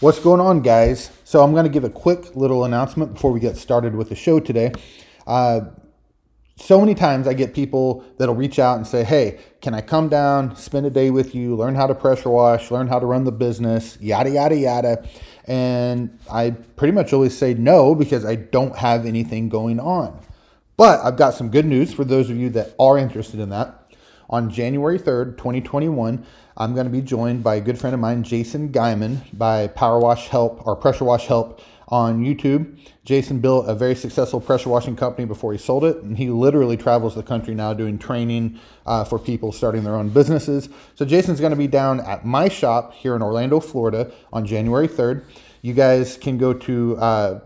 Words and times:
What's 0.00 0.20
going 0.20 0.38
on, 0.38 0.62
guys? 0.62 1.10
So, 1.24 1.42
I'm 1.42 1.50
going 1.50 1.64
to 1.64 1.70
give 1.70 1.82
a 1.82 1.90
quick 1.90 2.36
little 2.36 2.64
announcement 2.64 3.14
before 3.14 3.32
we 3.32 3.40
get 3.40 3.56
started 3.56 3.96
with 3.96 4.10
the 4.10 4.14
show 4.14 4.38
today. 4.38 4.70
Uh, 5.26 5.62
so 6.54 6.78
many 6.78 6.94
times 6.94 7.26
I 7.26 7.34
get 7.34 7.52
people 7.52 8.04
that'll 8.16 8.36
reach 8.36 8.60
out 8.60 8.76
and 8.76 8.86
say, 8.86 9.02
Hey, 9.02 9.40
can 9.60 9.74
I 9.74 9.80
come 9.80 10.08
down, 10.08 10.54
spend 10.54 10.86
a 10.86 10.90
day 10.90 11.10
with 11.10 11.34
you, 11.34 11.56
learn 11.56 11.74
how 11.74 11.88
to 11.88 11.96
pressure 11.96 12.30
wash, 12.30 12.70
learn 12.70 12.86
how 12.86 13.00
to 13.00 13.06
run 13.06 13.24
the 13.24 13.32
business, 13.32 13.98
yada, 14.00 14.30
yada, 14.30 14.54
yada. 14.54 15.08
And 15.46 16.16
I 16.30 16.50
pretty 16.50 16.92
much 16.92 17.12
always 17.12 17.36
say 17.36 17.54
no 17.54 17.96
because 17.96 18.24
I 18.24 18.36
don't 18.36 18.76
have 18.76 19.04
anything 19.04 19.48
going 19.48 19.80
on. 19.80 20.16
But 20.76 21.00
I've 21.00 21.16
got 21.16 21.34
some 21.34 21.50
good 21.50 21.66
news 21.66 21.92
for 21.92 22.04
those 22.04 22.30
of 22.30 22.36
you 22.36 22.50
that 22.50 22.72
are 22.78 22.98
interested 22.98 23.40
in 23.40 23.48
that. 23.48 23.77
On 24.30 24.50
January 24.50 24.98
3rd, 24.98 25.38
2021, 25.38 26.26
I'm 26.58 26.74
going 26.74 26.84
to 26.84 26.92
be 26.92 27.00
joined 27.00 27.42
by 27.42 27.54
a 27.54 27.60
good 27.62 27.78
friend 27.78 27.94
of 27.94 28.00
mine, 28.00 28.22
Jason 28.22 28.70
Guyman, 28.70 29.20
by 29.32 29.68
Power 29.68 29.98
Wash 29.98 30.28
Help 30.28 30.66
or 30.66 30.76
Pressure 30.76 31.04
Wash 31.04 31.26
Help 31.26 31.62
on 31.88 32.22
YouTube. 32.22 32.78
Jason 33.06 33.40
built 33.40 33.66
a 33.70 33.74
very 33.74 33.94
successful 33.94 34.38
pressure 34.38 34.68
washing 34.68 34.96
company 34.96 35.24
before 35.24 35.52
he 35.52 35.58
sold 35.58 35.82
it, 35.82 35.96
and 36.02 36.18
he 36.18 36.28
literally 36.28 36.76
travels 36.76 37.14
the 37.14 37.22
country 37.22 37.54
now 37.54 37.72
doing 37.72 37.98
training 37.98 38.60
uh, 38.84 39.02
for 39.02 39.18
people 39.18 39.50
starting 39.50 39.82
their 39.82 39.94
own 39.94 40.10
businesses. 40.10 40.68
So, 40.94 41.06
Jason's 41.06 41.40
going 41.40 41.52
to 41.52 41.56
be 41.56 41.66
down 41.66 42.00
at 42.00 42.26
my 42.26 42.50
shop 42.50 42.92
here 42.92 43.16
in 43.16 43.22
Orlando, 43.22 43.60
Florida 43.60 44.12
on 44.30 44.44
January 44.44 44.88
3rd. 44.88 45.24
You 45.62 45.72
guys 45.72 46.18
can 46.18 46.36
go 46.36 46.52
to 46.52 46.96
uh, 46.98 47.40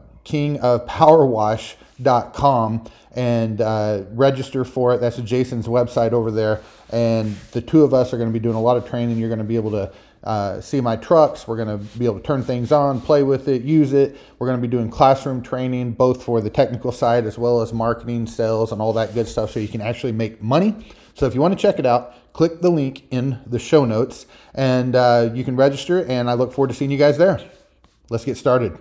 kingofpowerwash.com 2.03 2.85
and 3.15 3.61
uh, 3.61 4.05
register 4.13 4.65
for 4.65 4.95
it. 4.95 4.99
That's 4.99 5.19
Jason's 5.19 5.67
website 5.67 6.13
over 6.13 6.31
there. 6.31 6.61
And 6.91 7.37
the 7.53 7.61
two 7.61 7.83
of 7.83 7.95
us 7.95 8.13
are 8.13 8.17
going 8.17 8.29
to 8.29 8.33
be 8.33 8.43
doing 8.43 8.57
a 8.57 8.61
lot 8.61 8.77
of 8.77 8.89
training. 8.89 9.19
You're 9.19 9.29
going 9.29 9.39
to 9.39 9.45
be 9.45 9.57
able 9.57 9.71
to 9.73 9.93
uh, 10.25 10.61
see 10.61 10.81
my 10.81 10.97
trucks. 10.97 11.49
We're 11.49 11.57
going 11.57 11.79
to 11.79 11.99
be 11.99 12.05
able 12.05 12.21
to 12.21 12.23
turn 12.23 12.43
things 12.43 12.71
on, 12.71 13.01
play 13.01 13.23
with 13.23 13.49
it, 13.49 13.63
use 13.63 13.93
it. 13.93 14.17
We're 14.39 14.47
going 14.47 14.61
to 14.61 14.67
be 14.67 14.71
doing 14.71 14.89
classroom 14.89 15.43
training, 15.43 15.93
both 15.93 16.23
for 16.23 16.41
the 16.41 16.51
technical 16.51 16.93
side 16.93 17.27
as 17.27 17.37
well 17.39 17.61
as 17.61 17.73
marketing, 17.73 18.27
sales, 18.27 18.73
and 18.73 18.81
all 18.81 18.93
that 18.93 19.15
good 19.15 19.27
stuff, 19.27 19.51
so 19.51 19.61
you 19.61 19.69
can 19.69 19.81
actually 19.81 20.13
make 20.13 20.43
money. 20.43 20.77
So 21.15 21.27
if 21.27 21.35
you 21.35 21.41
want 21.41 21.59
to 21.59 21.61
check 21.61 21.79
it 21.79 21.87
out, 21.87 22.15
click 22.33 22.61
the 22.61 22.71
link 22.71 23.05
in 23.11 23.41
the 23.47 23.59
show 23.59 23.85
notes 23.85 24.27
and 24.55 24.95
uh, 24.95 25.31
you 25.35 25.45
can 25.45 25.57
register. 25.57 26.05
And 26.05 26.31
I 26.31 26.35
look 26.35 26.53
forward 26.53 26.69
to 26.69 26.75
seeing 26.75 26.91
you 26.91 26.99
guys 26.99 27.19
there. 27.19 27.41
Let's 28.09 28.25
get 28.25 28.37
started. 28.37 28.79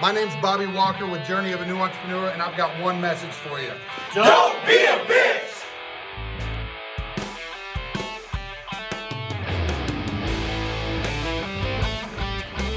My 0.00 0.12
name's 0.12 0.36
Bobby 0.36 0.66
Walker 0.66 1.08
with 1.08 1.26
Journey 1.26 1.50
of 1.50 1.60
a 1.60 1.66
New 1.66 1.74
Entrepreneur, 1.74 2.28
and 2.28 2.40
I've 2.40 2.56
got 2.56 2.80
one 2.80 3.00
message 3.00 3.32
for 3.32 3.60
you. 3.60 3.72
Don't 4.14 4.64
be 4.64 4.84
a 4.84 4.96
bitch! 5.06 5.64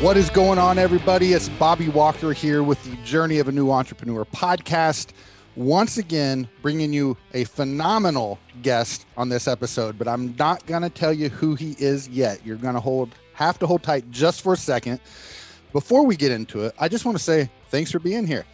What 0.02 0.18
is 0.18 0.32
going 0.32 0.58
on, 0.58 0.80
everybody? 0.80 1.34
It's 1.34 1.48
Bobby 1.48 1.90
Walker 1.90 2.34
here 2.34 2.64
with 2.64 2.84
the 2.86 2.96
Journey 3.04 3.38
of 3.38 3.48
a 3.48 3.52
New 3.52 3.70
Entrepreneur 3.70 4.26
podcast. 4.26 5.12
Once 5.56 6.00
again, 6.00 6.50
bringing 6.64 6.92
you 6.92 7.16
a 7.36 7.44
phenomenal 7.44 8.40
guest 8.64 9.06
on 9.16 9.30
this 9.30 9.48
episode, 9.48 10.00
but 10.00 10.08
I'm 10.08 10.36
not 10.40 10.66
going 10.66 10.82
to 10.82 10.90
tell 10.90 11.14
you 11.14 11.30
who 11.30 11.54
he 11.54 11.76
is 11.78 12.10
yet. 12.10 12.44
You're 12.44 12.58
going 12.58 12.74
to 12.74 12.80
hold 12.80 13.14
have 13.34 13.60
to 13.60 13.68
hold 13.68 13.84
tight 13.84 14.10
just 14.10 14.42
for 14.42 14.54
a 14.54 14.58
second 14.58 15.00
before 15.74 16.06
we 16.06 16.16
get 16.16 16.32
into 16.32 16.66
it, 16.66 16.76
I 16.80 16.88
just 16.88 17.06
want 17.06 17.18
to 17.18 17.24
say 17.24 17.50
thanks 17.70 17.92
for 17.92 18.00
being 18.00 18.28
here. 18.28 18.46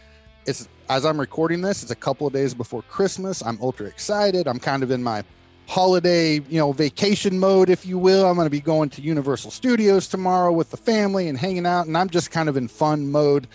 It's 0.46 0.68
as 0.88 1.04
I'm 1.04 1.20
recording 1.20 1.60
this, 1.60 1.82
it's 1.82 1.92
a 1.92 1.96
couple 1.96 2.26
of 2.26 2.32
days 2.32 2.54
before 2.54 2.82
Christmas. 2.82 3.42
I'm 3.44 3.58
ultra 3.60 3.86
excited. 3.86 4.48
I'm 4.48 4.58
kind 4.58 4.82
of 4.82 4.90
in 4.90 5.02
my 5.02 5.22
holiday, 5.66 6.40
you 6.48 6.58
know, 6.58 6.72
vacation 6.72 7.38
mode, 7.38 7.68
if 7.68 7.84
you 7.84 7.98
will. 7.98 8.26
I'm 8.26 8.36
going 8.36 8.46
to 8.46 8.50
be 8.50 8.60
going 8.60 8.88
to 8.90 9.02
Universal 9.02 9.50
Studios 9.50 10.08
tomorrow 10.08 10.50
with 10.50 10.70
the 10.70 10.78
family 10.78 11.28
and 11.28 11.36
hanging 11.36 11.66
out, 11.66 11.86
and 11.86 11.96
I'm 11.96 12.08
just 12.08 12.30
kind 12.30 12.48
of 12.48 12.56
in 12.56 12.68
fun 12.68 13.10
mode. 13.10 13.46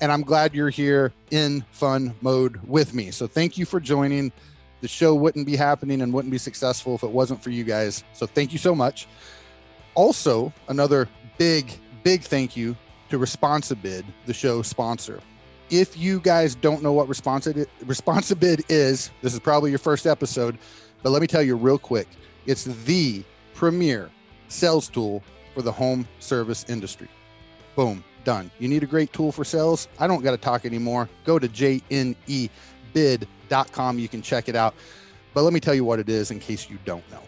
And 0.00 0.10
I'm 0.10 0.22
glad 0.22 0.54
you're 0.54 0.70
here 0.70 1.12
in 1.30 1.62
fun 1.72 2.14
mode 2.22 2.58
with 2.66 2.94
me. 2.94 3.10
So 3.10 3.26
thank 3.26 3.58
you 3.58 3.66
for 3.66 3.78
joining. 3.78 4.32
The 4.80 4.88
show 4.88 5.14
wouldn't 5.14 5.44
be 5.44 5.56
happening 5.56 6.00
and 6.00 6.10
wouldn't 6.10 6.32
be 6.32 6.38
successful 6.38 6.94
if 6.94 7.02
it 7.02 7.10
wasn't 7.10 7.42
for 7.42 7.50
you 7.50 7.64
guys. 7.64 8.02
So 8.14 8.24
thank 8.24 8.52
you 8.52 8.58
so 8.58 8.74
much. 8.74 9.06
Also, 9.94 10.54
another 10.68 11.06
big, 11.36 11.70
big 12.02 12.22
thank 12.22 12.56
you 12.56 12.74
to 13.10 13.18
Responsibid, 13.18 14.04
the 14.26 14.34
show 14.34 14.62
sponsor. 14.62 15.20
If 15.70 15.96
you 15.96 16.20
guys 16.20 16.54
don't 16.54 16.82
know 16.82 16.92
what 16.92 17.08
Responsibid, 17.08 17.66
Responsibid 17.84 18.64
is, 18.68 19.10
this 19.22 19.34
is 19.34 19.40
probably 19.40 19.70
your 19.70 19.78
first 19.78 20.06
episode, 20.06 20.58
but 21.02 21.10
let 21.10 21.20
me 21.22 21.28
tell 21.28 21.42
you 21.42 21.56
real 21.56 21.78
quick. 21.78 22.08
It's 22.46 22.64
the 22.64 23.22
premier 23.54 24.10
sales 24.48 24.88
tool 24.88 25.22
for 25.54 25.62
the 25.62 25.72
home 25.72 26.08
service 26.18 26.64
industry. 26.68 27.08
Boom, 27.76 28.02
done. 28.24 28.50
You 28.58 28.68
need 28.68 28.82
a 28.82 28.86
great 28.86 29.12
tool 29.12 29.30
for 29.32 29.44
sales? 29.44 29.88
I 29.98 30.06
don't 30.06 30.22
got 30.22 30.32
to 30.32 30.36
talk 30.36 30.64
anymore. 30.64 31.08
Go 31.24 31.38
to 31.38 31.48
jnebid.com. 31.48 32.18
You 33.98 34.08
can 34.08 34.22
check 34.22 34.48
it 34.48 34.56
out. 34.56 34.74
But 35.34 35.42
let 35.42 35.52
me 35.52 35.60
tell 35.60 35.74
you 35.74 35.84
what 35.84 36.00
it 36.00 36.08
is 36.08 36.30
in 36.30 36.40
case 36.40 36.68
you 36.68 36.78
don't 36.84 37.08
know. 37.10 37.22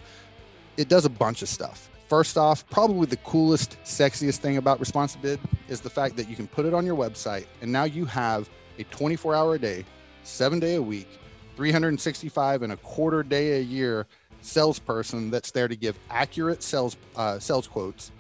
It 0.77 0.89
does 0.89 1.05
a 1.05 1.11
bunch 1.11 1.43
of 1.43 1.49
stuff. 1.49 1.91
First 2.13 2.37
off, 2.37 2.69
probably 2.69 3.07
the 3.07 3.17
coolest, 3.17 3.79
sexiest 3.85 4.37
thing 4.37 4.59
about 4.59 4.79
Responsibid 4.79 5.39
is 5.69 5.81
the 5.81 5.89
fact 5.89 6.15
that 6.17 6.29
you 6.29 6.37
can 6.37 6.47
put 6.47 6.67
it 6.67 6.75
on 6.75 6.85
your 6.85 6.95
website 6.95 7.47
and 7.63 7.73
now 7.73 7.85
you 7.85 8.05
have 8.05 8.51
a 8.79 8.85
24 8.85 9.35
hour 9.35 9.55
a 9.55 9.59
day, 9.59 9.83
seven 10.23 10.61
day 10.61 10.75
a 10.75 10.83
week, 10.83 11.09
365 11.57 12.65
and 12.65 12.75
a 12.75 12.77
quarter 12.77 13.23
day 13.23 13.61
a 13.61 13.63
year 13.63 14.07
salesperson 14.43 15.31
that's 15.31 15.53
there 15.53 15.69
to 15.69 15.75
give 15.75 15.99
accurate 16.11 16.63
sales 16.63 16.99
uh, 17.17 17.39
sales 17.39 17.67
quotes. 17.67 18.13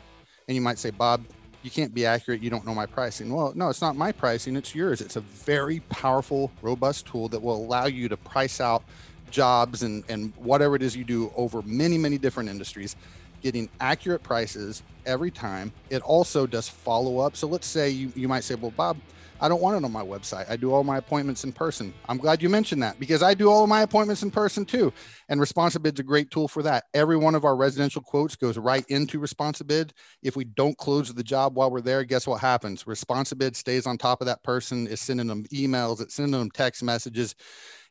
And 0.48 0.54
you 0.54 0.62
might 0.62 0.78
say, 0.78 0.88
Bob, 0.88 1.26
you 1.62 1.70
can't 1.70 1.92
be 1.92 2.06
accurate. 2.06 2.42
You 2.42 2.48
don't 2.48 2.64
know 2.64 2.74
my 2.74 2.86
pricing. 2.86 3.30
Well, 3.30 3.52
no, 3.54 3.68
it's 3.68 3.82
not 3.82 3.94
my 3.94 4.10
pricing. 4.10 4.56
It's 4.56 4.74
yours. 4.74 5.02
It's 5.02 5.16
a 5.16 5.20
very 5.20 5.80
powerful, 5.90 6.50
robust 6.62 7.04
tool 7.04 7.28
that 7.28 7.42
will 7.42 7.56
allow 7.56 7.84
you 7.84 8.08
to 8.08 8.16
price 8.16 8.58
out 8.58 8.84
jobs 9.30 9.82
and, 9.82 10.02
and 10.08 10.34
whatever 10.36 10.76
it 10.76 10.82
is 10.82 10.96
you 10.96 11.04
do 11.04 11.30
over 11.36 11.60
many, 11.62 11.98
many 11.98 12.16
different 12.16 12.48
industries 12.48 12.96
getting 13.42 13.68
accurate 13.80 14.22
prices 14.22 14.82
every 15.06 15.30
time. 15.30 15.72
It 15.90 16.02
also 16.02 16.46
does 16.46 16.68
follow 16.68 17.18
up. 17.18 17.36
So 17.36 17.46
let's 17.46 17.66
say 17.66 17.90
you, 17.90 18.12
you 18.14 18.28
might 18.28 18.44
say, 18.44 18.54
well, 18.54 18.70
Bob, 18.70 18.96
I 19.42 19.48
don't 19.48 19.60
want 19.60 19.76
it 19.76 19.84
on 19.84 19.90
my 19.90 20.04
website. 20.04 20.48
I 20.48 20.54
do 20.54 20.72
all 20.72 20.84
my 20.84 20.98
appointments 20.98 21.42
in 21.42 21.50
person. 21.50 21.92
I'm 22.08 22.18
glad 22.18 22.40
you 22.40 22.48
mentioned 22.48 22.80
that 22.84 23.00
because 23.00 23.24
I 23.24 23.34
do 23.34 23.50
all 23.50 23.64
of 23.64 23.68
my 23.68 23.82
appointments 23.82 24.22
in 24.22 24.30
person 24.30 24.64
too. 24.64 24.92
And 25.28 25.40
Responsibid's 25.40 25.98
a 25.98 26.04
great 26.04 26.30
tool 26.30 26.46
for 26.46 26.62
that. 26.62 26.84
Every 26.94 27.16
one 27.16 27.34
of 27.34 27.44
our 27.44 27.56
residential 27.56 28.02
quotes 28.02 28.36
goes 28.36 28.56
right 28.56 28.84
into 28.88 29.18
Responsibid. 29.18 29.90
If 30.22 30.36
we 30.36 30.44
don't 30.44 30.78
close 30.78 31.12
the 31.12 31.24
job 31.24 31.56
while 31.56 31.72
we're 31.72 31.80
there, 31.80 32.04
guess 32.04 32.24
what 32.24 32.40
happens? 32.40 32.84
Responsibid 32.84 33.56
stays 33.56 33.84
on 33.84 33.98
top 33.98 34.20
of 34.20 34.28
that 34.28 34.44
person, 34.44 34.86
is 34.86 35.00
sending 35.00 35.26
them 35.26 35.44
emails, 35.52 36.00
it's 36.00 36.14
sending 36.14 36.38
them 36.38 36.50
text 36.50 36.80
messages. 36.80 37.34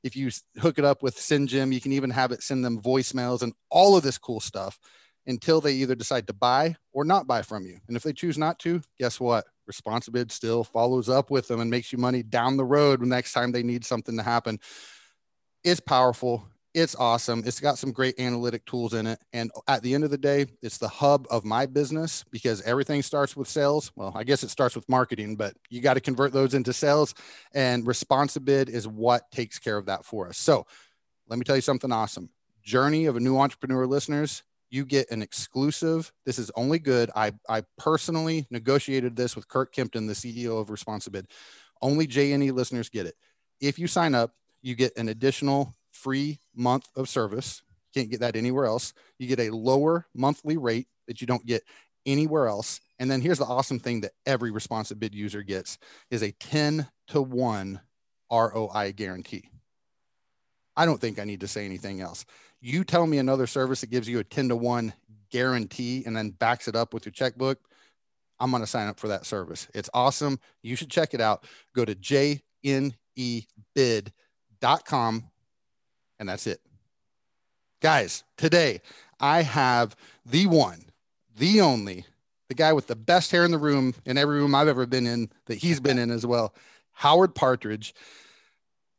If 0.03 0.15
you 0.15 0.31
hook 0.57 0.79
it 0.79 0.85
up 0.85 1.03
with 1.03 1.17
SendJim, 1.17 1.73
you 1.73 1.81
can 1.81 1.91
even 1.91 2.11
have 2.11 2.31
it 2.31 2.43
send 2.43 2.63
them 2.63 2.81
voicemails 2.81 3.41
and 3.41 3.51
all 3.69 3.97
of 3.97 4.03
this 4.03 4.17
cool 4.17 4.39
stuff 4.39 4.79
until 5.27 5.61
they 5.61 5.73
either 5.73 5.95
decide 5.95 6.27
to 6.27 6.33
buy 6.33 6.75
or 6.93 7.05
not 7.05 7.27
buy 7.27 7.41
from 7.41 7.65
you. 7.65 7.79
And 7.87 7.95
if 7.95 8.03
they 8.03 8.13
choose 8.13 8.37
not 8.37 8.59
to, 8.59 8.81
guess 8.99 9.19
what? 9.19 9.45
Responsibid 9.71 10.31
still 10.31 10.63
follows 10.63 11.09
up 11.09 11.29
with 11.29 11.47
them 11.47 11.59
and 11.59 11.69
makes 11.69 11.91
you 11.91 11.97
money 11.97 12.23
down 12.23 12.57
the 12.57 12.65
road 12.65 12.99
when 12.99 13.09
next 13.09 13.33
time 13.33 13.51
they 13.51 13.63
need 13.63 13.85
something 13.85 14.17
to 14.17 14.23
happen. 14.23 14.59
It's 15.63 15.79
powerful. 15.79 16.47
It's 16.73 16.95
awesome. 16.95 17.43
It's 17.45 17.59
got 17.59 17.77
some 17.77 17.91
great 17.91 18.17
analytic 18.17 18.65
tools 18.65 18.93
in 18.93 19.05
it. 19.05 19.19
And 19.33 19.51
at 19.67 19.83
the 19.83 19.93
end 19.93 20.05
of 20.05 20.09
the 20.09 20.17
day, 20.17 20.45
it's 20.61 20.77
the 20.77 20.87
hub 20.87 21.27
of 21.29 21.43
my 21.43 21.65
business 21.65 22.23
because 22.31 22.61
everything 22.61 23.01
starts 23.01 23.35
with 23.35 23.49
sales. 23.49 23.91
Well, 23.95 24.13
I 24.15 24.23
guess 24.23 24.41
it 24.41 24.49
starts 24.49 24.75
with 24.75 24.87
marketing, 24.87 25.35
but 25.35 25.53
you 25.69 25.81
got 25.81 25.95
to 25.95 25.99
convert 25.99 26.31
those 26.31 26.53
into 26.53 26.71
sales. 26.71 27.13
And 27.53 27.85
Responsibid 27.85 28.69
is 28.69 28.87
what 28.87 29.29
takes 29.31 29.59
care 29.59 29.77
of 29.77 29.85
that 29.87 30.05
for 30.05 30.29
us. 30.29 30.37
So 30.37 30.65
let 31.27 31.37
me 31.37 31.43
tell 31.43 31.57
you 31.57 31.61
something 31.61 31.91
awesome. 31.91 32.29
Journey 32.63 33.05
of 33.05 33.17
a 33.17 33.19
new 33.19 33.37
entrepreneur 33.37 33.85
listeners, 33.85 34.43
you 34.71 34.85
get 34.85 35.11
an 35.11 35.21
exclusive. 35.21 36.11
This 36.25 36.39
is 36.39 36.49
only 36.55 36.79
good. 36.79 37.11
I, 37.15 37.33
I 37.47 37.63
personally 37.77 38.47
negotiated 38.49 39.15
this 39.15 39.35
with 39.35 39.47
Kurt 39.47 39.73
Kempton, 39.73 40.07
the 40.07 40.13
CEO 40.13 40.59
of 40.59 40.69
Responsibid. 40.69 41.25
Only 41.81 42.07
JNE 42.07 42.53
listeners 42.53 42.89
get 42.89 43.05
it. 43.05 43.15
If 43.59 43.77
you 43.77 43.87
sign 43.87 44.15
up, 44.15 44.33
you 44.61 44.75
get 44.75 44.97
an 44.97 45.09
additional 45.09 45.75
free 45.91 46.39
month 46.55 46.87
of 46.95 47.09
service. 47.09 47.61
Can't 47.93 48.09
get 48.09 48.21
that 48.21 48.37
anywhere 48.37 48.65
else. 48.65 48.93
You 49.19 49.27
get 49.27 49.39
a 49.39 49.53
lower 49.53 50.07
monthly 50.15 50.55
rate 50.57 50.87
that 51.07 51.19
you 51.19 51.27
don't 51.27 51.45
get 51.45 51.63
anywhere 52.05 52.47
else. 52.47 52.79
And 52.97 53.11
then 53.11 53.19
here's 53.19 53.39
the 53.39 53.45
awesome 53.45 53.79
thing 53.79 54.01
that 54.01 54.13
every 54.25 54.51
Responsibid 54.51 55.13
user 55.13 55.43
gets 55.43 55.77
is 56.09 56.23
a 56.23 56.31
10 56.31 56.87
to 57.07 57.21
1 57.21 57.81
ROI 58.31 58.93
guarantee. 58.95 59.49
I 60.77 60.85
don't 60.85 61.01
think 61.01 61.19
I 61.19 61.25
need 61.25 61.41
to 61.41 61.47
say 61.47 61.65
anything 61.65 61.99
else. 61.99 62.25
You 62.61 62.83
tell 62.83 63.07
me 63.07 63.17
another 63.17 63.47
service 63.47 63.81
that 63.81 63.89
gives 63.89 64.07
you 64.07 64.19
a 64.19 64.23
10 64.23 64.49
to 64.49 64.55
1 64.55 64.93
guarantee 65.31 66.03
and 66.05 66.15
then 66.15 66.29
backs 66.29 66.67
it 66.67 66.75
up 66.75 66.93
with 66.93 67.05
your 67.05 67.11
checkbook. 67.11 67.59
I'm 68.39 68.51
going 68.51 68.61
to 68.61 68.67
sign 68.67 68.87
up 68.87 68.99
for 68.99 69.07
that 69.09 69.25
service. 69.25 69.67
It's 69.73 69.89
awesome. 69.93 70.39
You 70.61 70.75
should 70.75 70.89
check 70.89 71.13
it 71.13 71.21
out. 71.21 71.45
Go 71.75 71.85
to 71.85 71.95
jnebid.com 71.95 72.93
and 76.19 76.29
that's 76.29 76.47
it. 76.47 76.61
Guys, 77.81 78.23
today 78.37 78.81
I 79.19 79.41
have 79.41 79.95
the 80.25 80.45
one, 80.45 80.85
the 81.35 81.61
only, 81.61 82.05
the 82.47 82.55
guy 82.55 82.73
with 82.73 82.87
the 82.87 82.95
best 82.95 83.31
hair 83.31 83.43
in 83.43 83.51
the 83.51 83.57
room 83.57 83.95
in 84.05 84.17
every 84.17 84.37
room 84.37 84.53
I've 84.53 84.67
ever 84.67 84.85
been 84.85 85.07
in 85.07 85.31
that 85.45 85.57
he's 85.57 85.79
been 85.79 85.97
in 85.97 86.11
as 86.11 86.25
well, 86.25 86.53
Howard 86.91 87.33
Partridge. 87.33 87.95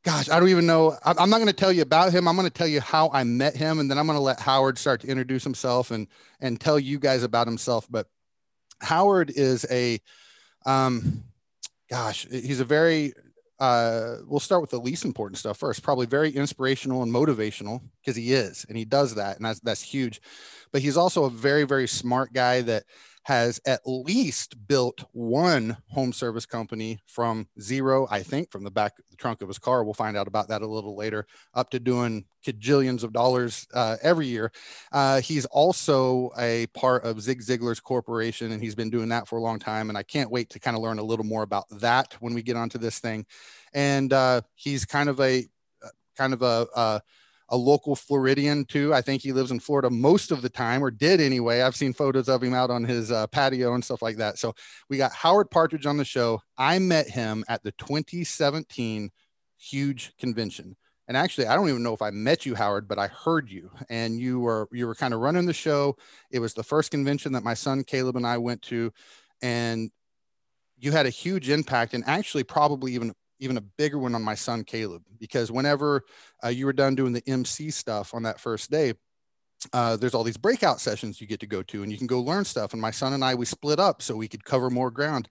Gosh, 0.05 0.29
I 0.29 0.41
don't 0.41 0.49
even 0.49 0.67
know. 0.67 0.99
I'm 1.05 1.31
not 1.31 1.37
going 1.37 1.47
to 1.47 1.53
tell 1.53 1.71
you 1.71 1.83
about 1.83 2.13
him. 2.13 2.27
I'm 2.27 2.35
going 2.35 2.49
to 2.49 2.53
tell 2.53 2.67
you 2.67 2.81
how 2.81 3.11
I 3.13 3.23
met 3.23 3.55
him, 3.55 3.79
and 3.79 3.89
then 3.89 3.99
I'm 3.99 4.07
going 4.07 4.19
to 4.19 4.23
let 4.23 4.41
Howard 4.41 4.77
start 4.77 5.01
to 5.03 5.07
introduce 5.07 5.45
himself 5.45 5.93
and 5.93 6.09
and 6.41 6.61
tell 6.61 6.79
you 6.79 6.99
guys 6.99 7.23
about 7.23 7.47
himself. 7.47 7.87
But 7.89 8.09
Howard 8.81 9.31
is 9.31 9.65
a, 9.71 10.01
um, 10.67 11.23
gosh, 11.89 12.27
he's 12.29 12.59
a 12.59 12.65
very 12.65 13.13
uh, 13.61 14.17
we'll 14.27 14.41
start 14.41 14.61
with 14.61 14.71
the 14.71 14.81
least 14.81 15.05
important 15.05 15.39
stuff 15.39 15.57
first. 15.57 15.85
Probably 15.85 16.07
very 16.07 16.31
inspirational 16.31 17.05
and 17.05 17.13
motivational 17.13 17.81
because 18.01 18.17
he 18.17 18.33
is, 18.33 18.67
and 18.69 18.77
he 18.77 18.85
does 18.85 19.15
that, 19.15 19.37
and 19.37 19.47
that's 19.47 19.61
that's 19.61 19.83
huge. 19.83 20.21
But 20.73 20.83
he's 20.83 20.97
also 20.97 21.27
a 21.27 21.31
very 21.31 21.63
very 21.63 21.87
smart 21.87 22.33
guy 22.33 22.63
that 22.63 22.83
has 23.25 23.61
at 23.67 23.81
least 23.87 24.67
built 24.67 25.05
one 25.13 25.77
home 25.89 26.13
service 26.13 26.45
company 26.45 26.99
from 27.07 27.47
zero, 27.61 28.07
I 28.11 28.23
think, 28.23 28.51
from 28.51 28.65
the 28.65 28.71
back 28.71 28.97
the 29.11 29.17
trunk 29.17 29.43
of 29.43 29.49
his 29.49 29.59
car. 29.59 29.85
We'll 29.85 29.95
find 29.95 30.17
out 30.17 30.27
about 30.27 30.49
that 30.49 30.63
a 30.63 30.67
little 30.67 30.97
later, 30.97 31.27
up 31.55 31.71
to 31.71 31.81
doing 31.81 32.25
cajillions 32.45 33.05
of 33.05 33.13
dollars 33.13 33.67
uh, 33.75 33.97
every 34.03 34.27
year. 34.27 34.51
Uh, 34.91 35.21
he's 35.21 35.45
also 35.47 36.31
a 36.37 36.67
part 36.69 37.05
of 37.05 37.21
Zig 37.21 37.43
Ziglar's 37.43 37.81
corporation, 37.81 38.51
and 38.51 38.63
he's 38.63 38.75
been 38.75 38.91
doing 38.91 39.09
that 39.11 39.29
for 39.29 39.39
a 39.39 39.43
long 39.43 39.59
time. 39.59 39.89
And 39.89 39.97
I 39.97 40.03
can't 40.03 40.31
wait 40.31 40.51
to 40.51 40.59
kind 40.59 40.77
of 40.77 40.83
learn 40.83 40.99
a 40.99 41.05
little 41.05 41.25
more 41.25 41.43
about 41.43 41.67
that 41.71 42.15
when 42.21 42.35
we 42.35 42.43
get 42.43 42.57
onto 42.57 42.79
this 42.79 42.99
thing. 42.99 43.25
And 43.73 44.13
uh, 44.13 44.43
he's 44.55 44.85
kind 44.85 45.09
of 45.09 45.21
a 45.21 45.47
uh, 45.83 45.89
kind 46.17 46.33
of 46.33 46.43
a, 46.43 47.03
a 47.53 47.57
local 47.57 47.95
Floridian 47.95 48.65
too. 48.65 48.95
I 48.95 49.03
think 49.03 49.23
he 49.23 49.33
lives 49.33 49.51
in 49.51 49.61
Florida 49.61 49.91
most 49.91 50.33
of 50.33 50.41
the 50.41 50.49
time, 50.49 50.83
or 50.83 50.91
did 50.91 51.21
anyway. 51.21 51.61
I've 51.61 51.77
seen 51.77 51.93
photos 51.93 52.29
of 52.29 52.43
him 52.43 52.55
out 52.55 52.71
on 52.71 52.83
his 52.83 53.13
uh, 53.13 53.27
patio 53.27 53.75
and 53.75 53.85
stuff 53.85 54.01
like 54.01 54.17
that. 54.17 54.39
So 54.39 54.55
we 54.89 54.97
got 54.97 55.13
Howard 55.13 55.51
Partridge 55.51 55.85
on 55.85 55.99
the 55.99 56.05
show. 56.05 56.41
I 56.57 56.79
met 56.79 57.09
him 57.09 57.45
at 57.49 57.63
the 57.63 57.73
2017 57.73 59.11
huge 59.59 60.13
convention. 60.19 60.77
And 61.09 61.17
actually, 61.17 61.47
I 61.47 61.55
don't 61.55 61.69
even 61.69 61.83
know 61.83 61.93
if 61.93 62.01
I 62.01 62.11
met 62.11 62.47
you, 62.47 62.55
Howard, 62.55 62.89
but 62.89 62.99
I 62.99 63.09
heard 63.09 63.51
you, 63.51 63.71
and 63.91 64.19
you 64.19 64.41
were 64.41 64.67
you 64.73 64.87
were 64.87 64.95
kind 64.95 65.13
of 65.13 65.21
running 65.21 65.45
the 65.45 65.53
show. 65.53 65.97
It 66.31 66.39
was 66.39 66.55
the 66.55 66.63
first 66.63 66.91
convention 66.91 67.33
that 67.33 67.43
my 67.43 67.55
son 67.55 67.85
Caleb 67.85 68.17
and 68.17 68.27
I 68.27 68.39
went 68.39 68.63
to, 68.63 68.91
and 69.43 69.91
you 70.79 70.93
had 70.93 71.05
a 71.05 71.11
huge 71.11 71.51
impact, 71.51 71.93
and 71.93 72.03
actually 72.07 72.45
probably 72.45 72.95
even 72.95 73.13
even 73.43 73.57
a 73.57 73.61
bigger 73.61 73.99
one 73.99 74.15
on 74.15 74.23
my 74.23 74.35
son 74.35 74.65
Caleb 74.65 75.03
because 75.19 75.51
whenever 75.51 76.03
uh, 76.45 76.49
you 76.49 76.67
were 76.67 76.73
done 76.73 76.95
doing 76.95 77.13
the 77.13 77.23
MC 77.27 77.71
stuff 77.71 78.15
on 78.15 78.23
that 78.23 78.41
first 78.41 78.71
day, 78.71 78.95
uh, 79.73 79.97
there's 79.97 80.15
all 80.15 80.25
these 80.25 80.37
breakout 80.37 80.81
sessions 80.81 81.21
you 81.21 81.27
get 81.27 81.41
to 81.41 81.47
go 81.47 81.63
to 81.63 81.83
and 81.83 81.93
you 81.93 81.99
can 81.99 82.07
go 82.07 82.21
learn 82.21 82.45
stuff. 82.45 82.73
And 82.73 82.81
my 82.81 82.91
son 82.91 83.13
and 83.13 83.25
I 83.25 83.35
we 83.35 83.45
split 83.45 83.79
up 83.79 84.03
so 84.03 84.17
we 84.17 84.29
could 84.29 84.45
cover 84.45 84.71
more 84.71 84.91
ground. 84.91 85.29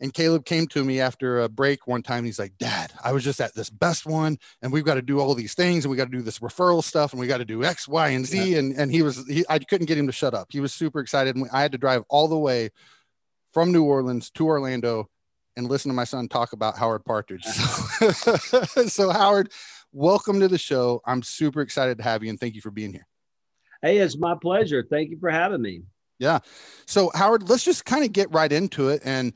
And 0.00 0.14
Caleb 0.14 0.44
came 0.44 0.68
to 0.68 0.84
me 0.84 1.00
after 1.00 1.40
a 1.40 1.48
break 1.48 1.86
one 1.86 2.02
time. 2.02 2.24
he's 2.24 2.38
like, 2.38 2.56
Dad, 2.58 2.92
I 3.02 3.12
was 3.12 3.24
just 3.24 3.40
at 3.40 3.54
this 3.56 3.68
best 3.68 4.06
one, 4.06 4.38
and 4.62 4.72
we've 4.72 4.84
got 4.84 4.94
to 4.94 5.02
do 5.02 5.18
all 5.18 5.34
these 5.34 5.54
things, 5.54 5.84
and 5.84 5.90
we 5.90 5.96
got 5.96 6.04
to 6.04 6.16
do 6.16 6.22
this 6.22 6.38
referral 6.38 6.84
stuff, 6.84 7.12
and 7.12 7.18
we 7.18 7.26
got 7.26 7.38
to 7.38 7.44
do 7.44 7.64
X, 7.64 7.88
Y, 7.88 8.10
and 8.10 8.24
Z. 8.24 8.52
Yeah. 8.52 8.58
And 8.58 8.78
and 8.78 8.92
he 8.92 9.02
was, 9.02 9.26
he, 9.26 9.44
I 9.48 9.58
couldn't 9.58 9.86
get 9.86 9.98
him 9.98 10.06
to 10.06 10.12
shut 10.12 10.34
up. 10.34 10.48
He 10.50 10.60
was 10.60 10.72
super 10.72 11.00
excited, 11.00 11.34
and 11.34 11.48
I 11.52 11.62
had 11.62 11.72
to 11.72 11.78
drive 11.78 12.04
all 12.08 12.28
the 12.28 12.38
way 12.38 12.70
from 13.52 13.72
New 13.72 13.82
Orleans 13.82 14.30
to 14.32 14.46
Orlando 14.46 15.08
and 15.58 15.68
listen 15.68 15.90
to 15.90 15.94
my 15.94 16.04
son 16.04 16.28
talk 16.28 16.52
about 16.52 16.78
Howard 16.78 17.04
Partridge. 17.04 17.44
So, 18.14 18.36
so, 18.86 19.10
Howard, 19.10 19.50
welcome 19.92 20.38
to 20.38 20.46
the 20.46 20.56
show. 20.56 21.02
I'm 21.04 21.20
super 21.22 21.60
excited 21.62 21.98
to 21.98 22.04
have 22.04 22.22
you 22.22 22.30
and 22.30 22.38
thank 22.38 22.54
you 22.54 22.60
for 22.60 22.70
being 22.70 22.92
here. 22.92 23.06
Hey, 23.82 23.98
it's 23.98 24.16
my 24.16 24.36
pleasure. 24.40 24.86
Thank 24.88 25.10
you 25.10 25.18
for 25.18 25.30
having 25.30 25.60
me. 25.60 25.82
Yeah. 26.20 26.38
So, 26.86 27.10
Howard, 27.12 27.48
let's 27.48 27.64
just 27.64 27.84
kind 27.84 28.04
of 28.04 28.12
get 28.12 28.32
right 28.32 28.52
into 28.52 28.88
it. 28.88 29.02
And 29.04 29.32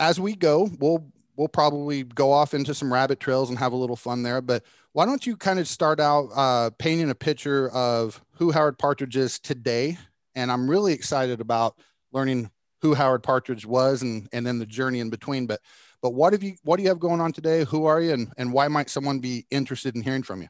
as 0.00 0.18
we 0.18 0.34
go, 0.34 0.68
we'll 0.80 1.06
we'll 1.36 1.48
probably 1.48 2.02
go 2.02 2.32
off 2.32 2.52
into 2.52 2.74
some 2.74 2.92
rabbit 2.92 3.20
trails 3.20 3.48
and 3.48 3.58
have 3.58 3.72
a 3.72 3.76
little 3.76 3.96
fun 3.96 4.24
there. 4.24 4.40
But 4.40 4.64
why 4.92 5.06
don't 5.06 5.24
you 5.24 5.36
kind 5.36 5.60
of 5.60 5.68
start 5.68 6.00
out 6.00 6.30
uh, 6.34 6.70
painting 6.78 7.10
a 7.10 7.14
picture 7.14 7.70
of 7.70 8.20
who 8.32 8.50
Howard 8.50 8.78
Partridge 8.78 9.16
is 9.16 9.38
today? 9.38 9.98
And 10.34 10.50
I'm 10.50 10.68
really 10.68 10.92
excited 10.92 11.40
about 11.40 11.78
learning 12.12 12.50
who 12.84 12.92
Howard 12.92 13.22
Partridge 13.22 13.64
was 13.64 14.02
and 14.02 14.28
and 14.34 14.46
then 14.46 14.58
the 14.58 14.66
journey 14.66 15.00
in 15.00 15.08
between. 15.08 15.46
But 15.46 15.60
but 16.02 16.10
what 16.10 16.34
have 16.34 16.42
you 16.42 16.54
what 16.64 16.76
do 16.76 16.82
you 16.82 16.90
have 16.90 17.00
going 17.00 17.18
on 17.18 17.32
today? 17.32 17.64
Who 17.64 17.86
are 17.86 17.98
you 18.02 18.12
and, 18.12 18.30
and 18.36 18.52
why 18.52 18.68
might 18.68 18.90
someone 18.90 19.20
be 19.20 19.46
interested 19.50 19.96
in 19.96 20.02
hearing 20.02 20.22
from 20.22 20.42
you? 20.42 20.48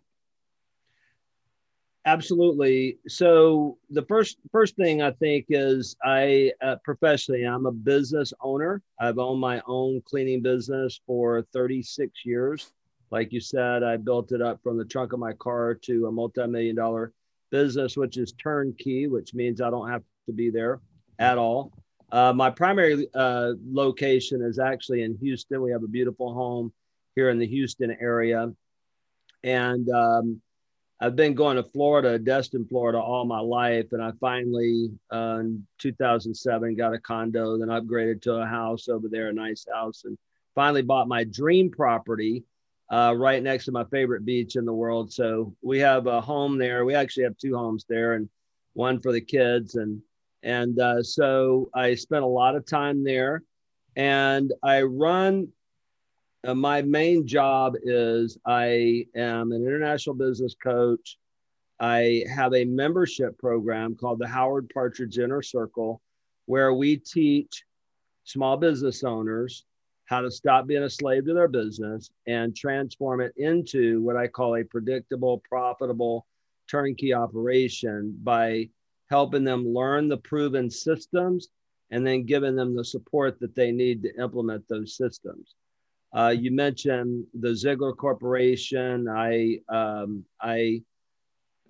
Absolutely. 2.06 2.98
So 3.06 3.78
the 3.88 4.04
first 4.06 4.38
first 4.50 4.74
thing 4.74 5.00
I 5.00 5.12
think 5.12 5.46
is 5.48 5.94
I 6.04 6.50
uh, 6.60 6.74
professionally 6.82 7.44
I'm 7.44 7.66
a 7.66 7.72
business 7.72 8.32
owner. 8.40 8.82
I've 8.98 9.18
owned 9.18 9.40
my 9.40 9.62
own 9.68 10.02
cleaning 10.04 10.42
business 10.42 11.00
for 11.06 11.46
36 11.52 12.26
years. 12.26 12.72
Like 13.12 13.32
you 13.32 13.38
said, 13.38 13.84
I 13.84 13.96
built 13.96 14.32
it 14.32 14.42
up 14.42 14.60
from 14.60 14.76
the 14.76 14.84
trunk 14.84 15.12
of 15.12 15.20
my 15.20 15.34
car 15.34 15.74
to 15.82 16.06
a 16.06 16.12
multi-million 16.12 16.74
dollar 16.74 17.12
business, 17.52 17.96
which 17.96 18.16
is 18.16 18.32
turnkey, 18.32 19.06
which 19.06 19.34
means 19.34 19.60
I 19.60 19.70
don't 19.70 19.88
have 19.88 20.02
to 20.26 20.32
be 20.32 20.50
there 20.50 20.80
at 21.20 21.38
all. 21.38 21.83
Uh, 22.12 22.32
my 22.32 22.50
primary 22.50 23.08
uh, 23.14 23.52
location 23.66 24.42
is 24.42 24.58
actually 24.58 25.02
in 25.02 25.16
Houston. 25.20 25.62
We 25.62 25.72
have 25.72 25.82
a 25.82 25.88
beautiful 25.88 26.32
home 26.32 26.72
here 27.16 27.30
in 27.30 27.38
the 27.38 27.46
Houston 27.46 27.96
area. 28.00 28.52
And 29.42 29.88
um, 29.90 30.40
I've 31.00 31.16
been 31.16 31.34
going 31.34 31.56
to 31.56 31.64
Florida, 31.64 32.18
Destin, 32.18 32.66
Florida, 32.66 32.98
all 32.98 33.24
my 33.24 33.40
life. 33.40 33.86
And 33.92 34.02
I 34.02 34.12
finally, 34.20 34.90
uh, 35.12 35.38
in 35.40 35.66
2007, 35.78 36.76
got 36.76 36.94
a 36.94 36.98
condo, 36.98 37.58
then 37.58 37.68
upgraded 37.68 38.22
to 38.22 38.34
a 38.34 38.46
house 38.46 38.88
over 38.88 39.08
there, 39.08 39.28
a 39.28 39.32
nice 39.32 39.66
house, 39.72 40.04
and 40.04 40.16
finally 40.54 40.82
bought 40.82 41.08
my 41.08 41.24
dream 41.24 41.70
property 41.70 42.44
uh, 42.92 43.14
right 43.16 43.42
next 43.42 43.64
to 43.64 43.72
my 43.72 43.84
favorite 43.84 44.24
beach 44.24 44.56
in 44.56 44.64
the 44.64 44.72
world. 44.72 45.12
So 45.12 45.54
we 45.62 45.78
have 45.80 46.06
a 46.06 46.20
home 46.20 46.58
there. 46.58 46.84
We 46.84 46.94
actually 46.94 47.24
have 47.24 47.36
two 47.38 47.56
homes 47.56 47.84
there, 47.88 48.14
and 48.14 48.28
one 48.74 49.00
for 49.00 49.12
the 49.12 49.20
kids 49.20 49.74
and 49.74 50.00
and 50.44 50.78
uh, 50.78 51.02
so 51.02 51.70
I 51.74 51.94
spent 51.94 52.22
a 52.22 52.28
lot 52.28 52.54
of 52.54 52.66
time 52.66 53.02
there. 53.02 53.42
And 53.96 54.52
I 54.62 54.82
run, 54.82 55.48
uh, 56.46 56.54
my 56.54 56.82
main 56.82 57.26
job 57.26 57.74
is 57.82 58.36
I 58.46 59.06
am 59.16 59.52
an 59.52 59.62
international 59.66 60.16
business 60.16 60.54
coach. 60.62 61.16
I 61.80 62.24
have 62.32 62.54
a 62.54 62.64
membership 62.66 63.38
program 63.38 63.96
called 63.96 64.18
the 64.18 64.28
Howard 64.28 64.70
Partridge 64.72 65.18
Inner 65.18 65.42
Circle, 65.42 66.00
where 66.44 66.74
we 66.74 66.96
teach 66.98 67.64
small 68.24 68.56
business 68.56 69.02
owners 69.02 69.64
how 70.06 70.20
to 70.20 70.30
stop 70.30 70.66
being 70.66 70.82
a 70.82 70.90
slave 70.90 71.24
to 71.24 71.32
their 71.32 71.48
business 71.48 72.10
and 72.26 72.54
transform 72.54 73.22
it 73.22 73.32
into 73.38 74.02
what 74.02 74.16
I 74.16 74.26
call 74.26 74.56
a 74.56 74.64
predictable, 74.64 75.42
profitable 75.48 76.26
turnkey 76.68 77.14
operation 77.14 78.18
by 78.22 78.68
helping 79.10 79.44
them 79.44 79.66
learn 79.66 80.08
the 80.08 80.16
proven 80.16 80.70
systems 80.70 81.48
and 81.90 82.06
then 82.06 82.24
giving 82.24 82.56
them 82.56 82.74
the 82.74 82.84
support 82.84 83.38
that 83.40 83.54
they 83.54 83.70
need 83.70 84.02
to 84.02 84.20
implement 84.20 84.66
those 84.68 84.96
systems. 84.96 85.54
Uh, 86.14 86.34
you 86.36 86.50
mentioned 86.50 87.24
the 87.34 87.48
Ziglar 87.48 87.96
Corporation. 87.96 89.08
I 89.08 89.58
um, 89.68 90.24
I 90.40 90.82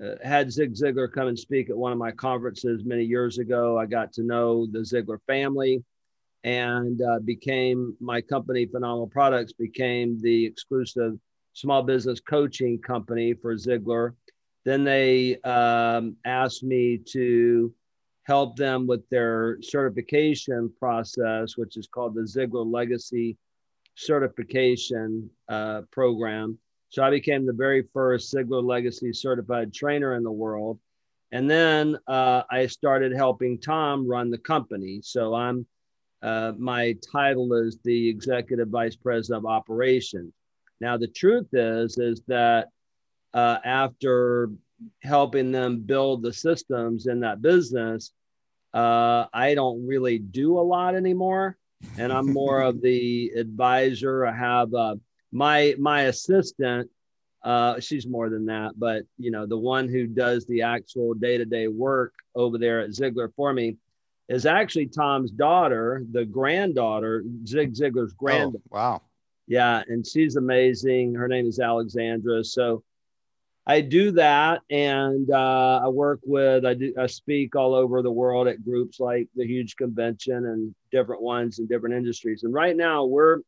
uh, 0.02 0.16
had 0.22 0.52
Zig 0.52 0.74
Ziglar 0.74 1.10
come 1.10 1.28
and 1.28 1.38
speak 1.38 1.70
at 1.70 1.76
one 1.76 1.92
of 1.92 1.98
my 1.98 2.10
conferences 2.10 2.84
many 2.84 3.04
years 3.04 3.38
ago. 3.38 3.78
I 3.78 3.86
got 3.86 4.12
to 4.14 4.22
know 4.22 4.66
the 4.66 4.80
Ziglar 4.80 5.18
family, 5.26 5.82
and 6.42 7.00
uh, 7.00 7.20
became 7.20 7.96
my 8.00 8.20
company. 8.20 8.66
Phenomenal 8.66 9.06
Products 9.06 9.52
became 9.52 10.20
the 10.20 10.44
exclusive 10.44 11.18
small 11.54 11.82
business 11.82 12.20
coaching 12.20 12.78
company 12.80 13.32
for 13.32 13.54
Ziglar 13.54 14.12
then 14.64 14.85
they 14.85 15.40
um, 15.42 16.16
asked 16.25 16.62
me 16.62 16.99
to 17.12 17.73
help 18.25 18.56
them 18.56 18.87
with 18.87 19.06
their 19.11 19.59
certification 19.62 20.73
process, 20.78 21.56
which 21.56 21.76
is 21.76 21.87
called 21.87 22.14
the 22.14 22.23
Ziglar 22.23 22.71
Legacy 22.71 23.37
Certification 23.97 25.30
uh, 25.49 25.83
Program. 25.92 26.59
So 26.88 27.02
I 27.02 27.11
became 27.11 27.44
the 27.44 27.52
very 27.52 27.85
first 27.92 28.33
Ziglar 28.35 28.64
Legacy 28.64 29.12
certified 29.12 29.75
trainer 29.75 30.14
in 30.14 30.23
the 30.23 30.33
world. 30.33 30.78
And 31.33 31.50
then 31.50 31.99
uh, 32.06 32.42
I 32.50 32.66
started 32.66 33.14
helping 33.14 33.61
Tom 33.61 34.06
run 34.06 34.30
the 34.30 34.38
company. 34.38 35.00
So 35.02 35.35
I'm 35.35 35.66
uh, 36.23 36.52
my 36.56 36.97
title 37.12 37.52
is 37.52 37.76
the 37.85 38.09
executive 38.09 38.68
vice 38.68 38.97
president 38.97 39.44
of 39.44 39.47
operations. 39.47 40.33
Now 40.80 40.97
the 40.97 41.09
truth 41.09 41.49
is 41.52 41.99
is 41.99 42.23
that 42.28 42.68
uh, 43.34 43.58
after 43.64 44.50
helping 45.02 45.52
them 45.52 45.80
build 45.80 46.22
the 46.22 46.32
systems 46.32 47.06
in 47.06 47.20
that 47.20 47.42
business, 47.42 48.12
uh, 48.72 49.26
I 49.32 49.54
don't 49.54 49.86
really 49.86 50.18
do 50.18 50.58
a 50.58 50.64
lot 50.74 50.94
anymore, 50.94 51.56
and 51.98 52.12
I'm 52.12 52.32
more 52.32 52.60
of 52.62 52.80
the 52.80 53.32
advisor. 53.36 54.24
I 54.24 54.34
have 54.34 54.72
uh, 54.72 54.96
my 55.32 55.74
my 55.78 56.02
assistant 56.02 56.90
Uh, 57.44 57.78
she's 57.78 58.06
more 58.06 58.30
than 58.30 58.46
that, 58.46 58.72
but 58.78 59.02
you 59.18 59.30
know, 59.30 59.44
the 59.46 59.58
one 59.58 59.86
who 59.86 60.06
does 60.06 60.46
the 60.46 60.62
actual 60.62 61.12
day-to-day 61.12 61.68
work 61.68 62.14
over 62.34 62.56
there 62.56 62.80
at 62.80 62.90
Ziglar 62.90 63.28
for 63.36 63.52
me 63.52 63.76
is 64.30 64.46
actually 64.46 64.86
Tom's 64.88 65.30
daughter, 65.30 66.02
the 66.10 66.24
granddaughter, 66.24 67.22
Zig 67.46 67.74
Ziglar's 67.74 68.14
granddaughter. 68.14 68.64
Oh, 68.72 68.76
wow. 68.78 69.02
Yeah, 69.46 69.82
and 69.88 70.06
she's 70.06 70.36
amazing. 70.36 71.14
Her 71.14 71.28
name 71.28 71.46
is 71.46 71.60
Alexandra. 71.60 72.42
So 72.44 72.82
I 73.66 73.80
do 73.80 74.12
that, 74.12 74.61
and 74.71 75.30
uh, 75.30 75.80
I 75.85 75.88
work 75.88 76.21
with. 76.25 76.66
I 76.66 76.75
do. 76.75 76.92
I 76.99 77.06
speak 77.06 77.56
all 77.56 77.75
over 77.75 78.02
the 78.02 78.12
world 78.12 78.47
at 78.47 78.62
groups 78.64 79.00
like 79.00 79.28
the 79.35 79.47
huge 79.47 79.76
convention 79.76 80.35
and 80.35 80.75
different 80.92 81.23
ones 81.23 81.59
in 81.59 81.66
different 81.66 81.94
industries. 81.94 82.42
And 82.42 82.52
right 82.52 82.76
now, 82.76 83.04
we're 83.06 83.38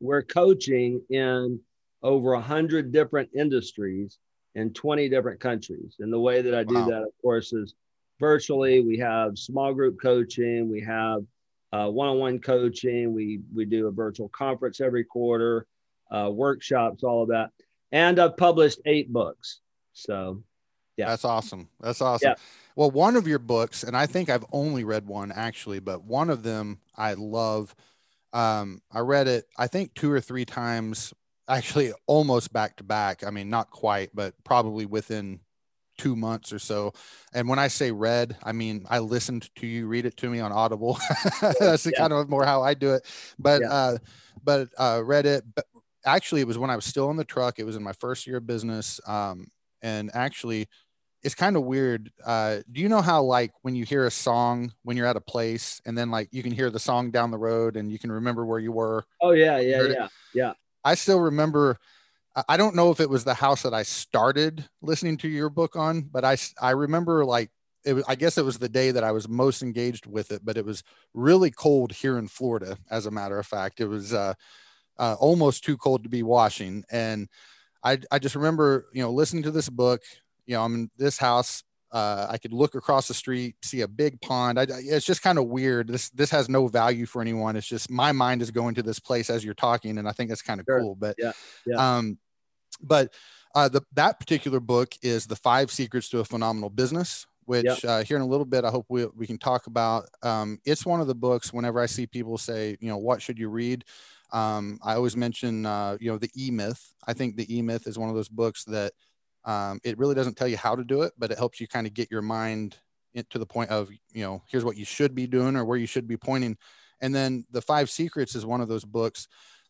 we're 0.00 0.22
coaching 0.22 1.00
in 1.10 1.60
over 2.02 2.32
a 2.32 2.40
hundred 2.40 2.92
different 2.92 3.30
industries 3.34 4.18
in 4.54 4.72
20 4.72 5.08
different 5.08 5.40
countries. 5.40 5.96
And 6.00 6.12
the 6.12 6.18
way 6.18 6.42
that 6.42 6.54
I 6.54 6.64
do 6.64 6.74
Wow. 6.74 6.86
that, 6.86 7.02
of 7.02 7.12
course, 7.22 7.52
is 7.52 7.74
virtually. 8.18 8.80
We 8.80 8.98
have 8.98 9.38
small 9.38 9.72
group 9.72 10.00
coaching. 10.00 10.68
We 10.68 10.80
have 10.80 11.22
uh, 11.72 11.88
one-on-one 11.88 12.40
coaching. 12.40 13.12
We 13.12 13.40
we 13.54 13.66
do 13.66 13.86
a 13.86 13.92
virtual 13.92 14.28
conference 14.30 14.80
every 14.80 15.04
quarter, 15.04 15.66
uh, 16.10 16.30
workshops, 16.32 17.04
all 17.04 17.22
of 17.22 17.28
that. 17.28 17.50
And 17.92 18.18
I've 18.18 18.36
published 18.36 18.80
eight 18.86 19.12
books. 19.12 19.60
So 19.92 20.42
Yeah. 20.96 21.06
That's 21.08 21.24
awesome. 21.24 21.68
That's 21.80 22.00
awesome. 22.00 22.30
Yeah. 22.30 22.34
Well, 22.76 22.90
one 22.90 23.16
of 23.16 23.26
your 23.26 23.38
books, 23.38 23.82
and 23.82 23.96
I 23.96 24.06
think 24.06 24.28
I've 24.30 24.44
only 24.52 24.84
read 24.84 25.06
one 25.06 25.32
actually, 25.32 25.80
but 25.80 26.04
one 26.04 26.30
of 26.30 26.42
them 26.42 26.78
I 26.96 27.14
love. 27.14 27.74
Um, 28.32 28.82
I 28.92 29.00
read 29.00 29.26
it, 29.26 29.46
I 29.56 29.68
think 29.68 29.94
two 29.94 30.10
or 30.12 30.20
three 30.20 30.44
times, 30.44 31.14
actually 31.48 31.92
almost 32.06 32.52
back 32.52 32.76
to 32.76 32.84
back. 32.84 33.24
I 33.24 33.30
mean, 33.30 33.48
not 33.48 33.70
quite, 33.70 34.10
but 34.14 34.34
probably 34.44 34.84
within 34.84 35.40
two 35.96 36.14
months 36.14 36.52
or 36.52 36.58
so. 36.58 36.92
And 37.32 37.48
when 37.48 37.58
I 37.58 37.68
say 37.68 37.90
read, 37.90 38.36
I 38.44 38.52
mean 38.52 38.86
I 38.90 38.98
listened 39.00 39.48
to 39.56 39.66
you 39.66 39.86
read 39.88 40.04
it 40.06 40.16
to 40.18 40.28
me 40.28 40.40
on 40.40 40.52
Audible. 40.52 40.98
That's 41.58 41.86
Yeah. 41.86 41.92
kind 41.98 42.12
of 42.12 42.28
more 42.28 42.44
how 42.44 42.62
I 42.62 42.74
do 42.74 42.92
it. 42.94 43.04
But 43.38 43.62
Yeah. 43.62 43.72
uh, 43.72 43.98
but 44.44 44.68
uh, 44.78 45.02
read 45.04 45.26
it. 45.26 45.44
Actually, 46.04 46.40
it 46.40 46.46
was 46.46 46.58
when 46.58 46.70
I 46.70 46.76
was 46.76 46.84
still 46.84 47.10
in 47.10 47.16
the 47.16 47.24
truck. 47.24 47.58
It 47.58 47.64
was 47.64 47.76
in 47.76 47.82
my 47.82 47.92
first 47.92 48.26
year 48.26 48.38
of 48.38 48.46
business. 48.46 49.00
Um, 49.06 49.48
and 49.82 50.10
actually, 50.14 50.68
it's 51.22 51.34
kind 51.34 51.56
of 51.56 51.64
weird. 51.64 52.10
Uh, 52.24 52.58
do 52.70 52.80
you 52.80 52.88
know 52.88 53.00
how 53.00 53.22
like 53.22 53.52
when 53.62 53.74
you 53.74 53.84
hear 53.84 54.06
a 54.06 54.10
song 54.10 54.72
when 54.82 54.96
you're 54.96 55.06
at 55.06 55.16
a 55.16 55.20
place, 55.20 55.80
and 55.84 55.98
then 55.98 56.10
like 56.10 56.28
you 56.32 56.42
can 56.42 56.52
hear 56.52 56.70
the 56.70 56.78
song 56.78 57.10
down 57.10 57.30
the 57.30 57.38
road, 57.38 57.76
and 57.76 57.90
you 57.90 57.98
can 57.98 58.12
remember 58.12 58.44
where 58.44 58.60
you 58.60 58.72
were? 58.72 59.04
oh 59.20 59.32
yeah, 59.32 59.58
yeah, 59.58 59.82
yeah, 59.82 60.04
it. 60.04 60.10
yeah. 60.34 60.52
I 60.84 60.94
still 60.94 61.20
remember. 61.20 61.78
I- 62.36 62.44
I 62.50 62.56
don't 62.56 62.76
know 62.76 62.90
if 62.90 63.00
it 63.00 63.10
was 63.10 63.24
the 63.24 63.34
house 63.34 63.62
that 63.62 63.74
I 63.74 63.82
started 63.82 64.68
listening 64.80 65.16
to 65.18 65.28
your 65.28 65.50
book 65.50 65.74
on, 65.74 66.02
but 66.02 66.24
I, 66.24 66.36
I 66.60 66.70
remember 66.70 67.24
like 67.24 67.50
it 67.84 67.94
was, 67.94 68.04
I 68.06 68.14
guess 68.14 68.38
it 68.38 68.44
was 68.44 68.58
the 68.58 68.68
day 68.68 68.90
that 68.90 69.02
I 69.02 69.12
was 69.12 69.28
most 69.28 69.62
engaged 69.62 70.06
with 70.06 70.30
it, 70.30 70.44
but 70.44 70.56
it 70.56 70.64
was 70.64 70.82
really 71.14 71.50
cold 71.50 71.92
here 71.92 72.18
in 72.18 72.28
Florida. 72.28 72.76
As 72.90 73.06
a 73.06 73.10
matter 73.10 73.38
of 73.38 73.46
fact, 73.46 73.80
it 73.80 73.86
was 73.86 74.12
uh, 74.12 74.34
uh, 74.98 75.16
almost 75.18 75.64
too 75.64 75.76
cold 75.76 76.02
to 76.04 76.08
be 76.08 76.22
washing, 76.22 76.84
and 76.90 77.28
I 77.82 77.98
I 78.10 78.18
just 78.18 78.34
remember 78.34 78.86
you 78.92 79.02
know 79.02 79.10
listening 79.12 79.42
to 79.44 79.50
this 79.50 79.68
book. 79.68 80.02
You 80.46 80.54
know, 80.54 80.64
I'm 80.64 80.74
in 80.74 80.90
this 80.96 81.18
house. 81.18 81.62
Uh, 81.90 82.26
I 82.28 82.36
could 82.36 82.52
look 82.52 82.74
across 82.74 83.08
the 83.08 83.14
street, 83.14 83.56
see 83.62 83.80
a 83.80 83.88
big 83.88 84.20
pond. 84.20 84.58
I, 84.60 84.66
it's 84.68 85.06
just 85.06 85.22
kind 85.22 85.38
of 85.38 85.46
weird. 85.46 85.88
This 85.88 86.10
this 86.10 86.30
has 86.30 86.48
no 86.48 86.68
value 86.68 87.06
for 87.06 87.22
anyone. 87.22 87.56
It's 87.56 87.66
just 87.66 87.90
my 87.90 88.12
mind 88.12 88.42
is 88.42 88.50
going 88.50 88.74
to 88.74 88.82
this 88.82 88.98
place 88.98 89.30
as 89.30 89.42
you're 89.44 89.54
talking, 89.54 89.96
and 89.98 90.06
I 90.08 90.12
think 90.12 90.28
that's 90.28 90.42
kind 90.42 90.60
of 90.60 90.66
Sure. 90.68 90.80
cool. 90.80 90.94
But 90.94 91.16
Yeah. 91.18 91.32
Yeah. 91.66 91.96
um, 91.96 92.18
but 92.82 93.14
uh, 93.54 93.68
the 93.68 93.82
that 93.94 94.20
particular 94.20 94.60
book 94.60 94.92
is 95.02 95.26
the 95.26 95.36
Five 95.36 95.70
Secrets 95.70 96.10
to 96.10 96.18
a 96.20 96.24
Phenomenal 96.24 96.68
Business, 96.68 97.26
which 97.46 97.64
Yep. 97.64 97.78
uh, 97.84 98.02
here 98.04 98.16
in 98.16 98.22
a 98.22 98.26
little 98.26 98.44
bit 98.46 98.64
I 98.64 98.70
hope 98.70 98.84
we 98.90 99.06
we 99.06 99.26
can 99.26 99.38
talk 99.38 99.66
about. 99.66 100.08
Um, 100.22 100.60
it's 100.66 100.84
one 100.84 101.00
of 101.00 101.06
the 101.06 101.14
books. 101.14 101.54
Whenever 101.54 101.80
I 101.80 101.86
see 101.86 102.06
people 102.06 102.36
say, 102.36 102.76
you 102.80 102.88
know, 102.88 102.98
what 102.98 103.22
should 103.22 103.38
you 103.38 103.48
read? 103.48 103.84
Um, 104.32 104.78
I 104.82 104.94
always 104.94 105.16
mention, 105.16 105.66
uh, 105.66 105.96
you 106.00 106.10
know, 106.10 106.18
the 106.18 106.30
E 106.36 106.50
Myth. 106.50 106.94
I 107.06 107.12
think 107.12 107.36
the 107.36 107.56
E 107.56 107.62
Myth 107.62 107.86
is 107.86 107.98
one 107.98 108.08
of 108.08 108.14
those 108.14 108.28
books 108.28 108.64
that 108.64 108.92
um, 109.44 109.80
it 109.84 109.98
really 109.98 110.14
doesn't 110.14 110.36
tell 110.36 110.48
you 110.48 110.56
how 110.56 110.76
to 110.76 110.84
do 110.84 111.02
it, 111.02 111.12
but 111.18 111.30
it 111.30 111.38
helps 111.38 111.60
you 111.60 111.66
kind 111.68 111.86
of 111.86 111.94
get 111.94 112.10
your 112.10 112.22
mind 112.22 112.76
in- 113.14 113.24
to 113.30 113.38
the 113.38 113.46
point 113.46 113.70
of, 113.70 113.90
you 114.12 114.22
know, 114.22 114.42
here's 114.48 114.64
what 114.64 114.76
you 114.76 114.84
should 114.84 115.14
be 115.14 115.26
doing 115.26 115.56
or 115.56 115.64
where 115.64 115.78
you 115.78 115.86
should 115.86 116.06
be 116.06 116.16
pointing. 116.16 116.56
And 117.00 117.14
then 117.14 117.46
the 117.50 117.62
Five 117.62 117.88
Secrets 117.88 118.34
is 118.34 118.44
one 118.44 118.60
of 118.60 118.68
those 118.68 118.84
books 118.84 119.28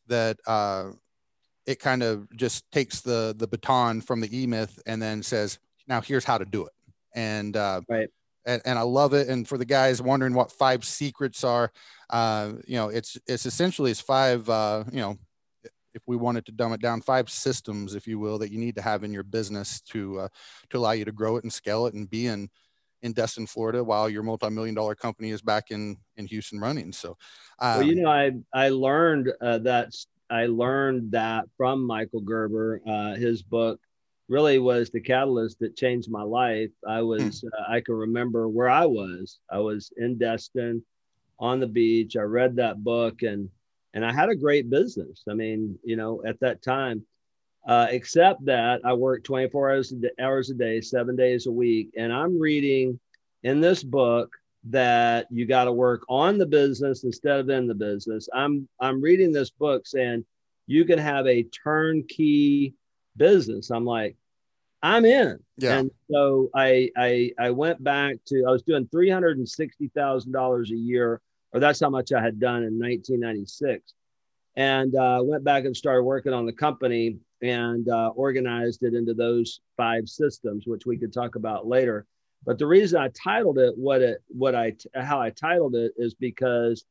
that 0.09 0.39
uh, 0.47 0.91
it 1.67 1.79
kind 1.79 2.03
of 2.03 2.29
just 2.35 2.71
takes 2.73 3.01
the 3.03 3.35
the 3.37 3.47
baton 3.47 4.01
from 4.01 4.21
the 4.21 4.37
E 4.37 4.47
Myth 4.47 4.81
and 4.87 5.01
then 5.01 5.23
says, 5.23 5.59
now 5.87 6.01
here's 6.01 6.25
how 6.25 6.39
to 6.39 6.45
do 6.45 6.67
it. 6.67 6.73
And 7.15 7.57
uh, 7.57 7.83
Right. 7.89 8.09
And, 8.49 8.63
and 8.65 8.79
I 8.79 8.83
love 8.83 9.13
it. 9.13 9.29
And 9.29 9.47
for 9.47 9.59
the 9.59 9.65
guys 9.65 10.01
wondering 10.01 10.35
what 10.35 10.51
five 10.51 10.85
secrets 10.85 11.45
are, 11.45 11.71
uh, 12.11 12.53
you 12.67 12.77
know, 12.77 12.89
it's 12.89 13.19
it's 13.27 13.47
essentially 13.47 13.91
it's 13.91 14.01
five, 14.01 14.49
uh, 14.49 14.85
you 14.91 15.01
know, 15.01 15.19
if 15.95 16.03
we 16.07 16.17
wanted 16.17 16.47
to 16.47 16.53
dumb 16.53 16.73
it 16.73 16.81
down, 16.81 17.03
five 17.03 17.29
systems, 17.29 17.95
if 17.95 18.07
you 18.07 18.19
will, 18.19 18.39
that 18.39 18.51
you 18.51 18.59
need 18.59 18.77
to 18.77 18.83
have 18.83 19.05
in 19.05 19.13
your 19.13 19.23
business 19.23 19.81
to 19.83 20.21
uh, 20.21 20.29
to 20.71 20.79
allow 20.79 20.93
you 20.93 21.05
to 21.05 21.13
grow 21.13 21.37
it 21.37 21.45
and 21.45 21.53
scale 21.53 21.87
it 21.87 21.95
and 21.95 22.09
be 22.11 22.27
in 22.27 22.49
in 23.03 23.13
Destin, 23.13 23.47
Florida, 23.47 23.85
while 23.85 24.09
your 24.09 24.25
multi-million 24.25 24.75
dollar 24.75 24.95
company 24.95 25.31
is 25.31 25.43
back 25.43 25.71
in 25.71 25.99
in 26.17 26.27
Houston 26.27 26.59
running. 26.59 26.93
So, 26.93 27.17
um, 27.59 27.79
well, 27.79 27.83
you 27.83 27.97
know, 27.97 28.11
I 28.11 28.33
I 28.53 28.71
learned 28.71 29.31
uh, 29.41 29.59
that 29.59 29.93
I 30.31 30.47
learned 30.47 31.13
that 31.13 31.45
from 31.57 31.87
Michael 31.87 32.23
Gerber. 32.23 32.81
Uh, 32.87 33.15
his 33.15 33.43
book 33.43 33.81
really 34.29 34.59
was 34.59 34.91
the 34.91 35.01
catalyst 35.01 35.59
that 35.61 35.77
changed 35.77 36.11
my 36.11 36.23
life. 36.23 36.71
I 36.87 37.03
was 37.03 37.45
uh, 37.45 37.73
I 37.73 37.81
can 37.81 37.95
remember 37.95 38.49
where 38.49 38.69
I 38.69 38.87
was. 38.87 39.39
I 39.51 39.59
was 39.59 39.93
in 39.97 40.19
Destin 40.19 40.83
on 41.39 41.61
the 41.61 41.67
beach. 41.67 42.17
I 42.17 42.23
read 42.23 42.57
that 42.57 42.83
book 42.83 43.23
and 43.23 43.49
and 43.95 44.05
I 44.05 44.13
had 44.13 44.29
a 44.29 44.37
great 44.37 44.69
business. 44.71 45.25
I 45.29 45.35
mean, 45.35 45.79
you 45.83 45.97
know, 45.97 46.23
at 46.27 46.41
that 46.41 46.63
time. 46.63 47.05
Uh, 47.67 47.87
except 47.91 48.43
that 48.47 48.81
I 48.83 48.95
worked 48.95 49.27
24 49.27 49.71
hours 49.71 49.93
a, 49.93 49.97
day, 49.97 50.11
hours 50.21 50.49
a 50.49 50.55
day, 50.55 50.81
seven 50.81 51.17
days 51.17 51.47
a 51.47 51.53
week. 51.53 51.91
And 51.99 52.11
I'm 52.11 52.41
reading 52.41 52.99
in 53.43 53.61
this 53.61 53.83
book 53.83 54.31
that 54.71 55.27
you 55.31 55.47
got 55.47 55.65
to 55.65 55.73
work 55.73 56.03
on 56.09 56.39
the 56.39 56.47
business 56.47 57.05
instead 57.05 57.41
of 57.41 57.51
in 57.51 57.67
the 57.67 57.75
business. 57.75 58.29
I'm 58.35 58.69
I'm 58.81 59.03
reading 59.03 59.33
this 59.33 59.51
book 59.51 59.87
saying 59.87 60.25
you 60.67 60.85
can 60.85 60.99
have 60.99 61.27
a 61.27 61.45
turnkey 61.45 62.75
business. 63.19 63.71
I'm 63.71 63.85
like, 63.85 64.17
I'm 64.83 65.05
in. 65.05 65.39
yeah, 65.57 65.79
And 65.79 65.91
so 66.11 66.51
I 66.55 66.91
I 66.97 67.33
I 67.39 67.51
went 67.51 67.83
back 67.83 68.17
to 68.27 68.45
I 68.47 68.51
was 68.51 68.63
doing 68.63 68.89
three 68.91 69.11
hundred 69.11 69.39
and 69.39 69.49
sixty 69.49 69.91
thousand 69.95 70.33
dollars 70.33 70.71
a 70.71 70.77
year, 70.77 71.21
or 71.53 71.61
that's 71.61 71.81
how 71.81 71.91
much 71.91 72.13
I 72.13 72.23
had 72.23 72.39
done 72.39 72.63
in 72.63 72.79
1996. 72.79 73.95
And 74.57 74.95
uh, 74.97 75.21
went 75.23 75.45
back 75.45 75.65
and 75.65 75.77
started 75.77 76.03
working 76.03 76.33
on 76.33 76.47
the 76.47 76.53
company 76.53 77.17
and 77.43 77.89
uh, 77.89 78.09
organized 78.17 78.83
it 78.83 78.95
into 78.95 79.15
those 79.15 79.61
five 79.77 80.09
systems, 80.09 80.67
which 80.67 80.85
we 80.85 80.97
could 80.97 81.13
talk 81.13 81.37
about 81.37 81.67
later. 81.67 82.07
But 82.45 82.59
the 82.59 82.67
reason 82.67 83.01
I 83.01 83.09
titled 83.09 83.59
it 83.59 83.75
what 83.77 84.01
it 84.01 84.23
what 84.29 84.55
I 84.55 84.75
how 84.95 85.21
I 85.21 85.31
titled 85.31 85.75
it 85.75 85.93
is 85.97 86.15
because 86.15 86.85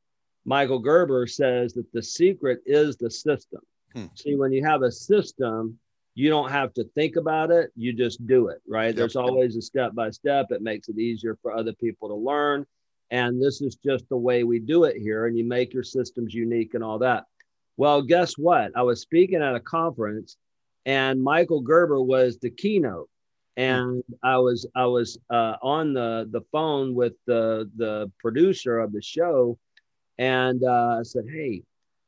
Michael 0.45 0.79
Gerber 0.79 1.27
says 1.27 1.73
that 1.73 1.91
the 1.93 2.03
secret 2.03 2.59
is 2.65 2.97
the 2.97 3.11
system. 3.11 3.61
Hmm. 3.93 4.05
See, 4.15 4.35
when 4.35 4.51
you 4.51 4.63
have 4.65 4.81
a 4.81 4.91
system, 4.91 5.77
you 6.17 6.31
don't 6.31 6.49
have 6.49 6.73
to 6.73 6.83
think 6.95 7.15
about 7.15 7.51
it, 7.51 7.71
you 7.75 7.93
just 7.93 8.25
do 8.25 8.47
it, 8.47 8.59
right? 8.67 8.87
Yep. 8.87 8.95
There's 8.95 9.15
always 9.15 9.55
a 9.55 9.61
step 9.61 9.93
by 9.93 10.09
step. 10.09 10.47
It 10.49 10.63
makes 10.63 10.89
it 10.89 10.97
easier 10.97 11.37
for 11.43 11.53
other 11.53 11.73
people 11.73 12.09
to 12.09 12.15
learn. 12.15 12.65
And 13.11 13.39
this 13.39 13.61
is 13.61 13.75
just 13.75 14.09
the 14.09 14.17
way 14.17 14.43
we 14.43 14.57
do 14.57 14.85
it 14.85 14.97
here. 14.97 15.27
And 15.27 15.37
you 15.37 15.45
make 15.45 15.75
your 15.75 15.83
systems 15.83 16.33
unique 16.33 16.73
and 16.73 16.83
all 16.83 16.97
that. 16.99 17.25
Well, 17.77 18.01
guess 18.01 18.35
what? 18.35 18.71
I 18.75 18.81
was 18.81 18.99
speaking 18.99 19.43
at 19.43 19.53
a 19.53 19.59
conference 19.59 20.37
and 20.87 21.21
Michael 21.21 21.61
Gerber 21.61 22.01
was 22.01 22.39
the 22.39 22.49
keynote. 22.49 23.09
And 23.55 24.03
I 24.23 24.39
was 24.39 24.67
I 24.75 24.85
was 24.85 25.19
uh, 25.29 25.57
on 25.61 25.93
the 25.93 26.27
the 26.31 26.41
phone 26.51 26.95
with 26.95 27.13
the 27.27 27.69
the 27.75 28.11
producer 28.19 28.77
of 28.77 28.91
the 28.91 29.01
show, 29.01 29.57
and 30.19 30.63
uh, 30.63 30.97
I 30.99 31.01
said, 31.01 31.23
"Hey, 31.27 31.63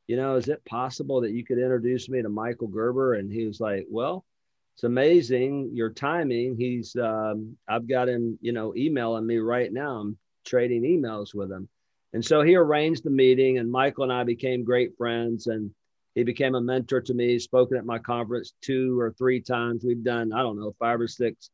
you 0.10 0.18
know, 0.18 0.38
is 0.38 0.50
it 0.50 0.66
possible 0.66 1.22
that 1.22 1.34
you 1.34 1.46
could 1.46 1.60
introduce 1.60 2.10
me 2.10 2.24
to 2.24 2.30
Michael 2.30 2.68
Gerber?" 2.68 3.14
And 3.14 3.32
he 3.32 3.46
was 3.46 3.60
like, 3.60 3.86
"Well, 3.92 4.26
it's 4.74 4.84
amazing 4.84 5.70
your 5.76 5.92
timing. 5.92 6.58
He's 6.58 6.96
um, 6.96 7.56
I've 7.68 7.88
got 7.88 8.10
him, 8.10 8.40
you 8.42 8.52
know, 8.52 8.74
emailing 8.76 9.28
me 9.28 9.38
right 9.38 9.72
now. 9.72 9.98
I'm 9.98 10.18
trading 10.48 10.82
emails 10.82 11.36
with 11.36 11.52
him." 11.52 11.70
And 12.14 12.26
so 12.26 12.42
he 12.42 12.56
arranged 12.56 13.04
the 13.04 13.12
meeting, 13.12 13.60
and 13.60 13.72
Michael 13.72 14.04
and 14.04 14.12
I 14.12 14.24
became 14.24 14.64
great 14.64 14.98
friends. 14.98 15.46
And 15.46 15.70
he 16.16 16.24
became 16.24 16.56
a 16.56 16.62
mentor 16.62 17.02
to 17.02 17.14
me. 17.14 17.38
Spoken 17.38 17.78
at 17.78 17.86
my 17.86 18.00
conference 18.00 18.56
two 18.64 19.00
or 19.00 19.14
three 19.16 19.42
times. 19.42 19.84
We've 19.86 20.04
done 20.04 20.34
I 20.34 20.40
don't 20.40 20.60
know 20.60 20.74
five 20.80 21.00
or 21.00 21.08
six 21.08 21.52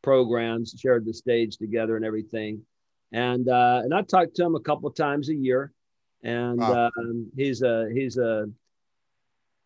programs, 0.00 0.76
shared 0.78 1.04
the 1.04 1.12
stage 1.12 1.56
together, 1.56 1.96
and 1.96 2.04
everything. 2.04 2.62
And 3.10 3.48
uh, 3.48 3.80
and 3.82 3.92
I 3.92 4.02
talked 4.02 4.36
to 4.36 4.44
him 4.44 4.54
a 4.54 4.60
couple 4.60 4.88
times 4.92 5.28
a 5.28 5.34
year. 5.34 5.72
And 6.22 6.58
Wow. 6.60 6.90
um, 6.98 7.30
he's 7.36 7.62
a 7.62 7.88
he's 7.92 8.18
a 8.18 8.46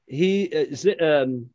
he 0.06 0.44
is 0.44 0.86
um, 1.00 1.48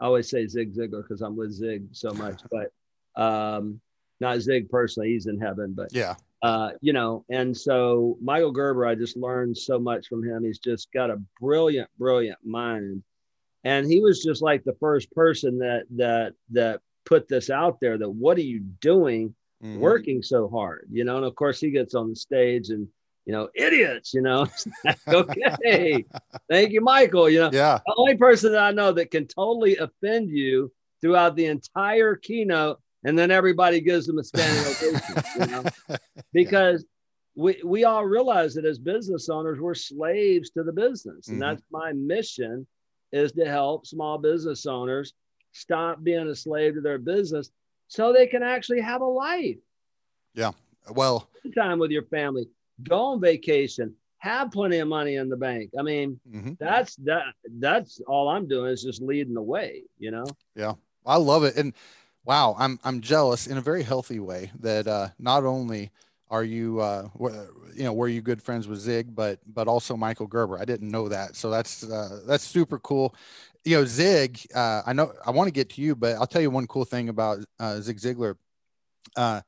I 0.00 0.06
always 0.06 0.28
say 0.30 0.46
Zig 0.46 0.74
Ziglar 0.74 1.02
because 1.02 1.22
I'm 1.22 1.36
with 1.36 1.52
Zig 1.52 1.84
so 1.92 2.12
much, 2.12 2.40
but 2.50 3.20
um, 3.20 3.80
not 4.20 4.40
Zig 4.40 4.68
personally. 4.68 5.10
He's 5.10 5.26
in 5.26 5.40
heaven, 5.40 5.74
but 5.76 5.92
Yeah. 5.92 6.14
uh, 6.42 6.70
you 6.80 6.92
know, 6.92 7.24
and 7.28 7.56
so 7.56 8.16
Michael 8.22 8.52
Gerber, 8.52 8.86
I 8.86 8.94
just 8.94 9.16
learned 9.16 9.56
so 9.56 9.78
much 9.78 10.06
from 10.08 10.22
him. 10.22 10.44
He's 10.44 10.58
just 10.58 10.92
got 10.92 11.10
a 11.10 11.20
brilliant, 11.40 11.90
brilliant 11.98 12.38
mind. 12.44 13.02
And 13.64 13.90
he 13.90 14.00
was 14.00 14.22
just 14.22 14.42
like 14.42 14.62
the 14.64 14.76
first 14.78 15.10
person 15.12 15.58
that 15.58 15.84
that 15.96 16.34
that 16.52 16.80
put 17.04 17.28
this 17.28 17.50
out 17.50 17.78
there 17.80 17.98
that 17.98 18.10
what 18.10 18.36
are 18.38 18.42
you 18.42 18.60
doing 18.80 19.34
Mhm. 19.62 19.78
working 19.80 20.22
so 20.22 20.48
hard? 20.48 20.86
You 20.90 21.04
know, 21.04 21.16
and 21.16 21.26
of 21.26 21.34
course 21.34 21.58
he 21.60 21.70
gets 21.70 21.94
on 21.94 22.10
the 22.10 22.16
stage 22.16 22.68
and 22.70 22.86
you 23.26 23.32
know, 23.32 23.48
idiots, 23.54 24.14
you 24.14 24.22
know. 24.22 24.46
Okay, 25.08 26.04
thank 26.50 26.70
you, 26.72 26.80
Michael. 26.80 27.28
You 27.28 27.40
know, 27.40 27.50
Yeah. 27.52 27.80
the 27.86 27.94
only 27.96 28.16
person 28.16 28.52
that 28.52 28.62
I 28.62 28.70
know 28.70 28.92
that 28.92 29.10
can 29.10 29.26
totally 29.26 29.76
offend 29.76 30.30
you 30.30 30.72
throughout 31.00 31.36
the 31.36 31.46
entire 31.46 32.14
keynote, 32.16 32.80
and 33.04 33.18
then 33.18 33.30
everybody 33.30 33.80
gives 33.80 34.06
them 34.06 34.18
a 34.18 34.24
standing 34.24 34.64
ovation. 34.64 35.24
You 35.34 35.46
know? 35.50 35.64
because 36.32 36.84
we 37.34 37.60
we 37.64 37.84
all 37.84 38.04
realize 38.04 38.54
that 38.54 38.64
as 38.64 38.78
business 38.78 39.28
owners 39.28 39.60
we're 39.60 39.74
slaves 39.74 40.50
to 40.50 40.62
the 40.62 40.72
business 40.72 41.28
and 41.28 41.36
Mhm. 41.36 41.40
that's 41.40 41.62
my 41.70 41.92
mission 41.92 42.66
is 43.12 43.30
to 43.32 43.44
help 43.44 43.86
small 43.86 44.16
business 44.16 44.64
owners 44.64 45.12
stop 45.52 46.02
being 46.02 46.26
a 46.28 46.34
slave 46.34 46.74
to 46.74 46.80
their 46.80 46.96
business 46.98 47.50
so 47.88 48.10
they 48.12 48.26
can 48.26 48.42
actually 48.42 48.80
have 48.80 49.02
a 49.02 49.04
life 49.04 49.58
Yeah. 50.34 50.52
Well, 50.90 51.28
time 51.54 51.78
with 51.78 51.90
your 51.90 52.04
family 52.04 52.48
go 52.82 53.06
on 53.06 53.20
vacation 53.20 53.94
have 54.18 54.50
plenty 54.50 54.78
of 54.78 54.88
money 54.88 55.16
in 55.16 55.28
the 55.28 55.36
bank 55.36 55.70
i 55.78 55.82
mean 55.82 56.18
mhm. 56.28 56.56
that's 56.58 56.96
that 56.96 57.22
that's 57.58 58.00
all 58.06 58.28
i'm 58.28 58.48
doing 58.48 58.72
is 58.72 58.82
just 58.82 59.00
leading 59.02 59.34
the 59.34 59.42
way 59.42 59.82
you 59.98 60.10
know 60.10 60.24
Yeah. 60.54 60.72
I 61.06 61.16
love 61.16 61.44
it. 61.44 61.56
And 61.56 61.72
wow, 62.24 62.56
I'm 62.58 62.78
I'm 62.84 63.00
jealous 63.00 63.46
in 63.46 63.56
a 63.56 63.60
very 63.60 63.82
healthy 63.82 64.18
way 64.18 64.50
that 64.60 64.86
uh, 64.86 65.08
not 65.18 65.44
only 65.44 65.90
are 66.28 66.42
you 66.42 66.80
uh, 66.80 67.08
you 67.74 67.84
know 67.84 67.92
were 67.92 68.08
you 68.08 68.20
good 68.20 68.42
friends 68.42 68.66
with 68.66 68.80
Zig, 68.80 69.14
but 69.14 69.38
but 69.46 69.68
also 69.68 69.96
Michael 69.96 70.26
Gerber. 70.26 70.58
I 70.58 70.64
didn't 70.64 70.90
know 70.90 71.08
that, 71.08 71.36
so 71.36 71.50
that's 71.50 71.84
uh, 71.84 72.20
that's 72.26 72.44
super 72.44 72.78
cool. 72.80 73.14
You 73.64 73.76
know, 73.78 73.84
Zig. 73.84 74.40
Uh, 74.54 74.82
I 74.84 74.92
know 74.92 75.12
I 75.24 75.30
want 75.30 75.46
to 75.46 75.52
get 75.52 75.70
to 75.70 75.80
you, 75.80 75.94
but 75.94 76.16
I'll 76.16 76.26
tell 76.26 76.42
you 76.42 76.50
one 76.50 76.66
cool 76.66 76.84
thing 76.84 77.08
about 77.08 77.38
uh, 77.60 77.80
Zig 77.80 77.98
Ziglar. 77.98 78.34
Uh, 79.16 79.40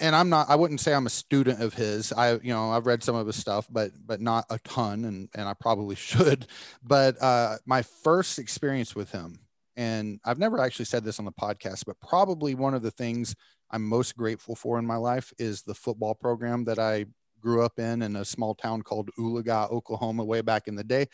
and 0.00 0.14
I'm 0.14 0.28
not 0.28 0.48
I 0.50 0.56
wouldn't 0.56 0.80
say 0.80 0.94
I'm 0.94 1.06
a 1.06 1.10
student 1.10 1.60
of 1.60 1.74
his. 1.74 2.12
I 2.12 2.34
you 2.34 2.52
know, 2.52 2.70
I've 2.70 2.86
read 2.86 3.02
some 3.02 3.14
of 3.14 3.26
his 3.26 3.36
stuff, 3.36 3.66
but 3.70 3.92
but 4.04 4.20
not 4.20 4.46
a 4.50 4.58
ton 4.60 5.04
and 5.04 5.28
and 5.34 5.48
I 5.48 5.54
probably 5.54 5.96
should. 5.96 6.46
But 6.82 7.20
uh 7.22 7.56
my 7.66 7.82
first 7.82 8.38
experience 8.38 8.94
with 8.94 9.10
him 9.12 9.38
and 9.76 10.20
I've 10.24 10.38
never 10.38 10.60
actually 10.60 10.84
said 10.84 11.04
this 11.04 11.18
on 11.18 11.24
the 11.24 11.32
podcast, 11.32 11.84
but 11.86 12.00
probably 12.00 12.54
one 12.54 12.74
of 12.74 12.82
the 12.82 12.90
things 12.90 13.34
I'm 13.70 13.86
most 13.86 14.16
grateful 14.16 14.54
for 14.54 14.78
in 14.78 14.86
my 14.86 14.96
life 14.96 15.32
is 15.38 15.62
the 15.62 15.74
football 15.74 16.14
program 16.14 16.64
that 16.64 16.78
I 16.78 17.06
grew 17.40 17.64
up 17.64 17.78
in 17.78 18.02
in 18.02 18.16
a 18.16 18.24
small 18.24 18.54
town 18.54 18.82
called 18.82 19.10
Oologah, 19.18 19.70
Oklahoma, 19.70 20.24
way 20.24 20.40
back 20.40 20.68
in 20.68 20.76
the 20.76 20.84
day. 20.84 21.06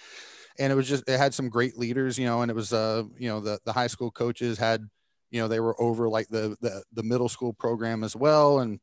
And 0.58 0.72
it 0.72 0.76
was 0.76 0.88
just 0.88 1.08
it 1.08 1.18
had 1.18 1.34
some 1.34 1.48
great 1.48 1.78
leaders, 1.78 2.18
you 2.18 2.26
know, 2.26 2.42
and 2.42 2.50
it 2.50 2.54
was 2.54 2.72
uh, 2.72 3.04
you 3.16 3.28
know, 3.28 3.40
the 3.40 3.58
the 3.64 3.72
high 3.72 3.86
school 3.86 4.10
coaches 4.10 4.58
had, 4.58 4.88
you 5.30 5.40
know, 5.40 5.48
they 5.48 5.60
were 5.60 5.80
over 5.80 6.08
like 6.08 6.28
the 6.28 6.56
the, 6.60 6.82
the 6.92 7.02
middle 7.02 7.28
school 7.28 7.52
program 7.52 8.04
as 8.04 8.16
well. 8.16 8.60
And 8.60 8.80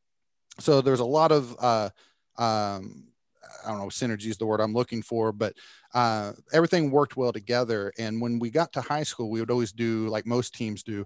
so 0.59 0.81
there's 0.81 0.99
a 0.99 1.05
lot 1.05 1.31
of 1.31 1.55
uh 1.59 1.89
um 2.37 3.05
I 3.65 3.69
don't 3.69 3.79
know, 3.79 3.85
synergy 3.85 4.27
is 4.27 4.37
the 4.37 4.45
word 4.45 4.59
I'm 4.59 4.73
looking 4.73 5.01
for, 5.01 5.31
but 5.31 5.53
uh, 5.93 6.33
everything 6.53 6.91
worked 6.91 7.17
well 7.17 7.31
together. 7.31 7.91
And 7.97 8.21
when 8.21 8.39
we 8.39 8.49
got 8.49 8.73
to 8.73 8.81
high 8.81 9.03
school, 9.03 9.29
we 9.29 9.39
would 9.39 9.51
always 9.51 9.71
do, 9.71 10.07
like 10.07 10.25
most 10.25 10.53
teams 10.53 10.83
do, 10.83 11.05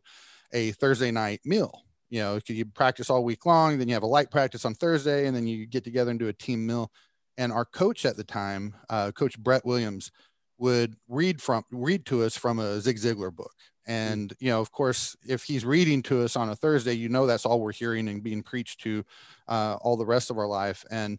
a 0.51 0.71
Thursday 0.71 1.11
night 1.11 1.41
meal. 1.45 1.83
You 2.09 2.21
know, 2.21 2.39
you 2.47 2.65
practice 2.65 3.09
all 3.09 3.23
week 3.23 3.45
long, 3.45 3.77
then 3.77 3.87
you 3.87 3.93
have 3.93 4.03
a 4.03 4.07
light 4.07 4.31
practice 4.31 4.65
on 4.65 4.73
Thursday, 4.73 5.27
and 5.27 5.35
then 5.35 5.47
you 5.47 5.65
get 5.65 5.83
together 5.83 6.11
and 6.11 6.19
do 6.19 6.27
a 6.27 6.33
team 6.33 6.65
meal. 6.65 6.91
And 7.37 7.51
our 7.51 7.65
coach 7.65 8.05
at 8.05 8.17
the 8.17 8.23
time, 8.23 8.73
uh, 8.89 9.11
Coach 9.11 9.37
Brett 9.37 9.65
Williams, 9.65 10.11
would 10.57 10.95
read 11.07 11.41
from 11.41 11.63
read 11.71 12.05
to 12.07 12.23
us 12.23 12.35
from 12.35 12.59
a 12.59 12.81
Zig 12.81 12.97
Ziglar 12.97 13.33
book. 13.33 13.53
And 13.89 14.31
you 14.39 14.51
know, 14.51 14.61
of 14.61 14.71
course, 14.71 15.17
if 15.27 15.43
he's 15.43 15.65
reading 15.65 16.03
to 16.03 16.21
us 16.21 16.35
on 16.35 16.49
a 16.49 16.55
Thursday, 16.55 16.93
you 16.93 17.09
know 17.09 17.25
that's 17.25 17.43
all 17.43 17.59
we're 17.59 17.71
hearing 17.71 18.07
and 18.07 18.21
being 18.21 18.43
preached 18.43 18.81
to 18.81 19.03
uh, 19.47 19.77
all 19.81 19.97
the 19.97 20.05
rest 20.05 20.29
of 20.29 20.37
our 20.37 20.45
life. 20.45 20.85
And 20.91 21.17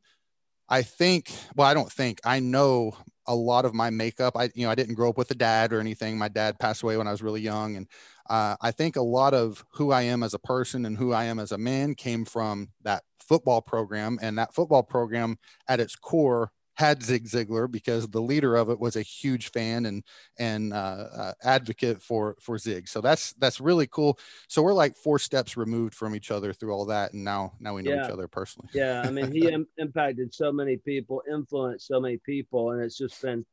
I 0.68 0.82
think, 0.82 1.32
well, 1.56 1.66
I 1.66 1.74
don't 1.74 1.90
think, 1.90 2.20
I 2.24 2.38
know 2.38 2.96
a 3.26 3.34
lot 3.34 3.64
of 3.64 3.74
my 3.74 3.90
makeup. 3.90 4.36
I, 4.36 4.50
you 4.54 4.64
know, 4.64 4.70
I 4.70 4.76
didn't 4.76 4.94
grow 4.94 5.10
up 5.10 5.18
with 5.18 5.32
a 5.32 5.34
dad 5.34 5.72
or 5.72 5.80
anything. 5.80 6.16
My 6.16 6.28
dad 6.28 6.60
passed 6.60 6.84
away 6.84 6.96
when 6.96 7.08
I 7.08 7.10
was 7.10 7.22
really 7.22 7.40
young. 7.40 7.74
And 7.74 7.88
uh, 8.28 8.54
I 8.60 8.70
think 8.70 8.94
a 8.94 9.02
lot 9.02 9.34
of 9.34 9.64
who 9.72 9.90
I 9.90 10.02
am 10.02 10.22
as 10.22 10.34
a 10.34 10.38
person 10.38 10.86
and 10.86 10.96
who 10.96 11.12
I 11.12 11.24
am 11.24 11.40
as 11.40 11.50
a 11.50 11.58
man 11.58 11.96
came 11.96 12.24
from 12.24 12.68
that 12.82 13.02
football 13.18 13.62
program. 13.62 14.16
And 14.22 14.38
that 14.38 14.54
football 14.54 14.84
program 14.84 15.38
at 15.66 15.80
its 15.80 15.96
core 15.96 16.52
had 16.80 17.02
Zig 17.02 17.26
Ziglar 17.26 17.70
because 17.70 18.08
the 18.08 18.22
leader 18.22 18.56
of 18.56 18.70
it 18.70 18.80
was 18.80 18.96
a 18.96 19.02
huge 19.02 19.50
fan 19.50 19.84
and 19.86 20.02
and 20.38 20.72
uh, 20.72 21.04
uh, 21.14 21.32
advocate 21.42 22.02
for 22.02 22.36
for 22.40 22.56
Zig. 22.56 22.88
So 22.88 23.00
that's 23.02 23.34
that's 23.34 23.60
really 23.60 23.86
cool. 23.86 24.18
So 24.48 24.62
we're 24.62 24.72
like 24.72 24.96
four 24.96 25.18
steps 25.18 25.56
removed 25.58 25.94
from 25.94 26.16
each 26.16 26.30
other 26.30 26.54
through 26.54 26.72
all 26.72 26.86
that, 26.86 27.12
and 27.12 27.22
now 27.22 27.52
now 27.60 27.74
we 27.74 27.82
know 27.82 27.90
Yeah. 27.92 28.06
each 28.06 28.10
other 28.10 28.28
personally. 28.28 28.68
yeah 28.72 29.02
i 29.06 29.10
mean 29.10 29.30
he 29.32 29.48
Im- 29.48 29.66
impacted 29.78 30.32
so 30.32 30.50
many 30.50 30.76
people 30.78 31.22
influenced 31.30 31.86
so 31.86 32.00
many 32.00 32.18
people 32.24 32.70
and 32.70 32.82
it's 32.82 32.96
just 32.96 33.20
been 33.20 33.44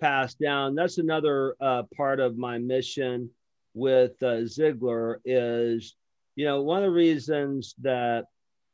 passed 0.00 0.38
down 0.38 0.74
that's 0.74 0.98
another 0.98 1.56
uh, 1.60 1.82
part 1.96 2.20
of 2.20 2.36
my 2.38 2.58
mission 2.58 3.28
with 3.74 4.12
uh, 4.22 4.42
Ziglar 4.56 5.16
is 5.24 5.96
you 6.36 6.44
know 6.44 6.62
one 6.62 6.78
of 6.78 6.84
the 6.90 6.96
reasons 7.06 7.74
that 7.82 8.26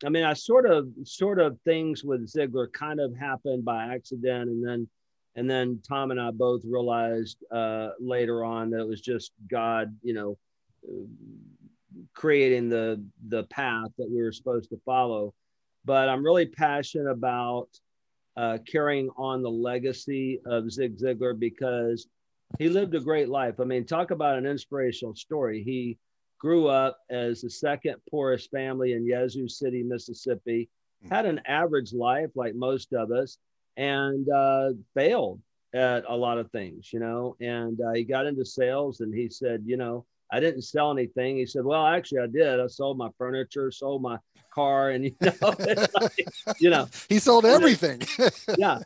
i 0.04 0.08
mean 0.08 0.24
i 0.24 0.32
sort 0.32 0.66
of 0.66 0.88
sort 1.04 1.40
of 1.40 1.58
things 1.64 2.04
with 2.04 2.28
Ziglar 2.28 2.72
kind 2.72 3.00
of 3.00 3.16
happened 3.16 3.64
by 3.64 3.94
accident 3.94 4.50
and 4.50 4.66
then 4.66 4.88
and 5.36 5.48
then 5.48 5.80
tom 5.86 6.10
and 6.10 6.20
i 6.20 6.30
both 6.30 6.62
realized 6.64 7.38
uh, 7.50 7.90
later 8.00 8.44
on 8.44 8.70
that 8.70 8.80
it 8.80 8.88
was 8.88 9.00
just 9.00 9.32
god 9.50 9.94
you 10.02 10.14
know 10.14 10.36
creating 12.12 12.68
the 12.68 13.02
the 13.28 13.44
path 13.44 13.88
that 13.98 14.10
we 14.10 14.22
were 14.22 14.32
supposed 14.32 14.70
to 14.70 14.80
follow 14.84 15.34
but 15.84 16.08
I'm 16.08 16.24
really 16.24 16.46
passionate 16.46 17.10
about 17.10 17.68
uh, 18.36 18.58
carrying 18.66 19.10
on 19.16 19.42
the 19.42 19.50
legacy 19.50 20.40
of 20.46 20.70
Zig 20.70 20.98
Ziglar 20.98 21.38
because 21.38 22.08
he 22.58 22.68
lived 22.68 22.94
a 22.94 23.00
great 23.00 23.28
life. 23.28 23.60
I 23.60 23.64
mean, 23.64 23.84
talk 23.84 24.10
about 24.10 24.38
an 24.38 24.46
inspirational 24.46 25.14
story. 25.14 25.62
He 25.62 25.98
grew 26.44 26.68
up 26.68 26.98
as 27.08 27.40
the 27.40 27.48
second 27.48 27.96
poorest 28.10 28.50
family 28.50 28.92
in 28.92 29.06
Yazoo 29.06 29.48
City, 29.48 29.82
Mississippi, 29.82 30.68
had 31.08 31.24
an 31.24 31.40
average 31.46 31.94
life 31.94 32.28
like 32.34 32.54
most 32.54 32.92
of 32.92 33.10
us, 33.10 33.38
and 33.78 34.28
uh, 34.28 34.72
failed 34.92 35.40
at 35.72 36.04
a 36.06 36.14
lot 36.14 36.36
of 36.36 36.50
things, 36.50 36.92
you 36.92 37.00
know. 37.00 37.34
And 37.40 37.80
uh, 37.80 37.92
he 37.92 38.04
got 38.04 38.26
into 38.26 38.44
sales 38.44 39.00
and 39.00 39.14
he 39.14 39.30
said, 39.30 39.62
you 39.64 39.78
know, 39.78 40.04
I 40.30 40.38
didn't 40.38 40.62
sell 40.62 40.92
anything. 40.92 41.38
He 41.38 41.46
said, 41.46 41.64
well, 41.64 41.86
actually, 41.86 42.20
I 42.20 42.26
did. 42.26 42.60
I 42.60 42.66
sold 42.66 42.98
my 42.98 43.08
furniture, 43.16 43.70
sold 43.70 44.02
my 44.02 44.18
car, 44.54 44.90
and 44.90 45.04
you 45.04 45.14
know, 45.22 45.54
like, 45.98 46.28
you 46.60 46.68
know, 46.68 46.88
he 47.08 47.20
sold 47.20 47.46
everything. 47.46 48.02
yeah. 48.58 48.80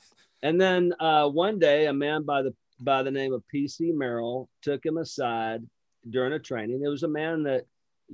And 0.44 0.60
then 0.60 0.92
uh, 1.00 1.28
one 1.28 1.58
day, 1.58 1.86
a 1.86 1.92
man 1.92 2.22
by 2.22 2.42
the 2.42 2.54
by 2.78 3.02
the 3.02 3.10
name 3.10 3.32
of 3.32 3.42
PC 3.52 3.92
Merrell 3.92 4.46
took 4.62 4.86
him 4.86 4.98
aside 4.98 5.64
during 6.10 6.32
a 6.32 6.38
training. 6.38 6.82
It 6.84 6.88
was 6.88 7.02
a 7.02 7.08
man 7.08 7.42
that 7.44 7.66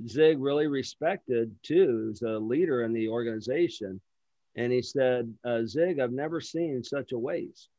Zig 0.07 0.39
really 0.39 0.67
respected 0.67 1.55
too. 1.63 2.01
He 2.01 2.07
was 2.09 2.21
a 2.21 2.39
leader 2.39 2.83
in 2.83 2.93
the 2.93 3.07
organization, 3.07 4.01
and 4.55 4.71
he 4.71 4.81
said, 4.81 5.33
uh, 5.45 5.65
"Zig, 5.65 5.99
I've 5.99 6.11
never 6.11 6.41
seen 6.41 6.83
such 6.83 7.11
a 7.11 7.19
waste." 7.19 7.69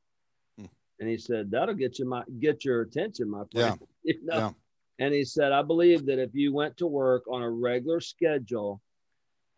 Hmm. 0.59 0.67
And 1.01 1.09
he 1.09 1.19
said, 1.19 1.51
"That'll 1.51 1.75
get 1.75 1.99
you 1.99 2.07
my 2.07 2.25
get 2.41 2.65
your 2.65 2.83
attention, 2.83 3.31
my 3.31 3.45
friend." 3.53 3.79
You 4.05 4.25
know? 4.25 4.37
Yeah. 4.37 4.51
And 4.99 5.13
he 5.13 5.25
said, 5.25 5.53
"I 5.53 5.63
believe 5.63 6.07
that 6.07 6.21
if 6.21 6.35
you 6.35 6.53
went 6.53 6.77
to 6.79 6.87
work 6.87 7.25
on 7.29 7.43
a 7.43 7.51
regular 7.51 8.01
schedule." 8.01 8.81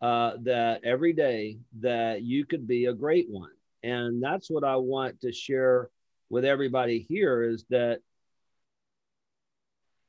uh, 0.01 0.33
that 0.43 0.85
every 0.85 1.13
day 1.13 1.59
that 1.81 2.23
you 2.23 2.45
could 2.45 2.67
be 2.67 2.87
a 2.87 2.95
great 2.95 3.29
one 3.29 3.51
and 3.83 4.23
that's 4.23 4.51
what 4.51 4.65
i 4.65 4.77
want 4.77 5.21
to 5.21 5.33
share 5.33 5.91
with 6.31 6.45
everybody 6.45 7.05
here 7.09 7.43
is 7.43 7.65
that 7.71 8.01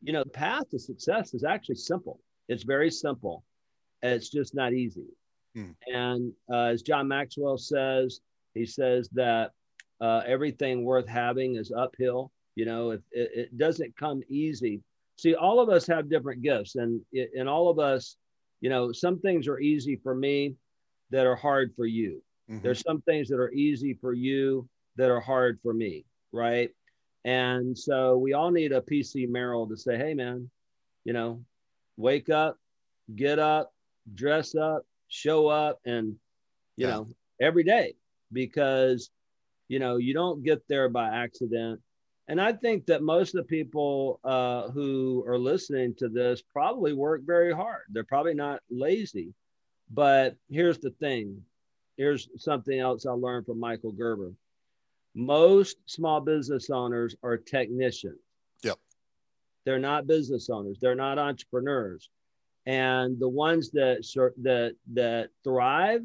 you 0.02 0.14
know 0.14 0.24
the 0.24 0.30
path 0.30 0.70
to 0.70 0.80
success 0.80 1.34
is 1.34 1.44
actually 1.44 1.76
simple. 1.76 2.20
It's 2.48 2.64
very 2.64 2.90
simple. 2.92 3.44
It's 4.02 4.30
just 4.30 4.56
not 4.56 4.74
easy. 4.74 5.06
Hmm. 5.56 5.72
and 5.92 6.32
uh, 6.54 6.66
as 6.74 6.84
john 6.84 7.08
maxwell 7.08 7.58
says 7.58 8.22
he 8.54 8.68
says 8.68 9.10
that 9.14 9.52
uh, 10.00 10.22
everything 10.28 10.86
worth 10.86 11.08
having 11.08 11.56
is 11.56 11.72
uphill. 11.72 12.32
You 12.56 12.66
know 12.66 12.92
it, 12.92 13.02
it, 13.12 13.32
it 13.36 13.58
doesn't 13.58 13.98
come 13.98 14.22
easy. 14.30 14.82
See 15.18 15.34
all 15.36 15.60
of 15.60 15.70
us 15.70 15.88
have 15.88 16.08
different 16.10 16.42
gifts 16.44 16.76
and 16.76 17.02
and 17.36 17.50
all 17.50 17.68
of 17.70 17.80
us 17.80 18.16
you 18.62 18.70
know 18.70 18.92
some 18.92 19.20
things 19.20 19.48
are 19.48 19.60
easy 19.60 19.96
for 20.04 20.14
me 20.14 20.56
that 21.10 21.26
are 21.26 21.36
hard 21.36 21.74
for 21.76 21.86
you. 21.88 22.22
Mhm. 22.50 22.62
there's 22.62 22.82
some 22.82 23.02
things 23.02 23.28
that 23.30 23.40
are 23.40 23.52
easy 23.52 23.94
for 23.96 24.14
you 24.14 24.68
that 24.98 25.10
are 25.10 25.20
hard 25.20 25.60
for 25.64 25.74
me 25.74 26.06
right 26.32 26.70
And 27.26 27.78
so 27.78 28.18
we 28.18 28.34
all 28.34 28.52
need 28.52 28.72
a 28.72 28.82
PC 28.82 29.28
Merrell 29.28 29.68
to 29.70 29.78
say, 29.78 29.98
hey, 29.98 30.14
man, 30.14 30.50
you 31.04 31.14
know, 31.14 31.44
wake 31.98 32.30
up, 32.30 32.58
get 33.16 33.40
up, 33.40 33.74
dress 34.16 34.56
up, 34.56 34.86
show 35.08 35.48
up, 35.48 35.80
and, 35.86 36.18
you 36.78 36.88
Yeah. 36.88 36.90
know, 36.92 37.08
every 37.42 37.64
day 37.64 37.96
because, 38.32 39.10
you 39.68 39.80
know, 39.80 39.98
you 39.98 40.14
don't 40.14 40.44
get 40.44 40.68
there 40.68 40.90
by 40.90 41.10
accident. 41.10 41.82
And 42.28 42.40
I 42.40 42.54
think 42.54 42.86
that 42.86 43.02
most 43.02 43.34
of 43.34 43.42
the 43.42 43.48
people 43.48 44.20
uh, 44.24 44.70
who 44.70 45.24
are 45.28 45.38
listening 45.40 45.96
to 45.96 46.08
this 46.10 46.42
probably 46.42 46.94
work 46.94 47.24
very 47.24 47.52
hard. 47.52 47.84
They're 47.90 48.04
probably 48.04 48.36
not 48.36 48.62
lazy. 48.70 49.34
But 49.92 50.36
here's 50.50 50.78
the 50.78 50.92
thing 50.92 51.44
here's 51.98 52.30
something 52.38 52.80
else 52.80 53.06
I 53.06 53.12
learned 53.12 53.46
from 53.46 53.60
Michael 53.60 53.92
Gerber. 53.92 54.32
Most 55.20 55.78
small 55.86 56.22
business 56.22 56.70
owners 56.70 57.16
are 57.24 57.38
technicians. 57.38 58.20
Yep. 58.64 58.80
They're 59.66 59.80
not 59.80 60.08
business 60.08 60.50
owners. 60.50 60.78
They're 60.82 60.96
not 60.96 61.20
entrepreneurs. 61.20 62.10
And 62.66 63.20
the 63.20 63.28
ones 63.28 63.70
that 63.72 64.04
that 64.44 64.76
that 64.94 65.30
thrive 65.44 66.02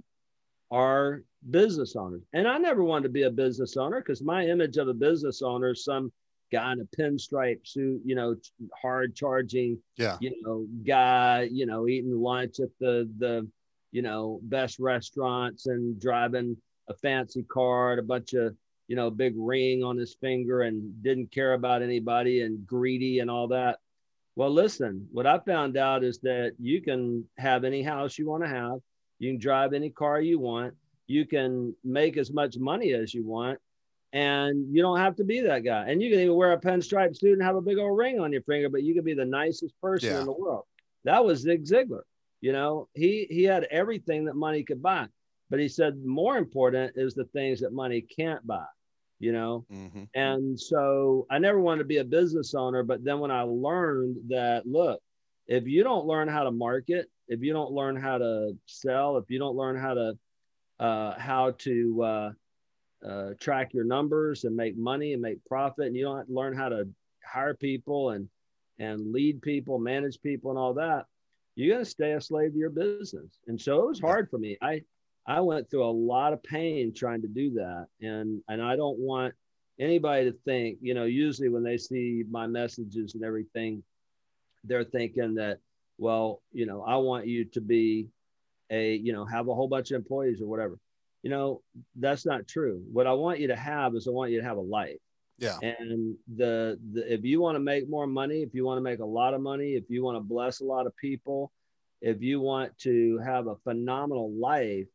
are 0.70 1.22
business 1.50 1.94
owners. 1.94 2.22
And 2.33 2.48
I 2.48 2.59
never 2.59 2.83
wanted 2.83 3.05
to 3.05 3.09
be 3.11 3.22
a 3.22 3.31
business 3.31 3.77
owner 3.77 4.00
because 4.00 4.22
my 4.22 4.46
image 4.46 4.79
of 4.79 4.88
a 4.88 4.94
business 4.94 5.42
owner 5.42 5.70
is 5.70 5.85
some 5.85 6.11
guy 6.50 6.72
in 6.72 6.81
a 6.81 6.96
pinstripe 6.96 7.66
suit, 7.66 8.00
you 8.05 8.14
know, 8.14 8.35
hard 8.81 9.14
charging, 9.14 9.79
Yeah. 9.96 10.16
you 10.20 10.33
know, 10.42 10.66
guy, 10.85 11.42
you 11.53 11.66
know, 11.66 11.87
eating 11.87 12.18
lunch 12.20 12.59
at 12.61 12.70
the 12.81 13.09
the, 13.18 13.46
you 13.92 14.03
know, 14.03 14.40
best 14.42 14.81
restaurants 14.81 15.66
and 15.66 16.00
driving 16.00 16.57
a 16.88 16.94
fancy 16.94 17.42
car 17.44 17.92
and 17.92 18.00
a 18.00 18.03
bunch 18.03 18.35
of, 18.35 18.57
you 18.88 18.97
know, 18.97 19.11
big 19.11 19.35
ring 19.37 19.83
on 19.83 19.97
his 19.97 20.14
finger 20.20 20.62
and 20.62 21.03
didn't 21.03 21.33
care 21.33 21.55
about 21.55 21.83
anybody 21.83 22.42
and 22.42 22.66
greedy 22.66 23.20
and 23.20 23.31
all 23.31 23.49
that. 23.49 23.79
Well, 24.37 24.51
listen, 24.51 25.09
what 25.12 25.27
I 25.27 25.38
found 25.38 25.77
out 25.77 26.03
is 26.05 26.18
that 26.20 26.55
you 26.59 26.83
can 26.83 27.25
have 27.38 27.64
any 27.64 27.83
house 27.83 28.18
you 28.18 28.29
want 28.29 28.42
to 28.42 28.49
have. 28.49 28.79
You 29.18 29.31
can 29.33 29.38
drive 29.38 29.73
any 29.73 29.90
car 29.90 30.20
you 30.20 30.38
want. 30.38 30.75
You 31.07 31.25
can 31.27 31.75
make 31.85 32.16
as 32.16 32.33
much 32.33 32.57
money 32.59 32.92
as 32.92 33.14
you 33.14 33.25
want. 33.25 33.59
And 34.12 34.73
you 34.75 34.81
don't 34.83 34.99
have 34.99 35.16
to 35.16 35.25
be 35.25 35.40
that 35.40 35.64
guy. 35.64 35.87
And 35.88 36.01
you 36.03 36.11
can 36.11 36.20
even 36.20 36.37
wear 36.37 36.53
a 36.53 36.61
pinstripe 36.61 37.16
suit 37.16 37.33
and 37.33 37.42
have 37.42 37.57
a 37.57 37.61
big 37.61 37.79
old 37.79 37.97
ring 37.99 38.20
on 38.20 38.33
your 38.33 38.42
finger, 38.42 38.68
but 38.68 38.83
you 38.83 38.94
can 38.94 39.05
be 39.05 39.14
the 39.14 39.25
nicest 39.25 39.75
person 39.81 40.11
Yeah. 40.11 40.20
in 40.20 40.27
the 40.27 40.33
world. 40.33 40.64
That 41.05 41.25
was 41.25 41.40
Zig 41.40 41.64
Ziglar. 41.64 42.03
You 42.40 42.53
know, 42.53 42.88
he 42.94 43.27
he 43.31 43.42
had 43.44 43.64
everything 43.64 44.27
that 44.27 44.37
money 44.37 44.62
could 44.62 44.83
buy. 44.83 45.09
But 45.50 45.61
he 45.61 45.68
said 45.68 46.04
more 46.04 46.37
important 46.37 46.92
is 46.96 47.14
the 47.14 47.26
things 47.26 47.61
that 47.61 47.72
money 47.72 48.00
can't 48.00 48.44
buy, 48.46 48.66
you 49.18 49.33
know. 49.33 49.64
hmm 49.70 50.04
And 50.14 50.59
so 50.59 51.26
I 51.30 51.38
never 51.38 51.61
wanted 51.61 51.80
to 51.80 51.88
be 51.88 51.98
a 51.98 52.04
business 52.04 52.54
owner. 52.54 52.83
But 52.83 53.04
then 53.04 53.20
when 53.20 53.30
I 53.30 53.42
learned 53.42 54.16
that, 54.28 54.66
look, 54.66 55.00
if 55.46 55.66
you 55.66 55.83
don't 55.83 56.07
learn 56.07 56.28
how 56.28 56.44
to 56.44 56.50
market, 56.50 57.11
if 57.28 57.42
you 57.42 57.52
don't 57.52 57.72
learn 57.72 57.96
how 57.96 58.18
to 58.18 58.57
sell, 58.66 59.16
if 59.18 59.30
you 59.30 59.38
don't 59.38 59.57
learn 59.57 59.76
how 59.76 59.94
to 59.94 60.18
uh, 60.80 61.18
how 61.18 61.52
to 61.52 62.02
uh, 62.02 62.33
uh, 63.07 63.30
track 63.38 63.72
your 63.72 63.85
numbers 63.85 64.44
and 64.44 64.57
make 64.57 64.76
money 64.76 65.12
and 65.12 65.22
make 65.22 65.44
profit, 65.44 65.87
and 65.87 65.96
you 65.96 66.04
don't 66.04 66.28
learn 66.30 66.57
how 66.57 66.68
to 66.68 66.88
hire 67.24 67.54
people 67.54 68.11
and 68.11 68.28
and 68.78 69.12
lead 69.12 69.40
people, 69.40 69.78
manage 69.78 70.20
people, 70.20 70.50
and 70.50 70.59
all 70.59 70.74
that, 70.74 71.07
you're 71.54 71.72
going 71.74 71.85
to 71.85 71.90
stay 71.90 72.12
a 72.12 72.20
slave 72.20 72.52
to 72.52 72.59
your 72.59 72.70
business. 72.70 73.38
And 73.46 73.61
so 73.61 73.83
it 73.83 73.88
was 73.88 74.00
hard 74.00 74.28
for 74.30 74.38
me. 74.38 74.59
I 74.61 74.83
I 75.26 75.40
went 75.40 75.70
through 75.70 75.84
a 75.84 75.90
lot 75.90 76.32
of 76.32 76.42
pain 76.42 76.92
trying 76.94 77.22
to 77.22 77.28
do 77.28 77.54
that, 77.54 77.87
and 78.00 78.42
and 78.48 78.62
I 78.62 78.76
don't 78.76 78.98
want 78.98 79.34
anybody 79.78 80.30
to 80.30 80.37
think, 80.44 80.78
you 80.80 80.94
know, 80.94 81.04
usually 81.04 81.48
when 81.48 81.62
they 81.62 81.78
see 81.78 82.24
my 82.30 82.46
messages 82.46 83.14
and 83.14 83.24
everything, 83.24 83.82
they're 84.64 84.84
thinking 84.84 85.34
that, 85.34 85.58
well, 85.98 86.42
you 86.52 86.66
know, 86.66 86.82
I 86.82 86.96
want 86.96 87.26
you 87.26 87.44
to 87.46 87.60
be 87.60 88.08
a, 88.70 88.94
you 88.94 89.12
know, 89.12 89.24
have 89.24 89.48
a 89.48 89.54
whole 89.54 89.68
bunch 89.68 89.90
of 89.90 89.96
employees 89.96 90.40
or 90.40 90.46
whatever. 90.46 90.78
You 91.22 91.30
know, 91.30 91.62
that's 91.96 92.26
not 92.26 92.46
true. 92.46 92.82
What 92.92 93.06
I 93.06 93.12
want 93.12 93.40
you 93.40 93.48
to 93.48 93.56
have 93.56 93.94
is 93.94 94.06
I 94.06 94.10
want 94.10 94.30
you 94.30 94.40
to 94.40 94.46
have 94.46 94.58
a 94.58 94.60
life. 94.60 94.98
Yeah. 95.38 95.58
And 95.60 96.16
the, 96.37 96.78
the 96.92 97.12
if 97.12 97.24
you 97.24 97.40
want 97.40 97.56
to 97.56 97.60
make 97.60 97.88
more 97.88 98.06
money, 98.06 98.42
if 98.42 98.54
you 98.54 98.64
want 98.64 98.78
to 98.78 98.82
make 98.82 99.00
a 99.00 99.04
lot 99.04 99.34
of 99.34 99.40
money, 99.40 99.72
if 99.72 99.84
you 99.88 100.04
want 100.04 100.16
to 100.16 100.20
bless 100.20 100.60
a 100.60 100.64
lot 100.64 100.87
of 100.87 100.96
people, 100.96 101.50
if 102.00 102.22
you 102.22 102.40
want 102.40 102.76
to 102.80 103.18
have 103.24 103.46
a 103.46 103.56
phenomenal 103.64 104.32
life, 104.32 104.87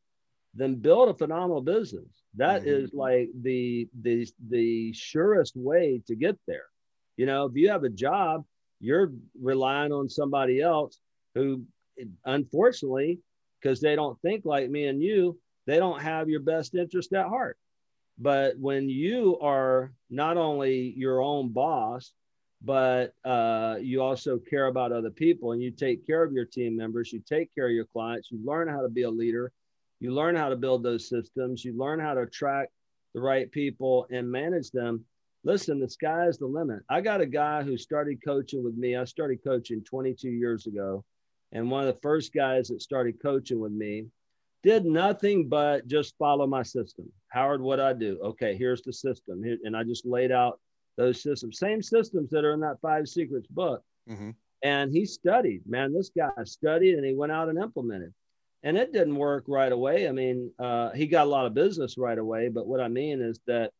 then 0.54 0.76
build 0.76 1.10
a 1.10 1.14
phenomenal 1.14 1.62
business. 1.62 2.24
That 2.36 2.64
Mhm. 2.64 2.68
is 2.68 2.94
like 2.94 3.30
the 3.42 3.88
the 4.02 4.28
the 4.50 4.94
surest 4.94 5.56
way 5.56 6.02
to 6.08 6.16
get 6.16 6.38
there. 6.48 6.66
You 7.18 7.26
know, 7.26 7.46
if 7.46 7.56
you 7.56 7.70
have 7.70 7.84
a 7.84 7.90
job, 7.90 8.46
you're 8.80 9.12
relying 9.40 9.92
on 9.92 10.10
somebody 10.10 10.62
else 10.62 11.00
who 11.36 11.66
unfortunately 12.26 13.20
because 13.60 13.82
they 13.82 13.96
don't 13.96 14.20
think 14.22 14.46
like 14.46 14.70
me 14.70 14.88
and 14.88 15.02
you, 15.04 15.38
they 15.66 15.78
don't 15.78 16.02
have 16.02 16.30
your 16.30 16.40
best 16.40 16.76
interest 16.76 17.12
at 17.14 17.28
heart. 17.28 17.58
But 18.18 18.58
when 18.58 18.90
you 18.90 19.38
are 19.40 19.94
not 20.10 20.38
only 20.38 20.94
your 20.98 21.22
own 21.22 21.50
boss, 21.50 22.14
but 22.62 23.14
uh, 23.24 23.78
you 23.82 24.02
also 24.02 24.38
care 24.38 24.68
about 24.68 24.92
other 24.92 25.12
people 25.12 25.52
and 25.52 25.62
you 25.62 25.72
take 25.72 26.06
care 26.06 26.24
of 26.24 26.34
your 26.34 26.46
team 26.46 26.76
members, 26.76 27.12
you 27.14 27.22
take 27.26 27.54
care 27.54 27.68
of 27.68 27.74
your 27.74 27.86
clients, 27.86 28.32
you 28.32 28.40
learn 28.44 28.68
how 28.68 28.82
to 28.82 28.90
be 28.90 29.04
a 29.04 29.10
leader, 29.10 29.52
you 30.00 30.14
learn 30.14 30.36
how 30.36 30.50
to 30.50 30.56
build 30.56 30.84
those 30.84 31.10
systems, 31.10 31.64
you 31.64 31.78
learn 31.78 32.00
how 32.00 32.14
to 32.14 32.22
attract 32.22 32.72
the 33.14 33.22
right 33.22 33.52
people 33.52 34.08
and 34.12 34.30
manage 34.30 34.72
them. 34.72 35.04
Listen, 35.44 35.80
the 35.80 35.90
sky 35.90 36.28
is 36.28 36.38
the 36.38 36.46
limit. 36.46 36.80
I 36.90 37.02
got 37.02 37.22
a 37.22 37.26
guy 37.26 37.64
who 37.64 37.78
started 37.78 38.24
coaching 38.24 38.64
with 38.64 38.76
me. 38.76 38.96
I 38.96 39.06
started 39.06 39.44
coaching 39.44 39.84
22 39.84 40.30
years 40.30 40.68
ago. 40.68 41.04
And 41.52 41.72
one 41.72 41.88
of 41.88 41.94
the 41.94 42.02
first 42.02 42.34
guys 42.34 42.68
that 42.68 42.82
started 42.82 43.22
coaching 43.22 43.60
with 43.60 43.72
me 43.72 44.06
did 44.62 44.86
nothing 44.86 45.48
but 45.48 45.88
just 45.88 46.18
follow 46.18 46.46
my 46.46 46.64
system. 46.64 47.12
Howard, 47.30 47.62
what 47.62 47.80
I 47.80 47.94
do? 47.94 48.20
Okay, 48.24 48.56
here's 48.58 48.82
the 48.82 48.94
system. 48.94 49.44
And 49.64 49.76
I 49.76 49.84
just 49.84 50.06
laid 50.06 50.32
out 50.32 50.60
those 50.98 51.24
systems, 51.24 51.58
same 51.58 51.82
systems 51.82 52.30
that 52.32 52.44
are 52.44 52.54
in 52.54 52.60
that 52.60 52.82
Five 52.82 53.08
Secrets 53.08 53.48
book. 53.48 53.82
hmm 54.08 54.32
And 54.62 54.92
he 54.92 55.06
studied, 55.06 55.62
man, 55.66 55.94
this 55.94 56.12
guy 56.16 56.30
studied 56.44 56.96
and 56.96 57.06
he 57.06 57.14
went 57.14 57.32
out 57.32 57.48
and 57.48 57.58
implemented. 57.58 58.14
And 58.64 58.78
it 58.78 58.92
didn't 58.92 59.16
work 59.16 59.46
right 59.48 59.72
away. 59.72 60.08
I 60.08 60.12
mean, 60.12 60.52
uh, 60.60 60.92
he 60.92 61.08
got 61.08 61.28
a 61.28 61.30
lot 61.30 61.46
of 61.46 61.54
business 61.54 61.98
right 61.98 62.18
away. 62.18 62.50
But 62.50 62.68
what 62.68 62.82
I 62.82 62.90
mean 62.90 63.22
is 63.22 63.40
that 63.48 63.72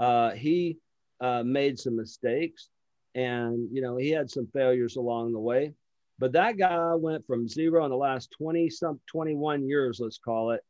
uh, 0.00 0.30
he 0.30 0.78
uh, 1.20 1.42
made 1.44 1.78
some 1.78 1.96
mistakes 1.96 2.68
and, 3.14 3.68
you 3.72 3.80
know, 3.80 3.96
he 3.96 4.10
had 4.10 4.28
some 4.28 4.48
failures 4.52 4.96
along 4.96 5.32
the 5.32 5.38
way. 5.38 5.72
But 6.18 6.32
that 6.32 6.56
guy 6.56 6.94
went 6.94 7.26
from 7.26 7.48
zero 7.48 7.84
in 7.84 7.90
the 7.90 7.96
last 7.96 8.30
20 8.36 8.70
some 8.70 9.00
21 9.06 9.68
years, 9.68 10.00
let's 10.00 10.18
call 10.18 10.50
it. 10.50 10.62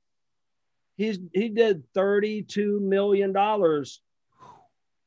He's 0.96 1.18
he 1.32 1.48
did 1.48 1.82
32 1.94 2.80
million 2.80 3.32
dollars 3.32 4.00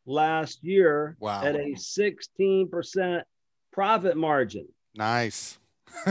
last 0.06 0.64
year 0.64 1.16
Wow. 1.20 1.44
at 1.44 1.56
a 1.56 1.76
16% 1.76 3.22
profit 3.72 4.18
margin. 4.18 4.68
Nice. 4.96 5.60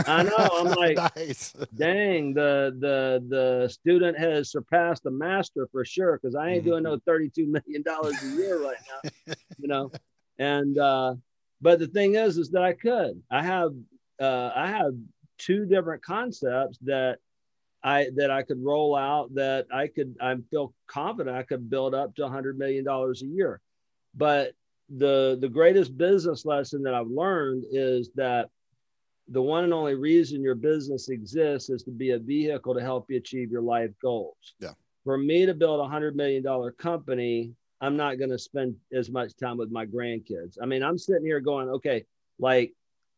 I 0.06 0.22
know, 0.22 0.36
I'm 0.36 0.66
like- 0.76 0.96
nice. 1.16 1.54
Dang, 1.74 2.32
the 2.34 2.76
the 2.80 3.24
the 3.28 3.68
student 3.68 4.18
has 4.18 4.50
surpassed 4.50 5.02
the 5.02 5.10
master 5.10 5.68
for 5.72 5.84
sure 5.84 6.18
because 6.20 6.34
I 6.34 6.50
ain't 6.50 6.62
Mhm. 6.62 6.66
doing 6.66 6.82
no 6.84 6.98
32 7.06 7.46
million 7.46 7.82
dollars 7.82 8.14
a 8.22 8.26
year 8.26 8.58
right 8.62 8.76
now, 9.26 9.34
you 9.58 9.68
know. 9.68 9.92
And 10.38 10.78
uh 10.78 11.14
but 11.60 11.78
the 11.78 11.86
thing 11.88 12.14
is 12.14 12.38
is 12.38 12.50
that 12.50 12.62
I 12.62 12.72
could. 12.72 13.22
I 13.30 13.42
have 13.42 13.72
uh 14.20 14.50
I 14.54 14.68
have 14.68 14.94
two 15.38 15.66
different 15.66 16.02
concepts 16.02 16.78
that 16.82 17.18
I 17.82 18.08
that 18.16 18.30
I 18.30 18.42
could 18.42 18.62
roll 18.62 18.94
out 18.96 19.34
that 19.34 19.66
I 19.72 19.88
could 19.88 20.16
I 20.20 20.36
feel 20.50 20.72
confident 20.86 21.36
I 21.36 21.42
could 21.42 21.68
build 21.68 21.94
up 21.94 22.14
to 22.16 22.22
100 22.22 22.58
million 22.58 22.84
dollars 22.84 23.22
a 23.22 23.26
year. 23.26 23.60
But 24.14 24.52
the 24.88 25.36
the 25.40 25.48
greatest 25.48 25.96
business 25.96 26.44
lesson 26.46 26.82
that 26.84 26.94
I've 26.94 27.08
learned 27.08 27.64
is 27.70 28.10
that 28.14 28.50
the 29.28 29.42
one 29.42 29.64
and 29.64 29.74
only 29.74 29.94
reason 29.94 30.42
your 30.42 30.54
business 30.54 31.08
exists 31.08 31.70
is 31.70 31.82
to 31.84 31.90
be 31.90 32.10
a 32.10 32.18
vehicle 32.18 32.74
to 32.74 32.80
help 32.80 33.10
you 33.10 33.16
achieve 33.16 33.50
your 33.50 33.62
life 33.62 33.90
goals. 34.00 34.54
Yeah. 34.60 34.72
For 35.04 35.18
me 35.18 35.46
to 35.46 35.54
build 35.54 35.80
a 35.80 35.88
hundred 35.88 36.16
million 36.16 36.42
dollar 36.42 36.72
company, 36.72 37.52
I'm 37.80 37.96
not 37.96 38.18
going 38.18 38.30
to 38.30 38.38
spend 38.38 38.76
as 38.92 39.10
much 39.10 39.36
time 39.36 39.56
with 39.56 39.70
my 39.70 39.84
grandkids. 39.84 40.58
I 40.62 40.66
mean, 40.66 40.82
I'm 40.82 40.98
sitting 40.98 41.24
here 41.24 41.40
going, 41.40 41.68
okay, 41.68 42.04
like 42.38 42.72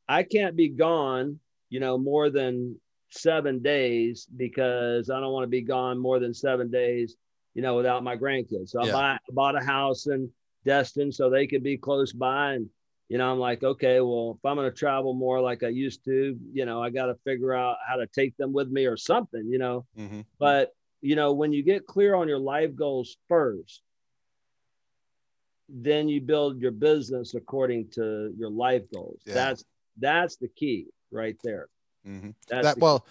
I 0.09 0.23
can't 0.23 0.57
be 0.57 0.69
gone, 0.69 1.39
you 1.69 1.81
know, 1.81 1.99
more 1.99 2.31
than 2.31 2.81
seven 3.11 3.61
days 3.61 4.27
because 4.37 5.11
I 5.11 5.21
don't 5.21 5.33
want 5.33 5.45
to 5.45 5.49
be 5.49 5.63
gone 5.63 5.99
more 5.99 6.19
than 6.19 6.35
seven 6.35 6.71
days, 6.71 7.17
you 7.55 7.63
know, 7.63 7.77
without 7.77 8.03
my 8.03 8.17
grandkids. 8.17 8.71
So 8.71 8.85
Yeah. 8.85 8.91
I, 8.91 8.93
buy, 8.93 9.13
I 9.13 9.33
bought 9.33 9.63
a 9.63 9.65
house 9.65 10.07
in 10.07 10.31
Destin 10.65 11.13
so 11.13 11.31
they 11.31 11.47
could 11.47 11.63
be 11.63 11.77
close 11.77 12.13
by 12.13 12.55
and 12.55 12.69
you 13.09 13.17
know, 13.19 13.31
I'm 13.31 13.39
like, 13.39 13.63
okay, 13.63 14.01
well, 14.01 14.37
if 14.39 14.45
I'm 14.45 14.57
going 14.57 14.71
to 14.71 14.77
travel 14.77 15.15
more 15.15 15.41
like 15.41 15.63
I 15.63 15.69
used 15.69 16.05
to, 16.05 16.39
you 16.53 16.67
know, 16.67 16.83
I 16.83 16.91
got 16.91 17.07
to 17.07 17.15
figure 17.25 17.55
out 17.55 17.77
how 17.87 17.97
to 17.97 18.07
take 18.07 18.37
them 18.37 18.53
with 18.53 18.69
me 18.69 18.85
or 18.87 18.97
something, 18.97 19.47
you 19.49 19.59
know. 19.59 19.87
hmm 19.97 20.21
But, 20.39 20.75
you 21.01 21.17
know, 21.17 21.33
when 21.33 21.53
you 21.53 21.63
get 21.63 21.87
clear 21.87 22.15
on 22.15 22.29
your 22.29 22.39
life 22.39 22.75
goals 22.75 23.17
first, 23.29 23.83
then 25.69 26.09
you 26.09 26.21
build 26.21 26.61
your 26.61 26.71
business 26.71 27.35
according 27.35 27.89
to 27.91 28.33
your 28.37 28.51
life 28.51 28.83
goals. 28.93 29.21
Yeah. 29.25 29.35
That's 29.35 29.65
that's 29.99 30.37
the 30.37 30.49
key 30.49 30.89
right 31.11 31.37
there. 31.43 31.69
Mhm. 32.07 32.35
That's 32.49 32.67
that 32.69 32.75
the- 32.77 32.81
well 32.81 33.07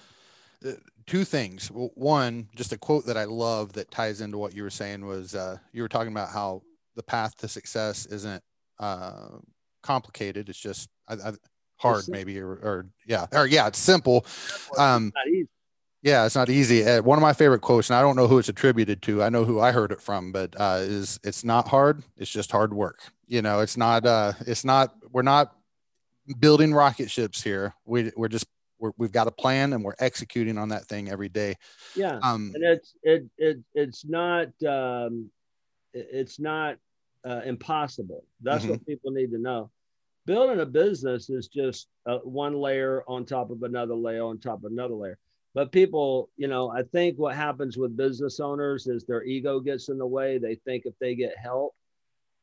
uh, 0.66 0.72
two 1.06 1.24
things 1.24 1.68
one 1.68 2.50
just 2.56 2.74
a 2.74 2.78
quote 2.80 3.06
that 3.06 3.16
i 3.16 3.26
love 3.26 3.74
that 3.74 3.92
ties 3.92 4.22
into 4.22 4.40
what 4.40 4.56
you 4.56 4.64
were 4.64 4.72
saying 4.72 5.06
was 5.06 5.36
uh, 5.36 5.56
you 5.72 5.84
were 5.84 5.88
talking 5.88 6.12
about 6.12 6.30
how 6.30 6.64
the 6.96 7.04
path 7.04 7.36
to 7.38 7.48
success 7.48 8.08
isn't 8.08 8.44
uh, 8.80 9.38
complicated. 9.84 10.50
It's 10.50 10.60
just 10.60 10.90
I, 11.08 11.14
I, 11.14 11.32
hard 11.78 12.04
simple. 12.04 12.18
maybe 12.18 12.40
or, 12.40 12.52
or 12.52 12.86
yeah 13.06 13.28
or 13.34 13.46
yeah 13.48 13.68
it's 13.68 13.80
simple. 13.80 14.26
Um 14.78 15.12
yeah 16.02 16.26
it's 16.26 16.36
not 16.36 16.50
easy. 16.50 16.84
Uh, 16.86 17.02
one 17.02 17.18
of 17.18 17.22
my 17.22 17.34
favorite 17.34 17.62
quotes 17.62 17.90
and 17.90 17.98
i 17.98 18.02
don't 18.02 18.16
know 18.16 18.28
who 18.28 18.38
it's 18.38 18.50
attributed 18.50 19.02
to 19.02 19.22
i 19.24 19.30
know 19.30 19.44
who 19.46 19.60
i 19.60 19.72
heard 19.72 19.92
it 19.92 20.00
from 20.02 20.32
but 20.32 20.56
uh 20.60 20.78
is 20.82 21.20
it's 21.24 21.44
not 21.44 21.68
hard 21.68 22.04
it's 22.18 22.32
just 22.32 22.52
hard 22.52 22.74
work. 22.74 23.00
You 23.28 23.42
know 23.42 23.60
it's 23.60 23.78
not 23.78 24.06
uh 24.06 24.34
it's 24.46 24.64
not 24.64 24.96
we're 25.12 25.22
not 25.24 25.54
building 26.40 26.74
rocket 26.74 27.10
ships 27.10 27.42
here. 27.42 27.74
We, 27.86 28.12
we're 28.18 28.28
just 28.28 28.46
we're, 28.80 28.92
we've 28.98 29.12
got 29.12 29.28
a 29.28 29.32
plan 29.32 29.74
and 29.74 29.84
we're 29.84 29.96
executing 30.00 30.58
on 30.58 30.70
that 30.70 30.86
thing 30.86 31.10
every 31.10 31.30
day. 31.30 31.56
Yeah. 31.96 32.20
um 32.22 32.52
and 32.56 32.64
it's 32.64 32.94
it, 33.04 33.26
it 33.38 33.58
it's 33.74 34.06
not 34.06 34.48
um 34.68 35.30
it- 35.94 36.10
it's 36.12 36.40
not 36.40 36.78
uh, 37.26 37.42
impossible. 37.46 38.24
That's 38.42 38.66
what 38.66 38.86
people 38.86 39.12
need 39.12 39.32
to 39.32 39.38
know. 39.40 39.70
Building 40.26 40.60
a 40.60 40.66
business 40.66 41.30
is 41.30 41.48
just 41.48 41.88
uh, 42.06 42.18
one 42.20 42.54
layer 42.60 43.04
on 43.08 43.26
top 43.26 43.50
of 43.50 43.64
another 43.64 43.96
layer 43.96 44.24
on 44.24 44.40
top 44.40 44.64
of 44.64 44.72
another 44.72 44.94
layer. 44.94 45.18
But 45.54 45.72
people 45.72 46.30
you 46.38 46.48
know 46.48 46.70
i 46.70 46.84
think 46.84 47.18
what 47.18 47.36
happens 47.36 47.78
with 47.78 47.98
business 47.98 48.40
owners 48.40 48.88
is 48.88 49.06
their 49.06 49.24
ego 49.24 49.60
gets 49.60 49.90
in 49.90 49.98
the 49.98 50.06
way. 50.06 50.38
They 50.38 50.56
think 50.56 50.86
if 50.86 50.94
they 51.00 51.16
get 51.16 51.36
help 51.38 51.74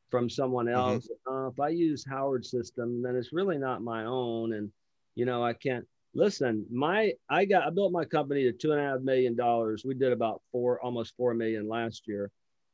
from 0.09 0.29
someone 0.29 0.67
else 0.67 1.09
uh, 1.29 1.47
if 1.47 1.59
i 1.59 1.69
use 1.69 2.05
howard's 2.07 2.51
system 2.51 3.01
then 3.01 3.15
it's 3.15 3.33
really 3.33 3.57
not 3.57 3.81
my 3.81 4.05
own. 4.05 4.53
And 4.53 4.71
you 5.15 5.25
know 5.25 5.43
i 5.43 5.53
can't 5.53 5.87
listen 6.13 6.65
my 6.71 7.13
i 7.29 7.45
got 7.45 7.67
i 7.67 7.69
built 7.69 7.91
my 7.91 8.05
company 8.05 8.43
to 8.43 8.51
two 8.51 8.71
and 8.71 8.81
a 8.81 8.83
half 8.83 9.01
million 9.01 9.35
dollars. 9.35 9.83
We 9.85 9.93
did 9.93 10.11
about 10.11 10.41
four 10.51 10.81
almost 10.81 11.15
four 11.15 11.33
million 11.33 11.69
last 11.69 12.07
year 12.07 12.31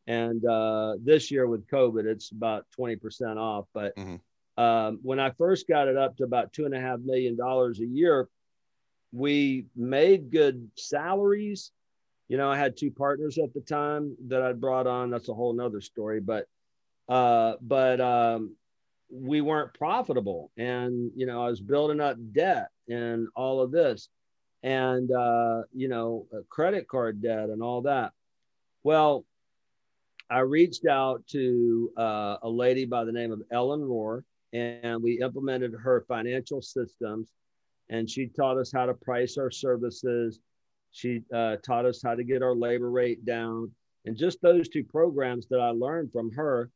and 0.08 0.44
uh, 0.46 0.96
this 1.04 1.32
year 1.32 1.48
with 1.48 1.68
covid 1.68 2.06
it's 2.06 2.32
about 2.32 2.66
20% 2.80 3.38
off 3.38 3.66
but 3.74 3.96
Mhm. 3.96 4.20
um, 4.58 5.00
when 5.04 5.20
i 5.20 5.30
first 5.32 5.68
got 5.68 5.88
it 5.88 5.98
up 5.98 6.18
to 6.18 6.24
about 6.24 6.54
two 6.54 6.66
and 6.66 6.74
a 6.74 6.80
half 6.80 7.00
million 7.00 7.36
dollars 7.36 7.80
a 7.80 7.86
year 7.86 8.28
we 9.14 9.66
made 9.76 10.32
good 10.32 10.70
salaries. 10.78 11.72
You 12.30 12.38
know 12.38 12.50
i 12.50 12.58
had 12.58 12.78
two 12.78 12.92
partners 12.92 13.38
at 13.38 13.54
the 13.54 13.60
time 13.60 14.16
that 14.28 14.42
i 14.42 14.54
brought 14.54 14.88
on. 14.88 15.10
That's 15.10 15.28
a 15.28 15.34
whole 15.34 15.52
nother 15.54 15.82
story 15.82 16.22
but 16.22 16.48
uh, 17.10 17.56
but 17.62 18.00
um, 18.00 18.56
we 19.12 19.42
weren't 19.42 19.74
profitable. 19.74 20.50
And 20.56 21.12
you 21.14 21.26
know 21.26 21.44
i 21.46 21.50
was 21.50 21.60
building 21.60 22.00
up 22.00 22.16
debt 22.32 22.70
and 22.88 23.28
all 23.36 23.60
of 23.62 23.72
this. 23.72 24.08
And 24.64 25.12
uh, 25.12 25.64
you 25.74 25.90
know 25.90 26.26
credit 26.50 26.88
card 26.88 27.22
debt 27.22 27.50
and 27.50 27.62
all 27.62 27.82
that. 27.82 28.14
Well 28.84 29.26
i 30.32 30.40
reached 30.40 30.86
out 30.86 31.26
to 31.28 31.92
uh, 31.98 32.38
a 32.44 32.50
lady 32.50 32.86
by 32.86 33.04
the 33.04 33.12
name 33.12 33.32
of 33.32 33.42
ellen 33.52 33.82
rohr 33.82 34.24
and 34.54 35.02
we 35.02 35.20
implemented 35.22 35.74
her 35.74 36.04
financial 36.08 36.62
systems 36.62 37.30
and 37.90 38.10
she 38.10 38.28
taught 38.28 38.58
us 38.58 38.72
how 38.74 38.86
to 38.86 38.94
price 38.94 39.38
our 39.38 39.52
services 39.52 40.40
she 40.92 41.22
uh, 41.34 41.56
taught 41.66 41.86
us 41.86 42.02
how 42.04 42.16
to 42.16 42.24
get 42.24 42.42
our 42.42 42.56
labor 42.56 42.90
rate 42.90 43.24
down 43.26 43.72
and 44.06 44.18
just 44.18 44.42
those 44.42 44.68
two 44.68 44.84
programs 44.84 45.48
that 45.48 45.60
i 45.60 45.70
learned 45.70 46.12
from 46.12 46.32
her 46.32 46.70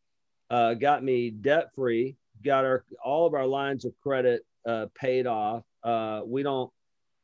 uh, 0.51 0.73
got 0.75 1.03
me 1.03 1.31
debt 1.31 1.69
free 1.75 2.15
got 2.43 2.63
our 2.63 2.85
all 3.03 3.25
of 3.25 3.33
our 3.33 3.47
lines 3.47 3.85
of 3.85 3.93
credit 4.01 4.45
uh, 4.65 4.87
paid 4.95 5.27
off. 5.27 5.63
Uh, 5.83 6.21
we 6.25 6.43
don't 6.43 6.71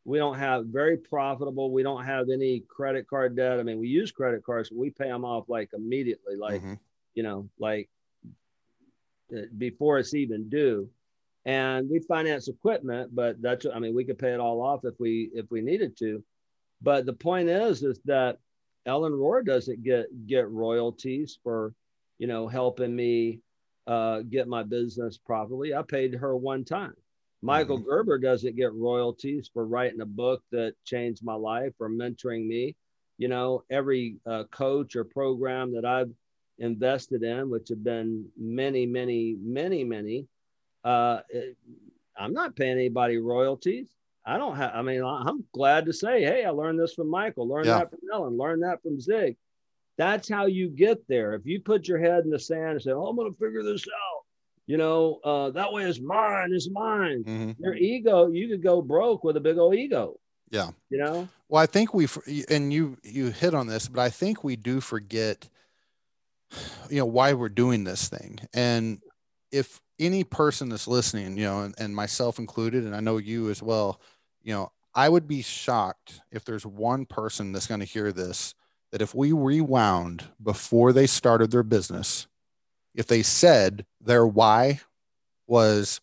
we 0.03 0.17
don't 0.17 0.37
have 0.37 0.65
very 0.65 0.97
profitable. 0.97 1.71
We 1.71 1.83
don't 1.83 2.03
have 2.03 2.29
any 2.29 2.63
credit 2.67 3.07
card 3.07 3.35
debt. 3.35 3.59
I 3.59 3.63
mean, 3.63 3.79
we 3.79 3.87
use 3.87 4.11
credit 4.11 4.43
cards, 4.43 4.69
but 4.69 4.79
we 4.79 4.89
pay 4.89 5.07
them 5.07 5.25
off 5.25 5.47
like 5.47 5.69
immediately, 5.73 6.35
like 6.35 6.61
mhm. 6.61 6.79
you 7.13 7.23
know, 7.23 7.49
like 7.59 7.89
uh, 9.35 9.41
before 9.57 9.99
it's 9.99 10.13
even 10.13 10.49
due. 10.49 10.89
And 11.45 11.89
we 11.89 11.99
finance 11.99 12.47
equipment, 12.47 13.13
but 13.13 13.41
that's 13.41 13.65
I 13.73 13.79
mean, 13.79 13.95
we 13.95 14.05
could 14.05 14.19
pay 14.19 14.33
it 14.33 14.39
all 14.39 14.61
off 14.61 14.85
if 14.85 14.95
we 14.99 15.29
if 15.33 15.49
we 15.51 15.61
needed 15.61 15.97
to. 15.97 16.23
But 16.81 17.05
the 17.05 17.13
point 17.13 17.49
is, 17.49 17.83
is 17.83 17.99
that 18.05 18.37
Ellen 18.85 19.13
Rohr 19.13 19.45
doesn't 19.45 19.83
get 19.83 20.07
get 20.25 20.49
royalties 20.49 21.37
for 21.43 21.73
you 22.17 22.27
know 22.27 22.47
helping 22.47 22.95
me 22.95 23.39
uh, 23.87 24.21
get 24.21 24.47
my 24.47 24.63
business 24.63 25.17
properly. 25.17 25.73
I 25.73 25.83
paid 25.83 26.15
her 26.15 26.35
one 26.35 26.63
time. 26.63 26.93
Michael 27.41 27.77
Gerber 27.79 28.19
doesn't 28.19 28.55
get 28.55 28.73
royalties 28.73 29.49
for 29.53 29.65
writing 29.65 30.01
a 30.01 30.05
book 30.05 30.43
that 30.51 30.75
changed 30.85 31.23
my 31.23 31.33
life 31.33 31.73
or 31.79 31.89
mentoring 31.89 32.45
me. 32.47 32.75
You 33.17 33.27
know, 33.27 33.63
every 33.69 34.17
uh, 34.25 34.43
coach 34.51 34.95
or 34.95 35.03
program 35.03 35.73
that 35.73 35.85
I've 35.85 36.11
invested 36.59 37.23
in, 37.23 37.49
which 37.49 37.69
have 37.69 37.83
been 37.83 38.27
many, 38.37 38.85
many, 38.85 39.35
many, 39.41 39.83
many, 39.83 40.27
uh, 40.83 41.21
it- 41.29 41.57
I'm 42.17 42.33
not 42.33 42.55
paying 42.55 42.73
anybody 42.73 43.17
royalties. 43.17 43.87
I 44.25 44.37
don't 44.37 44.55
have, 44.57 44.71
I 44.75 44.81
mean, 44.83 45.03
I'm 45.03 45.43
glad 45.53 45.85
to 45.85 45.93
say, 45.93 46.21
hey, 46.21 46.45
I 46.45 46.49
learned 46.51 46.79
this 46.79 46.93
from 46.93 47.09
Michael, 47.09 47.47
learned 47.47 47.67
Yeah. 47.67 47.79
that 47.79 47.89
from 47.89 47.99
Ellen, 48.13 48.37
learned 48.37 48.61
that 48.63 48.83
from 48.83 48.99
Zig. 48.99 49.37
That's 49.97 50.27
how 50.29 50.45
you 50.45 50.69
get 50.69 51.07
there. 51.07 51.33
If 51.33 51.45
you 51.45 51.61
put 51.61 51.87
your 51.87 51.97
head 51.99 52.23
in 52.23 52.29
the 52.29 52.37
sand 52.39 52.71
and 52.71 52.81
say, 52.81 52.91
oh, 52.91 53.05
I'm 53.07 53.15
going 53.15 53.31
to 53.31 53.39
figure 53.39 53.63
this 53.63 53.83
out, 53.87 54.10
you 54.67 54.77
know, 54.77 55.19
uh, 55.23 55.49
that 55.51 55.71
way 55.73 55.83
it's 55.83 55.99
mine, 55.99 56.51
it's 56.53 56.69
mine. 56.69 57.23
Mhm. 57.23 57.55
Your 57.59 57.75
ego, 57.75 58.27
you 58.27 58.47
could 58.47 58.63
go 58.63 58.81
broke 58.81 59.23
with 59.23 59.37
a 59.37 59.41
big 59.41 59.57
old 59.57 59.75
ego. 59.75 60.19
Yeah. 60.49 60.71
You 60.89 60.99
know? 60.99 61.29
Well, 61.49 61.61
I 61.61 61.65
think 61.65 61.93
we 61.93 62.07
and 62.49 62.71
you 62.71 62.97
you 63.03 63.27
hit 63.27 63.53
on 63.53 63.67
this, 63.67 63.87
but 63.87 64.01
I 64.01 64.09
think 64.09 64.43
we 64.43 64.55
do 64.55 64.81
forget, 64.81 65.49
you 66.89 66.99
know, 66.99 67.05
why 67.05 67.33
we're 67.33 67.49
doing 67.49 67.83
this 67.83 68.07
thing. 68.07 68.39
And 68.53 69.01
if 69.51 69.81
any 69.99 70.23
person 70.23 70.69
that's 70.69 70.87
listening, 70.87 71.37
you 71.37 71.43
know, 71.43 71.61
and, 71.61 71.75
and 71.77 71.95
myself 71.95 72.39
included, 72.39 72.85
and 72.85 72.95
I 72.95 72.99
know 72.99 73.17
you 73.17 73.49
as 73.49 73.61
well, 73.61 74.01
you 74.41 74.53
know, 74.53 74.71
I 74.93 75.07
would 75.09 75.27
be 75.27 75.41
shocked 75.41 76.21
if 76.31 76.43
there's 76.43 76.65
one 76.65 77.05
person 77.05 77.51
that's 77.51 77.67
going 77.67 77.79
to 77.79 77.85
hear 77.85 78.11
this 78.11 78.55
that 78.91 79.01
if 79.01 79.15
we 79.15 79.31
rewound 79.31 80.25
before 80.43 80.91
they 80.91 81.07
started 81.07 81.49
their 81.49 81.63
business, 81.63 82.27
if 82.95 83.07
they 83.07 83.23
said 83.23 83.85
their 83.99 84.25
why 84.25 84.79
was 85.47 86.01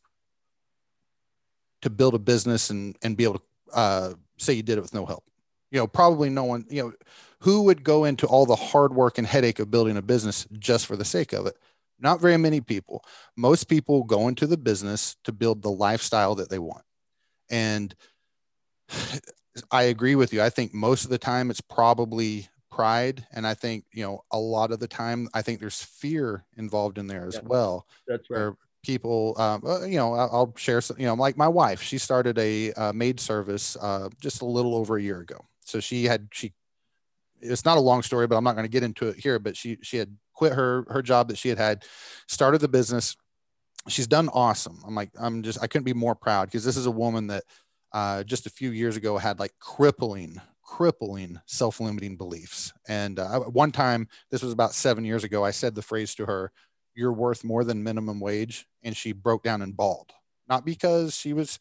to 1.83 1.91
build 1.91 2.15
a 2.15 2.19
business 2.19 2.71
and 2.71 2.97
and 3.03 3.17
be 3.17 3.25
able 3.25 3.39
to 3.39 3.45
uh, 3.73 4.13
say 4.39 4.53
you 4.53 4.63
did 4.63 4.79
it 4.79 4.83
with 4.83 4.95
no 4.95 5.07
help. 5.07 5.25
You 5.71 5.79
know, 5.79 5.87
probably 5.87 6.31
no 6.31 6.45
one, 6.45 6.65
you 6.71 6.83
know, 6.83 6.93
who 7.41 7.63
would 7.65 7.85
go 7.85 8.05
into 8.05 8.27
all 8.27 8.47
the 8.47 8.57
hard 8.57 8.95
work 8.95 9.19
and 9.19 9.27
headache 9.27 9.59
of 9.59 9.71
building 9.71 9.97
a 9.97 10.03
business 10.03 10.47
just 10.59 10.87
for 10.87 10.97
the 10.97 11.05
sake 11.05 11.33
of 11.33 11.47
it? 11.47 11.57
Not 12.01 12.21
very 12.21 12.37
many 12.37 12.61
people. 12.61 13.05
Most 13.37 13.65
people 13.65 14.05
go 14.05 14.29
into 14.29 14.47
the 14.47 14.57
business 14.57 15.17
to 15.25 15.33
build 15.33 15.63
the 15.63 15.71
lifestyle 15.71 16.35
that 16.37 16.49
they 16.49 16.59
want. 16.59 16.85
And 17.51 17.95
I 19.71 19.85
agree 19.85 20.15
with 20.15 20.33
you. 20.33 20.41
I 20.41 20.51
think 20.51 20.73
most 20.73 21.05
of 21.05 21.11
the 21.11 21.19
time 21.19 21.51
it's 21.51 21.61
probably 21.61 22.49
pride. 22.79 23.27
And 23.33 23.45
I 23.45 23.55
think, 23.55 23.87
you 23.93 24.05
know, 24.05 24.23
a 24.31 24.39
lot 24.39 24.71
of 24.71 24.79
the 24.79 24.87
time, 24.87 25.29
I 25.35 25.43
think 25.43 25.59
there's 25.59 25.83
fear 25.83 26.45
involved 26.57 26.97
in 26.97 27.09
there 27.09 27.27
as 27.27 27.35
Yeah. 27.35 27.49
well 27.49 27.89
That's 28.07 28.31
right. 28.31 28.37
where 28.37 28.57
people, 28.85 29.35
um, 29.37 29.65
uh, 29.67 29.83
you 29.85 29.97
know, 29.97 30.15
I'll, 30.15 30.31
I'll 30.33 30.55
share 30.57 30.81
some, 30.81 30.97
you 30.97 31.07
know, 31.07 31.15
like 31.15 31.37
my 31.37 31.49
wife, 31.49 31.83
she 31.83 31.99
started 31.99 32.39
a 32.39 32.73
uh, 32.75 32.93
maid 32.93 33.19
service 33.19 33.77
uh, 33.81 34.09
just 34.21 34.43
a 34.43 34.45
little 34.45 34.77
over 34.77 34.97
a 34.97 35.03
year 35.03 35.19
ago. 35.19 35.45
So 35.65 35.81
she 35.81 36.05
had, 36.05 36.29
she, 36.31 36.53
it's 37.41 37.65
not 37.65 37.79
a 37.79 37.81
long 37.81 38.03
story, 38.03 38.29
but 38.29 38.37
I'm 38.37 38.45
not 38.45 38.55
going 38.55 38.65
to 38.65 38.71
get 38.71 38.85
into 38.85 39.09
it 39.09 39.17
here, 39.17 39.41
but 39.41 39.57
she, 39.57 39.79
she 39.83 39.97
had 39.97 40.17
quit 40.33 40.53
her, 40.53 40.85
her 40.89 41.03
job 41.03 41.27
that 41.29 41.39
she 41.39 41.49
had 41.49 41.59
had, 41.59 41.85
started 42.29 42.61
the 42.61 42.69
business. 42.69 43.17
She's 43.89 44.07
done 44.07 44.29
awesome. 44.33 44.79
I'm 44.87 44.95
like, 44.95 45.11
I'm 45.19 45.43
just, 45.43 45.61
I 45.61 45.67
couldn't 45.67 45.85
be 45.85 45.95
more 45.95 46.15
proud 46.15 46.47
because 46.47 46.65
this 46.65 46.77
is 46.77 46.87
a 46.87 46.93
woman 46.93 47.27
that 47.27 47.43
uh, 47.93 48.23
just 48.23 48.47
a 48.47 48.51
few 48.51 48.71
years 48.71 48.97
ago 48.97 49.19
had 49.19 49.41
like 49.41 49.55
crippling, 49.59 50.41
crippling 50.69 51.41
self-limiting 51.47 52.17
beliefs. 52.17 52.75
And 52.87 53.19
uh, 53.19 53.41
one 53.41 53.73
time, 53.73 54.07
this 54.31 54.43
was 54.43 54.53
about 54.53 54.75
seven 54.75 55.03
years 55.03 55.25
ago, 55.25 55.43
I 55.43 55.51
said 55.51 55.75
the 55.75 55.81
phrase 55.83 56.15
to 56.17 56.27
her, 56.27 56.53
you're 56.95 57.13
worth 57.13 57.43
more 57.43 57.65
than 57.65 57.83
minimum 57.83 58.21
wage. 58.21 58.67
And 58.83 58.95
she 58.95 59.13
broke 59.13 59.43
down 59.43 59.63
and 59.63 59.75
bawled, 59.75 60.13
not 60.47 60.67
because 60.67 61.17
she 61.17 61.33
was 61.33 61.59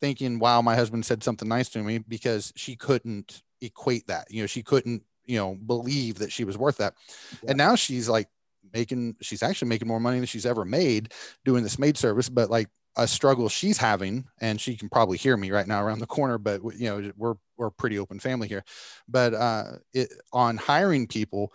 thinking, 0.00 0.38
wow, 0.38 0.62
my 0.62 0.74
husband 0.74 1.04
said 1.04 1.22
something 1.22 1.48
nice 1.48 1.68
to 1.70 1.82
me, 1.82 1.98
because 1.98 2.52
she 2.56 2.74
couldn't 2.74 3.42
equate 3.60 4.06
that. 4.06 4.26
You 4.30 4.42
know, 4.42 4.46
she 4.46 4.62
couldn't, 4.62 5.02
you 5.26 5.36
know, 5.36 5.54
believe 5.54 6.18
that 6.20 6.32
she 6.32 6.44
was 6.44 6.56
worth 6.56 6.78
that. 6.78 6.94
Yeah. 7.42 7.50
And 7.50 7.58
now 7.58 7.74
she's 7.74 8.08
like 8.08 8.28
making, 8.72 9.16
she's 9.20 9.42
actually 9.42 9.68
making 9.68 9.88
more 9.88 10.00
money 10.00 10.18
than 10.18 10.26
she's 10.26 10.46
ever 10.46 10.64
made 10.64 11.12
doing 11.44 11.62
this 11.62 11.78
maid 11.78 11.98
service. 11.98 12.30
But 12.30 12.48
like 12.48 12.70
a 12.96 13.06
struggle 13.06 13.48
she's 13.48 13.78
having, 13.78 14.26
and 14.40 14.60
she 14.60 14.76
can 14.76 14.88
probably 14.88 15.18
hear 15.18 15.36
me 15.36 15.50
right 15.50 15.66
now 15.66 15.82
around 15.82 16.00
the 16.00 16.06
corner, 16.06 16.38
but 16.38 16.62
you 16.76 16.88
know, 16.88 17.12
we're, 17.16 17.34
we're 17.56 17.68
a 17.68 17.72
pretty 17.72 17.98
open 17.98 18.18
family 18.18 18.48
here. 18.48 18.64
But 19.08 19.34
uh, 19.34 19.64
it, 19.92 20.12
on 20.32 20.56
hiring 20.56 21.06
people, 21.06 21.52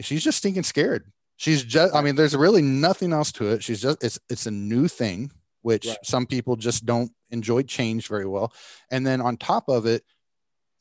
she's 0.00 0.22
just 0.24 0.38
stinking 0.38 0.64
scared 0.64 1.10
She's 1.42 1.64
just, 1.64 1.92
I 1.92 2.02
mean, 2.02 2.14
there's 2.14 2.36
really 2.36 2.62
nothing 2.62 3.12
else 3.12 3.32
to 3.32 3.50
it. 3.50 3.64
She's 3.64 3.82
just, 3.82 4.04
it's, 4.04 4.16
it's 4.30 4.46
a 4.46 4.50
new 4.52 4.86
thing, 4.86 5.32
which 5.62 5.88
Right. 5.88 5.96
some 6.04 6.24
people 6.24 6.54
just 6.54 6.86
don't 6.86 7.10
enjoy 7.30 7.62
change 7.62 8.06
very 8.06 8.26
well. 8.26 8.52
And 8.92 9.04
then 9.04 9.20
on 9.20 9.36
top 9.36 9.68
of 9.68 9.84
it, 9.84 10.04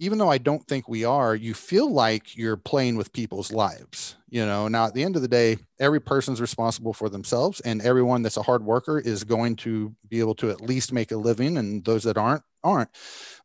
even 0.02 0.18
though 0.18 0.32
I 0.32 0.40
don't 0.40 0.66
think 0.68 0.90
we 0.90 1.06
are, 1.06 1.36
you 1.36 1.54
feel 1.54 1.92
like 1.92 2.36
you're 2.36 2.58
playing 2.58 2.96
with 2.96 3.14
people's 3.14 3.52
lives. 3.52 4.16
You 4.32 4.44
know, 4.48 4.68
now 4.68 4.88
at 4.88 4.96
the 4.96 5.04
end 5.04 5.16
of 5.16 5.22
the 5.22 5.28
day, 5.28 5.58
every 5.80 6.02
person's 6.02 6.42
responsible 6.42 6.92
for 6.92 7.08
themselves, 7.08 7.60
and 7.60 7.84
everyone 7.84 8.24
that's 8.24 8.38
a 8.38 8.42
hard 8.42 8.66
worker 8.66 8.98
is 8.98 9.24
going 9.24 9.58
to 9.58 9.96
be 10.10 10.20
able 10.20 10.34
to 10.36 10.50
at 10.50 10.60
least 10.60 10.92
make 10.92 11.12
a 11.12 11.18
living, 11.18 11.56
and 11.56 11.86
those 11.86 12.04
that 12.06 12.18
aren't, 12.18 12.42
aren't. 12.64 12.90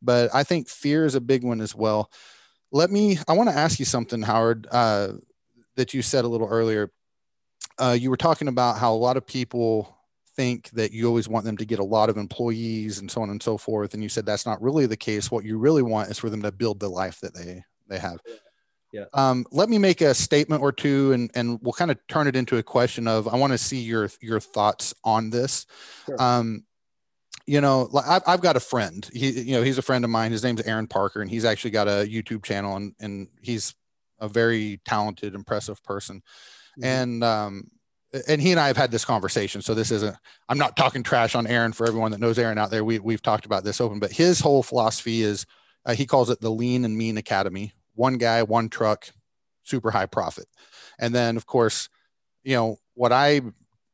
But 0.01 0.35
I 0.35 0.45
think 0.45 0.71
fear 0.71 1.05
is 1.05 1.14
a 1.14 1.21
big 1.21 1.45
one 1.45 1.61
as 1.61 1.75
well. 1.75 2.11
Let 2.73 2.90
me, 2.90 3.19
I 3.29 3.35
want 3.35 3.51
to 3.51 3.57
ask 3.57 3.79
you 3.79 3.85
something, 3.85 4.23
Howard, 4.23 4.66
uh, 4.71 5.12
that 5.77 5.92
you 5.92 6.01
said 6.01 6.25
a 6.25 6.29
little 6.29 6.49
earlier. 6.49 6.90
Uh, 7.79 7.97
you 8.01 8.09
were 8.09 8.16
talking 8.16 8.49
about 8.49 8.79
how 8.79 8.95
a 8.95 8.97
lot 8.97 9.19
of 9.19 9.27
people 9.27 9.95
think 10.37 10.70
that 10.70 10.92
you 10.92 11.07
always 11.07 11.29
want 11.29 11.44
them 11.44 11.57
to 11.57 11.64
get 11.64 11.79
a 11.79 11.85
lot 11.85 12.11
of 12.11 12.16
employees 12.16 12.99
and 12.99 13.11
so 13.11 13.22
on 13.22 13.31
and 13.31 13.42
so 13.42 13.57
forth 13.57 13.94
and 13.94 14.03
you 14.03 14.09
said 14.09 14.27
that's 14.27 14.46
not 14.46 14.61
really 14.61 14.87
the 14.87 14.96
case. 14.96 15.31
What 15.31 15.44
you 15.44 15.59
really 15.59 15.83
want 15.83 16.11
is 16.11 16.18
for 16.18 16.31
them 16.31 16.42
to 16.42 16.53
build 16.53 16.79
the 16.79 16.88
life 16.88 17.20
that 17.20 17.35
they 17.35 17.62
they 17.88 17.99
have. 17.99 18.20
Yeah. 18.92 19.05
um, 19.14 19.44
let 19.51 19.68
me 19.68 19.79
make 19.79 20.01
a 20.01 20.14
statement 20.14 20.62
or 20.62 20.72
two 20.72 21.12
and 21.12 21.31
and 21.35 21.59
we'll 21.62 21.72
kind 21.72 21.90
of 21.90 21.99
turn 22.09 22.27
it 22.29 22.37
into 22.37 22.57
a 22.57 22.62
question 22.62 23.07
of 23.09 23.27
i 23.29 23.37
want 23.37 23.53
to 23.53 23.59
see 23.59 23.81
your 23.81 24.09
your 24.20 24.40
thoughts 24.40 24.94
on 25.05 25.31
this. 25.31 25.66
Sure. 26.07 26.20
um, 26.22 26.64
you 27.46 27.61
know 27.61 27.88
I've, 28.07 28.22
I've 28.27 28.40
got 28.40 28.57
a 28.57 28.61
friend. 28.61 29.09
He 29.12 29.31
you 29.31 29.53
know 29.57 29.62
he's 29.62 29.79
a 29.79 29.83
friend 29.83 30.05
of 30.05 30.11
mine. 30.11 30.33
His 30.33 30.42
name's 30.42 30.62
aaron 30.62 30.87
parker 30.87 31.20
and 31.22 31.31
he's 31.31 31.44
actually 31.44 31.72
got 31.72 31.88
a 31.88 32.07
youtube 32.07 32.44
channel 32.44 32.77
and 32.77 32.94
and 33.01 33.29
he's 33.40 33.75
a 34.20 34.29
very 34.29 34.81
talented 34.85 35.35
impressive 35.35 35.83
person. 35.83 36.22
Mhm. 36.79 36.85
and 36.85 37.25
um 37.25 37.70
and 38.29 38.40
he 38.40 38.50
and 38.50 38.61
I 38.61 38.66
have 38.68 38.76
had 38.76 38.90
this 38.90 39.05
conversation. 39.05 39.62
So 39.62 39.74
this 39.74 39.90
isn't, 39.90 40.16
I'm 40.48 40.59
not 40.59 40.76
talking 40.76 41.02
trash 41.02 41.35
on 41.35 41.46
Aaron 41.46 41.72
for 41.72 41.87
everyone 41.87 42.12
that 42.12 42.20
knows 42.20 42.38
Aaron 42.38 42.59
out 42.59 42.70
there. 42.70 42.85
We, 42.85 42.98
we've 42.98 43.22
talked 43.22 43.46
about 43.46 43.64
this 43.64 43.81
open, 43.81 43.98
but 43.98 44.12
his 44.12 44.40
whole 44.40 44.62
philosophy 44.62 45.22
is 45.22 45.46
uh, 45.85 45.94
he 45.94 46.07
calls 46.07 46.31
it 46.31 46.40
the 46.40 46.50
lean 46.50 46.85
and 46.85 46.96
mean 46.96 47.16
academy. 47.16 47.72
One 47.94 48.18
guy, 48.18 48.42
one 48.42 48.68
truck, 48.68 49.09
super 49.62 49.90
high 49.90 50.07
profit. 50.07 50.46
And 50.98 51.14
then 51.14 51.37
of 51.37 51.46
course, 51.46 51.88
you 52.44 52.55
know, 52.55 52.79
what 52.94 53.12
I, 53.12 53.40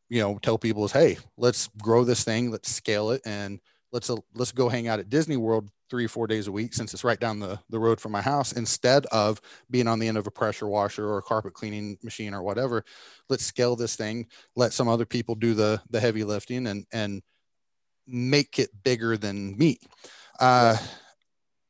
you 0.09 0.21
know, 0.21 0.39
tell 0.39 0.59
people 0.59 0.85
is, 0.85 0.93
Hey, 0.93 1.19
let's 1.37 1.69
grow 1.81 2.05
this 2.05 2.25
thing. 2.25 2.51
Let's 2.51 2.71
scale 2.71 3.11
it. 3.11 3.23
And 3.25 3.61
let's, 3.93 4.11
uh, 4.11 4.17
let's 4.35 4.53
go 4.53 4.69
hang 4.69 4.89
out 4.89 5.01
at 5.01 5.09
Disney 5.09 5.37
world 5.37 5.71
three 5.93 6.07
or 6.07 6.09
four 6.09 6.27
days 6.27 6.47
a 6.47 6.53
week, 6.53 6.73
since 6.73 6.95
it's 6.95 7.05
right 7.05 7.21
down 7.21 7.39
the, 7.39 7.59
the 7.69 7.79
road 7.79 8.01
from 8.01 8.13
my 8.13 8.23
house, 8.23 8.53
instead 8.53 9.05
of 9.13 9.43
being 9.71 9.87
on 9.87 9.99
the 9.99 10.09
end 10.09 10.17
of 10.17 10.27
a 10.27 10.31
pressure 10.31 10.67
washer 10.67 11.07
or 11.07 11.19
a 11.19 11.23
carpet 11.23 11.53
cleaning 11.53 11.99
machine 12.03 12.33
or 12.33 12.43
whatever 12.43 12.83
let's 13.29 13.45
scale 13.45 13.77
this 13.77 13.95
thing 13.95 14.27
let 14.57 14.73
some 14.73 14.89
other 14.89 15.05
people 15.05 15.35
do 15.35 15.53
the 15.53 15.81
the 15.91 16.01
heavy 16.01 16.25
lifting 16.25 16.67
and 16.67 16.87
and 16.93 17.23
make 18.07 18.59
it 18.59 18.71
bigger 18.83 19.19
than 19.19 19.57
me. 19.59 19.79
Uh 20.41 20.77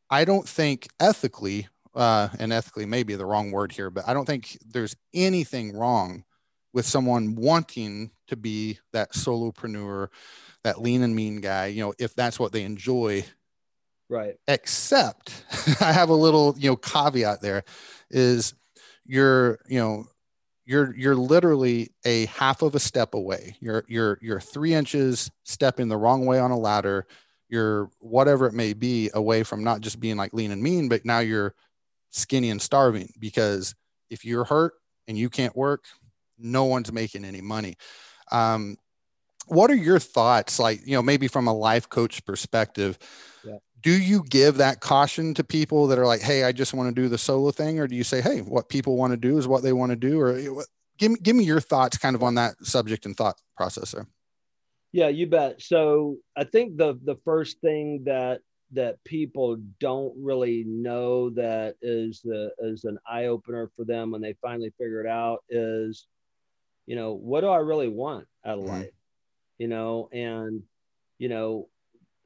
i 0.08 0.24
don't 0.24 0.48
think 0.48 0.86
ethically 1.00 1.66
uh 1.94 2.28
and 2.38 2.52
ethically 2.52 2.86
may 2.86 3.02
be 3.02 3.16
the 3.16 3.26
wrong 3.26 3.50
word 3.50 3.72
here 3.72 3.90
but 3.90 4.06
i 4.06 4.14
don't 4.14 4.26
think 4.26 4.56
there's 4.66 4.94
anything 5.12 5.76
wrong 5.76 6.22
with 6.72 6.86
someone 6.86 7.34
wanting 7.34 8.10
to 8.28 8.36
be 8.36 8.78
that 8.92 9.12
solopreneur 9.12 10.08
that 10.64 10.80
lean 10.80 11.02
and 11.02 11.16
mean 11.16 11.40
guy 11.40 11.66
you 11.66 11.82
know 11.82 11.92
if 11.98 12.14
that's 12.14 12.38
what 12.38 12.52
they 12.52 12.62
enjoy 12.62 13.24
Right. 14.12 14.34
except 14.46 15.44
I 15.80 15.92
have 15.92 16.10
a 16.10 16.14
little, 16.14 16.54
you 16.58 16.70
know, 16.70 16.76
caveat 16.76 17.40
there 17.40 17.64
is 18.10 18.54
you're, 19.06 19.58
you 19.68 19.78
know, 19.78 20.06
you're 20.66 20.94
you're 20.96 21.16
literally 21.16 21.92
a 22.04 22.26
half 22.26 22.62
of 22.62 22.74
a 22.74 22.80
step 22.80 23.14
away. 23.14 23.56
You're 23.60 23.84
you're 23.88 24.18
you're 24.20 24.40
three 24.40 24.74
inches 24.74 25.30
stepping 25.44 25.88
the 25.88 25.96
wrong 25.96 26.26
way 26.26 26.38
on 26.38 26.50
a 26.50 26.58
ladder. 26.58 27.06
You're 27.48 27.90
whatever 28.00 28.46
it 28.46 28.54
may 28.54 28.74
be 28.74 29.10
away 29.14 29.44
from 29.44 29.64
not 29.64 29.80
just 29.80 29.98
being 30.00 30.16
like 30.16 30.34
lean 30.34 30.52
and 30.52 30.62
mean, 30.62 30.88
but 30.88 31.04
now 31.04 31.20
you're 31.20 31.54
skinny 32.10 32.50
and 32.50 32.62
starving 32.62 33.12
because 33.18 33.74
if 34.10 34.24
you're 34.24 34.44
hurt 34.44 34.74
and 35.08 35.18
you 35.18 35.30
can't 35.30 35.56
work, 35.56 35.84
no 36.38 36.64
one's 36.64 36.92
making 36.92 37.24
any 37.24 37.40
money. 37.40 37.76
Um, 38.30 38.76
what 39.52 39.70
are 39.70 39.76
your 39.76 39.98
thoughts, 39.98 40.58
like 40.58 40.80
you 40.86 40.94
know, 40.94 41.02
maybe 41.02 41.28
from 41.28 41.46
a 41.46 41.52
life 41.54 41.88
coach 41.88 42.24
perspective? 42.24 42.98
Yeah. 43.44 43.58
Do 43.82 43.90
you 43.90 44.22
give 44.28 44.56
that 44.58 44.80
caution 44.80 45.34
to 45.34 45.44
people 45.44 45.86
that 45.88 45.98
are 45.98 46.06
like, 46.06 46.20
"Hey, 46.20 46.44
I 46.44 46.52
just 46.52 46.72
want 46.74 46.94
to 46.94 47.02
do 47.02 47.08
the 47.08 47.18
solo 47.18 47.50
thing," 47.50 47.78
or 47.78 47.86
do 47.86 47.96
you 47.96 48.04
say, 48.04 48.20
"Hey, 48.20 48.40
what 48.40 48.68
people 48.68 48.96
want 48.96 49.12
to 49.12 49.16
do 49.16 49.38
is 49.38 49.46
what 49.48 49.62
they 49.62 49.72
want 49.72 49.90
to 49.90 49.96
do," 49.96 50.20
or 50.20 50.38
you 50.38 50.48
know, 50.48 50.54
what- 50.54 50.68
give 50.98 51.12
me 51.12 51.18
give 51.22 51.36
me 51.36 51.44
your 51.44 51.60
thoughts, 51.60 51.98
kind 51.98 52.14
of 52.14 52.22
on 52.22 52.34
that 52.36 52.54
subject 52.62 53.06
and 53.06 53.16
thought 53.16 53.40
process 53.56 53.92
there. 53.92 54.06
Yeah, 54.92 55.08
you 55.08 55.26
bet. 55.26 55.60
So 55.62 56.18
I 56.36 56.44
think 56.44 56.76
the 56.76 56.98
the 57.02 57.16
first 57.24 57.60
thing 57.60 58.04
that 58.04 58.42
that 58.72 59.02
people 59.04 59.56
don't 59.80 60.14
really 60.16 60.64
know 60.64 61.30
that 61.30 61.76
is 61.82 62.20
the 62.22 62.52
is 62.58 62.84
an 62.84 62.98
eye 63.06 63.26
opener 63.26 63.70
for 63.76 63.84
them 63.84 64.10
when 64.10 64.22
they 64.22 64.34
finally 64.40 64.70
figure 64.78 65.00
it 65.00 65.06
out 65.06 65.44
is, 65.48 66.06
you 66.86 66.96
know, 66.96 67.12
what 67.14 67.40
do 67.42 67.48
I 67.48 67.58
really 67.58 67.88
want 67.88 68.26
out 68.44 68.58
of 68.58 68.64
Mhm. 68.64 68.68
life? 68.68 68.90
You 69.62 69.68
know, 69.68 70.08
and 70.12 70.62
you 71.18 71.28
know, 71.28 71.68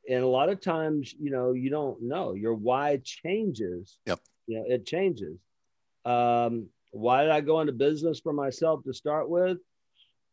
and 0.09 0.23
a 0.23 0.27
lot 0.29 0.49
of 0.51 0.61
times, 0.61 1.15
you 1.19 1.31
know, 1.31 1.53
you 1.53 1.71
don't 1.71 2.03
know. 2.03 2.35
Your 2.35 2.55
why 2.55 2.99
changes. 3.05 3.99
Yep. 4.07 4.21
You 4.47 4.59
know, 4.59 4.65
it 4.69 4.87
changes. 4.87 5.39
Um, 6.05 6.71
why 6.93 7.23
did 7.23 7.33
I 7.33 7.41
go 7.43 7.61
into 7.61 7.73
business 7.73 8.21
for 8.21 8.33
myself 8.33 8.85
to 8.85 8.95
start 8.95 9.31
with? 9.31 9.59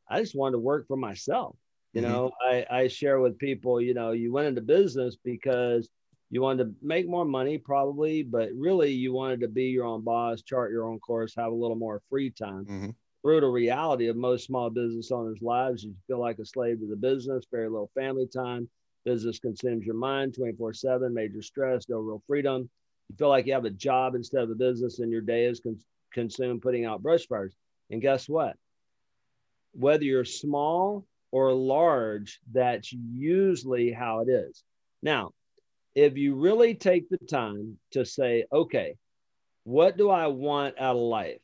I 0.10 0.22
just 0.22 0.36
wanted 0.36 0.54
to 0.54 0.60
work 0.60 0.88
for 0.88 0.98
myself. 0.98 1.56
You 1.94 2.02
Mhm. 2.02 2.06
know, 2.08 2.32
I, 2.50 2.66
I 2.70 2.88
share 2.88 3.20
with 3.20 3.38
people, 3.38 3.82
you 3.82 3.94
know, 3.94 4.12
you 4.12 4.32
went 4.32 4.48
into 4.48 4.62
business 4.62 5.16
because 5.24 5.90
you 6.30 6.42
wanted 6.42 6.64
to 6.66 6.76
make 6.86 7.08
more 7.08 7.26
money, 7.26 7.58
probably, 7.58 8.24
but 8.24 8.50
really 8.56 8.92
you 8.92 9.14
wanted 9.14 9.42
to 9.42 9.48
be 9.48 9.66
your 9.66 9.86
own 9.86 10.04
boss, 10.04 10.42
chart 10.42 10.72
your 10.72 10.86
own 10.90 11.00
course, 11.00 11.36
have 11.36 11.52
a 11.52 11.56
little 11.56 11.78
more 11.78 12.02
free 12.10 12.32
time. 12.32 12.70
Mhm. 12.70 12.96
Brutal 13.24 13.52
reality 13.52 14.08
of 14.08 14.18
most 14.18 14.46
small 14.46 14.70
business 14.70 15.10
owners' 15.10 15.42
lives 15.42 15.82
is 15.82 15.86
you 15.86 15.96
feel 16.08 16.20
like 16.20 16.40
a 16.40 16.46
slave 16.46 16.82
to 16.82 16.88
the 16.88 16.96
business, 16.96 17.46
very 17.50 17.70
little 17.70 17.90
family 17.96 18.28
time. 18.28 18.70
Business 19.06 19.40
consumes 19.40 19.86
your 19.86 19.96
mind 19.96 20.36
24 20.36 20.74
7, 20.74 21.14
major 21.14 21.42
stress, 21.42 21.88
no 21.88 22.00
real 22.00 22.22
freedom. 22.28 22.70
You 23.10 23.16
feel 23.16 23.30
like 23.30 23.46
you 23.48 23.54
have 23.54 23.64
a 23.64 23.70
job 23.70 24.16
instead 24.16 24.44
of 24.44 24.50
a 24.50 24.56
business, 24.56 25.00
and 25.00 25.10
your 25.10 25.22
day 25.22 25.46
is 25.46 25.62
con- 25.62 25.80
consumed 26.14 26.62
putting 26.62 26.86
out 26.86 27.02
brush 27.02 27.26
fires. 27.28 27.56
And 27.90 28.02
guess 28.02 28.28
what? 28.28 28.58
Whether 29.72 30.04
you're 30.04 30.26
small 30.26 31.06
or 31.32 31.54
large, 31.54 32.40
that's 32.52 32.92
usually 32.92 33.92
how 33.92 34.20
it 34.20 34.30
is. 34.30 34.64
Now, 35.02 35.32
if 35.96 36.18
you 36.18 36.36
really 36.36 36.76
take 36.76 37.10
the 37.10 37.18
time 37.18 37.78
to 37.92 38.06
say, 38.06 38.46
okay, 38.52 38.96
what 39.64 39.98
do 39.98 40.10
I 40.10 40.28
want 40.28 40.76
out 40.78 40.96
of 40.96 41.02
life? 41.02 41.40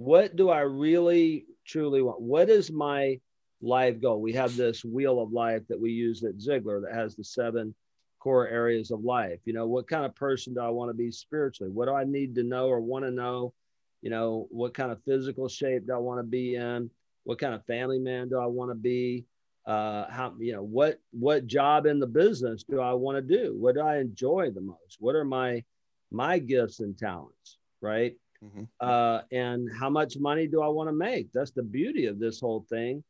What 0.00 0.34
do 0.34 0.48
I 0.48 0.60
really 0.60 1.44
truly 1.66 2.00
want? 2.00 2.22
What 2.22 2.48
is 2.48 2.72
my 2.72 3.20
life 3.60 4.00
goal? 4.00 4.22
We 4.22 4.32
have 4.32 4.56
this 4.56 4.82
wheel 4.82 5.20
of 5.20 5.30
life 5.30 5.60
that 5.68 5.78
we 5.78 5.90
use 5.90 6.24
at 6.24 6.38
Ziglar 6.38 6.80
that 6.80 6.94
has 6.94 7.14
the 7.14 7.22
seven 7.22 7.74
core 8.18 8.48
areas 8.48 8.90
of 8.92 9.04
life. 9.04 9.40
You 9.44 9.52
know, 9.52 9.66
what 9.66 9.86
kind 9.86 10.06
of 10.06 10.14
person 10.14 10.54
do 10.54 10.60
I 10.60 10.70
want 10.70 10.88
to 10.88 10.94
be 10.94 11.12
spiritually? 11.12 11.70
What 11.70 11.84
do 11.84 11.92
I 11.92 12.04
need 12.04 12.34
to 12.36 12.42
know 12.42 12.68
or 12.68 12.80
want 12.80 13.04
to 13.04 13.10
know? 13.10 13.52
You 14.00 14.08
know, 14.08 14.46
what 14.50 14.72
kind 14.72 14.90
of 14.90 15.04
physical 15.04 15.50
shape 15.50 15.86
do 15.86 15.92
I 15.92 15.98
want 15.98 16.18
to 16.20 16.24
be 16.24 16.54
in? 16.54 16.90
What 17.24 17.38
kind 17.38 17.52
of 17.52 17.66
family 17.66 17.98
man 17.98 18.30
do 18.30 18.38
I 18.38 18.46
want 18.46 18.70
to 18.70 18.76
be? 18.76 19.26
Uh, 19.66 20.10
how 20.10 20.32
you 20.38 20.54
know 20.54 20.62
what 20.62 20.98
what 21.10 21.46
job 21.46 21.84
in 21.84 22.00
the 22.00 22.06
business 22.06 22.64
do 22.64 22.80
I 22.80 22.94
want 22.94 23.16
to 23.16 23.36
do? 23.36 23.54
What 23.54 23.74
do 23.74 23.82
I 23.82 23.98
enjoy 23.98 24.50
the 24.50 24.62
most? 24.62 24.96
What 24.98 25.14
are 25.14 25.26
my 25.26 25.62
my 26.10 26.38
gifts 26.38 26.80
and 26.80 26.96
talents? 26.96 27.58
Right 27.82 28.16
Mhm. 28.42 28.68
uh, 28.80 29.22
and 29.32 29.70
how 29.72 29.90
much 29.90 30.18
money 30.18 30.46
do 30.46 30.62
I 30.62 30.68
want 30.68 30.88
to 30.88 30.92
make? 30.94 31.30
That's 31.32 31.50
the 31.50 31.62
beauty 31.62 32.06
of 32.06 32.18
this 32.18 32.40
whole 32.40 32.62
thing. 32.68 33.04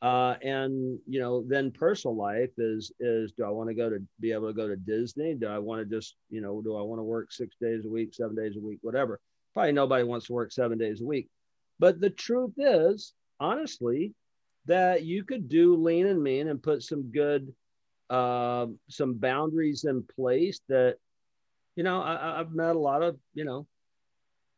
Uh, 0.00 0.36
and 0.42 1.00
you 1.08 1.18
know, 1.18 1.42
then 1.48 1.72
personal 1.72 2.14
life 2.16 2.52
is 2.58 2.92
is 3.00 3.32
do 3.32 3.44
I 3.44 3.48
want 3.50 3.68
to 3.68 3.74
go 3.74 3.90
to 3.90 4.00
be 4.20 4.30
able 4.32 4.46
to 4.46 4.52
go 4.54 4.68
to 4.68 4.76
Disney? 4.76 5.34
Do 5.34 5.48
I 5.48 5.58
want 5.58 5.80
to 5.80 5.96
just 5.96 6.14
you 6.30 6.40
know 6.40 6.62
do 6.62 6.76
I 6.76 6.82
want 6.82 7.00
to 7.00 7.04
work 7.04 7.32
six 7.32 7.56
days 7.60 7.84
a 7.84 7.88
week, 7.88 8.14
seven 8.14 8.36
days 8.36 8.56
a 8.56 8.60
week, 8.60 8.78
whatever? 8.82 9.20
Probably 9.54 9.72
nobody 9.72 10.04
wants 10.04 10.26
to 10.26 10.34
work 10.34 10.52
seven 10.52 10.78
days 10.78 11.00
a 11.00 11.04
week. 11.04 11.28
But 11.80 12.00
the 12.00 12.10
truth 12.10 12.54
is, 12.56 13.12
honestly, 13.40 14.14
that 14.66 15.02
you 15.04 15.24
could 15.24 15.48
do 15.48 15.74
lean 15.76 16.06
and 16.06 16.22
mean 16.22 16.48
and 16.48 16.62
put 16.62 16.82
some 16.82 17.10
good 17.10 17.52
uh, 18.08 18.66
some 18.88 19.14
boundaries 19.14 19.84
in 19.84 20.02
place 20.04 20.60
that 20.68 20.96
you 21.74 21.82
know 21.82 22.00
I, 22.00 22.38
I've 22.38 22.52
met 22.52 22.76
a 22.76 22.78
lot 22.78 23.02
of 23.02 23.18
you 23.34 23.44
know 23.44 23.66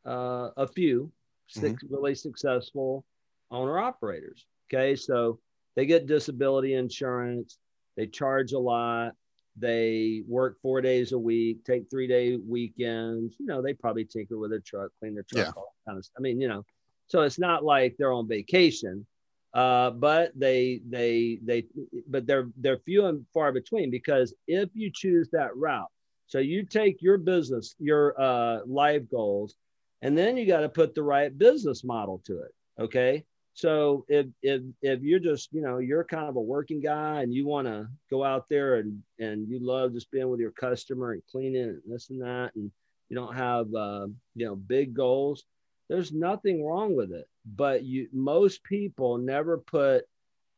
uh, 0.06 0.50
a 0.56 0.66
few 0.66 1.10
six 1.46 1.82
really 1.88 2.14
successful 2.14 3.04
owner 3.50 3.78
operators. 3.78 4.46
Okay, 4.72 4.94
so 4.94 5.38
they 5.76 5.84
get 5.86 6.06
disability 6.06 6.74
insurance, 6.74 7.58
they 7.96 8.06
charge 8.06 8.52
a 8.52 8.58
lot, 8.58 9.14
they 9.56 10.22
work 10.28 10.58
four 10.62 10.80
days 10.80 11.12
a 11.12 11.18
week, 11.18 11.64
take 11.64 11.90
three 11.90 12.06
day 12.06 12.36
weekends. 12.36 13.34
You 13.38 13.46
know, 13.46 13.60
they 13.62 13.74
probably 13.74 14.04
tinker 14.04 14.38
with 14.38 14.50
their 14.50 14.60
truck, 14.60 14.90
clean 15.00 15.14
their 15.14 15.24
truck, 15.24 15.46
Yeah. 15.46 15.52
all 15.56 15.74
kind 15.86 15.98
of. 15.98 16.04
stuff. 16.04 16.14
I 16.18 16.20
mean, 16.22 16.40
you 16.40 16.48
know, 16.48 16.64
So 17.08 17.22
it's 17.22 17.38
not 17.38 17.64
like 17.64 17.96
they're 17.98 18.12
on 18.12 18.28
vacation, 18.28 19.04
uh, 19.52 19.90
but 19.90 20.30
they 20.38 20.80
they 20.88 21.40
they 21.44 21.66
but 22.06 22.26
they're 22.26 22.48
they're 22.58 22.78
few 22.78 23.06
and 23.06 23.26
far 23.34 23.50
between 23.52 23.90
because 23.90 24.32
if 24.46 24.68
you 24.74 24.90
choose 24.94 25.28
that 25.30 25.56
route, 25.56 25.90
so 26.28 26.38
you 26.38 26.64
take 26.64 27.02
your 27.02 27.18
business, 27.18 27.74
your 27.80 28.14
uh, 28.20 28.60
life 28.64 29.02
goals, 29.10 29.56
and 30.02 30.16
then 30.16 30.36
you 30.36 30.46
got 30.46 30.60
to 30.60 30.68
put 30.68 30.94
the 30.94 31.02
right 31.02 31.36
business 31.36 31.84
model 31.84 32.22
to 32.26 32.40
it. 32.40 32.52
Okay. 32.78 33.24
So 33.52 34.04
if 34.08 34.26
if 34.42 34.62
if 34.80 35.02
you're 35.02 35.18
just 35.18 35.52
you 35.52 35.60
know 35.60 35.78
you're 35.78 36.04
kind 36.04 36.28
of 36.28 36.36
a 36.36 36.40
working 36.40 36.80
guy 36.80 37.22
and 37.22 37.34
you 37.34 37.46
want 37.46 37.66
to 37.66 37.88
go 38.10 38.24
out 38.24 38.46
there 38.48 38.76
and 38.76 39.02
and 39.18 39.48
you 39.48 39.58
love 39.60 39.92
just 39.92 40.10
being 40.10 40.28
with 40.30 40.40
your 40.40 40.52
customer 40.52 41.12
and 41.12 41.22
cleaning 41.30 41.62
and 41.64 41.82
this 41.86 42.10
and 42.10 42.22
that 42.22 42.52
and 42.54 42.70
you 43.08 43.16
don't 43.16 43.36
have 43.36 43.66
uh, 43.74 44.06
you 44.34 44.46
know 44.46 44.56
big 44.56 44.94
goals, 44.94 45.44
there's 45.88 46.12
nothing 46.12 46.64
wrong 46.64 46.94
with 46.94 47.12
it. 47.12 47.28
But 47.44 47.82
you 47.82 48.08
most 48.12 48.62
people 48.62 49.18
never 49.18 49.58
put 49.58 50.04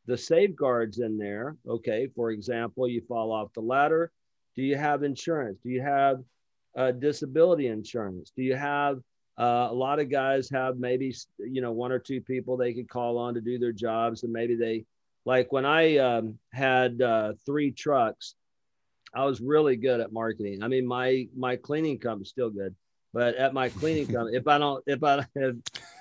the 0.05 0.17
safeguards 0.17 0.99
in 0.99 1.17
there. 1.17 1.57
Okay, 1.67 2.09
for 2.15 2.31
example, 2.31 2.87
you 2.87 3.01
fall 3.07 3.31
off 3.31 3.53
the 3.53 3.61
ladder. 3.61 4.11
Do 4.55 4.61
you 4.61 4.77
have 4.77 5.03
insurance? 5.03 5.59
Do 5.63 5.69
you 5.69 5.81
have 5.81 6.21
uh, 6.77 6.91
disability 6.91 7.67
insurance? 7.67 8.31
Do 8.35 8.43
you 8.43 8.55
have 8.55 8.99
uh, 9.37 9.67
a 9.69 9.73
lot 9.73 9.99
of 9.99 10.09
guys 10.09 10.49
have 10.51 10.77
maybe 10.77 11.15
you 11.39 11.61
know 11.61 11.71
one 11.71 11.91
or 11.91 11.99
two 11.99 12.21
people 12.21 12.57
they 12.57 12.73
could 12.73 12.89
call 12.89 13.17
on 13.17 13.33
to 13.33 13.41
do 13.41 13.57
their 13.57 13.71
jobs, 13.71 14.23
and 14.23 14.31
maybe 14.31 14.55
they 14.55 14.85
like 15.25 15.51
when 15.51 15.65
I 15.65 15.97
um, 15.97 16.37
had 16.51 17.01
uh, 17.01 17.33
three 17.45 17.71
trucks. 17.71 18.35
I 19.15 19.25
was 19.25 19.41
really 19.41 19.75
good 19.75 19.99
at 19.99 20.11
marketing. 20.11 20.63
I 20.63 20.67
mean, 20.67 20.87
my 20.87 21.27
my 21.35 21.55
cleaning 21.55 21.99
company's 21.99 22.29
still 22.29 22.49
good, 22.49 22.75
but 23.13 23.35
at 23.35 23.53
my 23.53 23.69
cleaning 23.69 24.07
company, 24.07 24.35
if 24.35 24.47
I 24.47 24.57
don't, 24.57 24.83
if 24.87 25.03
I 25.03 25.19
if, 25.35 25.55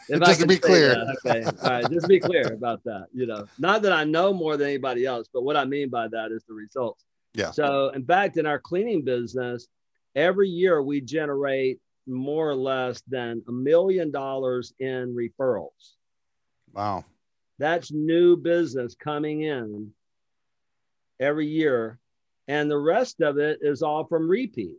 if 0.09 0.21
just 0.23 0.41
to 0.41 0.47
be 0.47 0.59
clear, 0.59 0.95
that, 0.95 1.17
okay, 1.25 1.45
all 1.45 1.71
right, 1.71 1.91
just 1.91 2.09
be 2.09 2.19
clear 2.19 2.53
about 2.53 2.83
that. 2.85 3.07
You 3.13 3.27
know, 3.27 3.47
not 3.59 3.83
that 3.83 3.93
I 3.93 4.05
know 4.05 4.33
more 4.33 4.57
than 4.57 4.69
anybody 4.69 5.05
else, 5.05 5.29
but 5.33 5.43
what 5.43 5.57
I 5.57 5.67
mean 5.67 5.91
by 5.91 6.09
that 6.09 6.33
is 6.33 6.43
the 6.49 6.55
results. 6.55 7.05
Yeah. 7.35 7.51
So, 7.51 7.91
in 7.91 8.05
fact, 8.05 8.37
in 8.37 8.47
our 8.47 8.59
cleaning 8.59 9.03
business, 9.03 9.69
every 10.15 10.49
year 10.49 10.83
we 10.83 11.01
generate 11.01 11.81
more 12.07 12.49
or 12.51 12.55
less 12.57 13.03
than 13.09 13.43
a 13.49 13.53
million 13.53 14.11
dollars 14.11 14.73
in 14.79 15.15
referrals. 15.15 15.95
Wow. 16.73 17.05
That's 17.59 17.93
new 17.93 18.37
business 18.37 18.95
coming 18.95 19.43
in 19.43 19.93
every 21.21 21.47
year. 21.47 21.99
And 22.49 22.71
the 22.71 22.79
rest 22.79 23.21
of 23.21 23.39
it 23.39 23.61
is 23.63 23.83
all 23.83 24.05
from 24.05 24.29
repeat. 24.29 24.79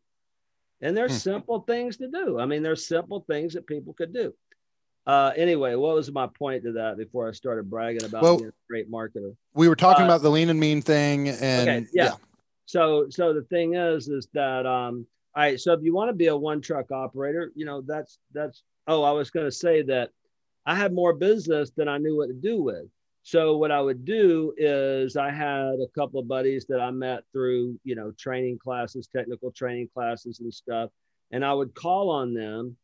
And 0.81 0.97
there's 0.97 1.11
Hmm. 1.13 1.17
simple 1.31 1.59
things 1.61 1.97
to 1.97 2.09
do. 2.09 2.39
I 2.39 2.45
mean, 2.45 2.61
there's 2.61 2.85
simple 2.85 3.21
things 3.29 3.53
that 3.53 3.65
people 3.65 3.93
could 3.93 4.13
do. 4.13 4.33
Uh, 5.05 5.31
anyway, 5.35 5.75
what 5.75 5.95
was 5.95 6.11
my 6.11 6.27
point 6.27 6.63
to 6.63 6.73
that 6.73 6.97
before 6.97 7.27
I 7.27 7.31
started 7.31 7.69
bragging 7.69 8.03
about 8.03 8.21
Well- 8.23 8.37
being 8.37 8.49
a 8.49 8.53
great 8.69 8.91
marketer? 8.91 9.35
We 9.53 9.69
were 9.69 9.75
talking 9.75 10.03
Uh, 10.03 10.07
about 10.07 10.21
the 10.21 10.29
lean 10.31 10.49
and 10.49 10.59
mean 10.59 10.81
thing, 10.81 11.29
and 11.29 11.69
okay, 11.69 11.87
yeah. 11.93 12.11
So, 12.65 13.09
so 13.09 13.33
the 13.33 13.43
thing 13.43 13.75
is, 13.75 14.07
is 14.09 14.27
that 14.33 14.65
um, 14.65 15.05
all 15.35 15.43
right. 15.43 15.59
So 15.59 15.73
if 15.73 15.81
you 15.81 15.93
want 15.93 16.09
to 16.09 16.13
be 16.13 16.27
a 16.27 16.37
one 16.37 16.61
truck 16.61 16.91
operator, 16.91 17.51
you 17.55 17.65
know 17.65 17.81
that's 17.81 18.19
that's. 18.33 18.63
Oh, 18.87 19.03
I 19.03 19.11
was 19.11 19.31
going 19.31 19.45
to 19.45 19.51
say 19.51 19.81
that 19.83 20.09
I 20.65 20.75
had 20.75 20.93
more 20.93 21.13
business 21.13 21.71
than 21.75 21.87
I 21.87 21.97
knew 21.97 22.17
what 22.17 22.27
to 22.27 22.33
do 22.33 22.61
with. 22.61 22.85
So 23.23 23.55
what 23.55 23.71
I 23.71 23.79
would 23.79 24.03
do 24.03 24.53
is 24.57 25.15
I 25.15 25.31
had 25.31 25.75
a 25.79 25.87
couple 25.95 26.19
of 26.19 26.27
buddies 26.27 26.65
that 26.67 26.81
I 26.81 26.91
met 26.91 27.23
through 27.31 27.79
you 27.83 27.95
know 27.95 28.11
training 28.11 28.59
classes, 28.59 29.07
technical 29.07 29.51
training 29.51 29.89
classes 29.93 30.39
and 30.39 30.53
stuff, 30.53 30.91
and 31.31 31.43
I 31.43 31.53
would 31.53 31.73
call 31.73 32.09
on 32.09 32.33
them. 32.33 32.77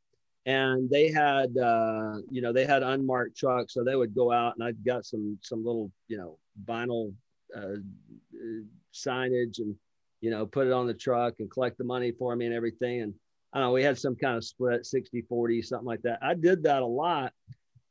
And 0.45 0.89
they 0.89 1.12
had, 1.12 1.56
uh, 1.58 2.14
you 2.32 2.41
know, 2.41 2.52
they 2.52 2.66
had 2.66 2.82
unmarked 2.82 3.38
trucks, 3.38 3.74
so 3.74 3.84
they 3.84 3.95
would 3.95 4.16
go 4.16 4.32
out, 4.32 4.56
and 4.56 4.64
I'd 4.64 4.84
got 4.84 5.06
some 5.06 5.38
some 5.41 5.64
little, 5.64 5.91
you 6.08 6.18
know, 6.18 6.39
vinyl 6.66 7.14
uh, 7.56 7.60
uh, 7.60 8.64
signage 8.93 9.60
and 9.60 9.76
you 10.22 10.30
know 10.30 10.45
put 10.45 10.67
it 10.67 10.74
on 10.74 10.88
the 10.88 10.93
truck 10.93 11.36
and 11.39 11.49
collect 11.49 11.78
the 11.78 11.84
money 11.84 12.11
for 12.11 12.36
me 12.36 12.45
and 12.45 12.55
everything. 12.55 13.01
And 13.01 13.13
i 13.53 13.59
know 13.59 13.72
we 13.72 13.84
had 13.84 13.97
some 13.97 14.15
kind 14.15 14.38
of 14.38 14.43
split 14.43 14.86
60 14.86 15.22
40 15.24 15.61
something 15.61 15.88
like 15.88 16.01
that. 16.03 16.20
I 16.22 16.34
did 16.34 16.63
that 16.63 16.82
a 16.82 16.86
lot. 16.86 17.34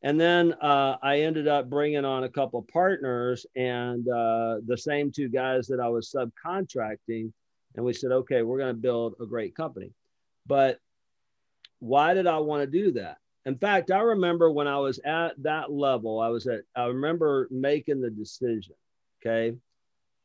And 0.02 0.20
then 0.20 0.52
uh, 0.60 0.96
i 1.02 1.20
ended 1.20 1.48
up 1.48 1.68
bringing 1.68 2.04
on 2.04 2.24
a 2.24 2.28
couple 2.28 2.60
of 2.60 2.68
partners 2.68 3.46
and 3.56 4.08
uh, 4.08 4.56
the 4.66 4.78
same 4.78 5.10
two 5.10 5.28
guys 5.28 5.66
that 5.68 5.80
i 5.80 5.88
was 5.88 6.14
subcontracting. 6.14 7.32
And 7.76 7.84
we 7.84 7.92
said 7.92 8.12
okay 8.12 8.42
we're 8.42 8.58
going 8.58 8.74
to 8.74 8.80
build 8.80 9.14
a 9.20 9.26
great 9.26 9.54
company. 9.54 9.92
But 10.46 10.78
why 11.80 12.14
did 12.14 12.26
i 12.26 12.38
want 12.38 12.62
to 12.62 12.66
do 12.66 12.92
that? 12.92 13.18
In 13.46 13.56
fact 13.56 13.90
i 13.90 14.00
remember 14.00 14.50
when 14.50 14.66
i 14.66 14.78
was 14.78 15.00
at 15.04 15.40
that 15.42 15.72
level 15.72 16.20
i 16.20 16.28
was 16.28 16.46
at 16.46 16.60
i 16.76 16.84
remember 16.84 17.48
making 17.50 18.00
the 18.00 18.10
decision 18.10 18.74
okay 19.20 19.56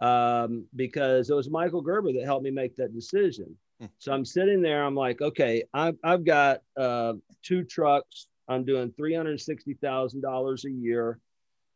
um, 0.03 0.65
because 0.75 1.29
it 1.29 1.33
was 1.33 1.49
Michael 1.49 1.81
Gerber 1.81 2.11
that 2.11 2.25
helped 2.25 2.43
me 2.43 2.51
make 2.51 2.75
that 2.75 2.93
decision. 2.93 3.55
Hmm. 3.79 3.85
So 3.99 4.11
I'm 4.11 4.25
sitting 4.25 4.61
there, 4.61 4.83
I'm 4.83 4.95
like, 4.95 5.21
okay, 5.21 5.63
I've, 5.73 5.95
I've 6.03 6.25
got 6.25 6.59
uh, 6.75 7.13
two 7.41 7.63
trucks. 7.63 8.27
I'm 8.49 8.65
doing 8.65 8.91
$360,000 8.99 10.65
a 10.65 10.69
year. 10.69 11.19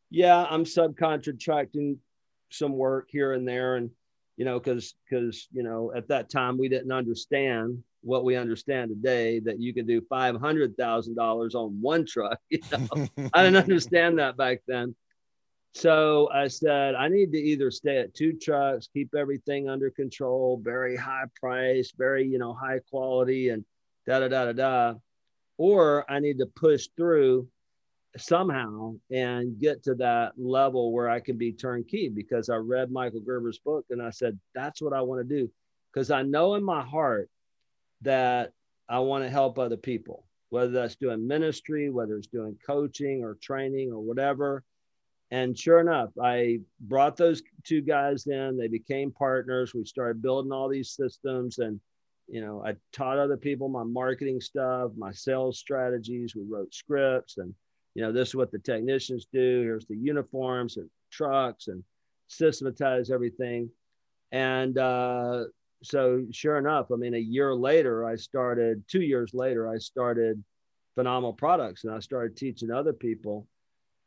Yeah, 0.10 0.46
I'm 0.50 0.66
subcontracting 0.66 1.98
some 2.50 2.74
work 2.74 3.08
here 3.10 3.32
and 3.32 3.48
there. 3.48 3.78
And, 3.78 3.90
you 4.36 4.44
know, 4.44 4.60
because, 4.60 4.94
because, 5.10 5.48
you 5.54 5.64
know, 5.64 5.94
at 5.96 6.10
that 6.10 6.30
time 6.30 6.58
we 6.58 6.68
didn't 6.68 6.92
understand 6.92 7.82
what 8.02 8.26
we 8.26 8.36
understand 8.36 8.90
today 8.90 9.40
that 9.40 9.62
you 9.62 9.74
could 9.74 9.88
do 9.88 10.02
$500,000 10.02 11.56
on 11.56 11.82
one 11.82 12.06
truck. 12.06 12.40
You 12.50 12.60
know, 12.72 13.08
I 13.34 13.44
didn't 13.44 13.56
understand 13.64 14.20
that 14.20 14.36
back 14.36 14.60
then. 14.68 14.96
So 15.74 16.30
I 16.34 16.48
said, 16.48 16.96
I 16.96 17.08
need 17.08 17.32
to 17.34 17.38
either 17.38 17.70
stay 17.70 17.98
at 17.98 18.14
two 18.16 18.34
trucks, 18.34 18.90
keep 18.92 19.14
everything 19.14 19.70
under 19.70 19.92
control, 19.92 20.60
very 20.64 20.96
high 20.96 21.26
price, 21.40 21.92
very, 21.96 22.28
you 22.28 22.40
know, 22.40 22.54
high 22.54 22.80
quality 22.90 23.50
and 23.50 23.64
da 24.08 24.20
da 24.20 24.28
da 24.28 24.46
da 24.46 24.54
da. 24.54 24.94
Or 25.58 26.10
I 26.10 26.20
need 26.20 26.40
to 26.40 26.48
push 26.48 26.88
through 26.98 27.48
somehow 28.18 28.96
and 29.12 29.60
get 29.60 29.84
to 29.84 29.96
that 29.96 30.34
level 30.38 30.92
where 30.92 31.10
I 31.10 31.20
can 31.20 31.38
be 31.38 31.52
turnkey 31.52 32.10
because 32.10 32.50
I 32.50 32.56
read 32.56 32.92
Michael 32.92 33.22
Gerber's 33.22 33.60
book 33.60 33.86
and 33.90 34.02
I 34.02 34.10
said, 34.10 34.40
that's 34.56 34.82
what 34.82 34.94
I 34.94 35.02
want 35.02 35.28
to 35.28 35.36
do. 35.36 35.52
Because 35.94 36.12
I 36.12 36.24
know 36.24 36.56
in 36.56 36.64
my 36.64 36.84
heart 36.84 37.30
that 38.02 38.52
I 38.90 39.00
want 39.00 39.24
to 39.24 39.30
help 39.30 39.60
other 39.60 39.78
people, 39.78 40.26
whether 40.50 40.72
that's 40.72 40.96
doing 40.96 41.28
ministry, 41.28 41.90
whether 41.90 42.16
it's 42.18 42.28
doing 42.28 42.58
coaching 42.66 43.24
or 43.24 43.38
training 43.42 43.92
or 43.92 44.00
whatever 44.00 44.64
and 45.32 45.58
sure 45.58 45.80
enough, 45.80 46.10
I 46.22 46.60
brought 46.80 47.18
those 47.18 47.42
two 47.66 47.82
guys 47.82 48.28
in. 48.28 48.58
They 48.58 48.70
became 48.70 49.12
partners. 49.12 49.74
We 49.74 49.84
started 49.84 50.22
building 50.22 50.54
all 50.54 50.70
these 50.70 50.92
systems. 50.92 51.60
And, 51.60 51.82
you 52.28 52.40
know, 52.40 52.64
I 52.66 52.76
taught 52.94 53.18
other 53.18 53.36
people 53.36 53.68
my 53.68 53.84
marketing 53.84 54.40
stuff, 54.40 54.92
my 54.98 55.12
sales 55.12 55.60
strategies. 55.60 56.34
We 56.36 56.44
wrote 56.50 56.74
scripts 56.74 57.38
and, 57.40 57.54
you 57.94 58.04
know, 58.04 58.14
this 58.14 58.30
is 58.30 58.36
what 58.36 58.52
the 58.52 58.60
technicians 58.60 59.28
do. 59.32 59.62
Here's 59.64 59.86
the 59.86 59.98
uniforms 59.98 60.78
and 60.78 60.90
trucks 61.12 61.68
and 61.68 61.84
systematize 62.28 63.12
everything. 63.12 63.70
And 64.32 64.78
uh, 64.78 65.46
so, 65.84 66.26
sure 66.32 66.58
enough, 66.58 66.88
I 66.92 66.96
mean, 66.96 67.16
a 67.16 67.20
year 67.20 67.54
later, 67.54 68.06
I 68.06 68.16
started, 68.16 68.84
two 68.88 69.02
years 69.02 69.34
later, 69.34 69.70
I 69.70 69.78
started 69.78 70.42
Phenomenal 70.96 71.34
Products 71.34 71.84
and 71.84 71.94
I 71.94 72.00
started 72.00 72.38
teaching 72.38 72.72
other 72.72 72.94
people 72.94 73.46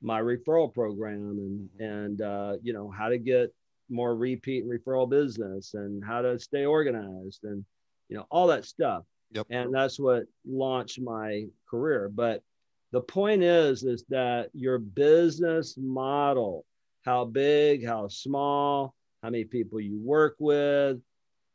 my 0.02 0.20
referral 0.20 0.72
program 0.72 1.68
and 1.78 1.80
and 1.80 2.22
uh, 2.22 2.56
you 2.62 2.72
know 2.72 2.90
how 2.90 3.08
to 3.08 3.18
get 3.18 3.52
more 3.88 4.14
repeat 4.14 4.64
and 4.64 4.72
referral 4.72 5.08
business 5.08 5.74
and 5.74 6.04
how 6.04 6.22
to 6.22 6.38
stay 6.38 6.64
organized 6.64 7.44
and 7.44 7.64
you 8.08 8.16
know 8.16 8.26
all 8.30 8.46
that 8.46 8.64
stuff. 8.64 9.04
Yep. 9.32 9.46
and 9.50 9.72
that's 9.72 10.00
what 10.00 10.24
launched 10.44 11.00
my 11.00 11.44
career. 11.68 12.10
But 12.12 12.42
the 12.90 13.00
point 13.00 13.44
is 13.44 13.84
is 13.84 14.04
that 14.08 14.50
your 14.52 14.78
business 14.78 15.76
model 15.78 16.64
how 17.04 17.24
big 17.24 17.86
how 17.86 18.08
small 18.08 18.94
how 19.22 19.30
many 19.30 19.44
people 19.44 19.80
you 19.80 19.98
work 20.02 20.34
with 20.38 21.00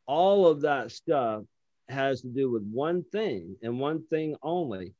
all 0.06 0.46
of 0.46 0.62
that 0.62 0.90
stuff 0.90 1.42
has 1.88 2.20
to 2.22 2.28
do 2.28 2.50
with 2.50 2.62
one 2.62 3.04
thing 3.04 3.56
and 3.62 3.78
one 3.78 4.04
thing 4.06 4.36
only. 4.42 4.94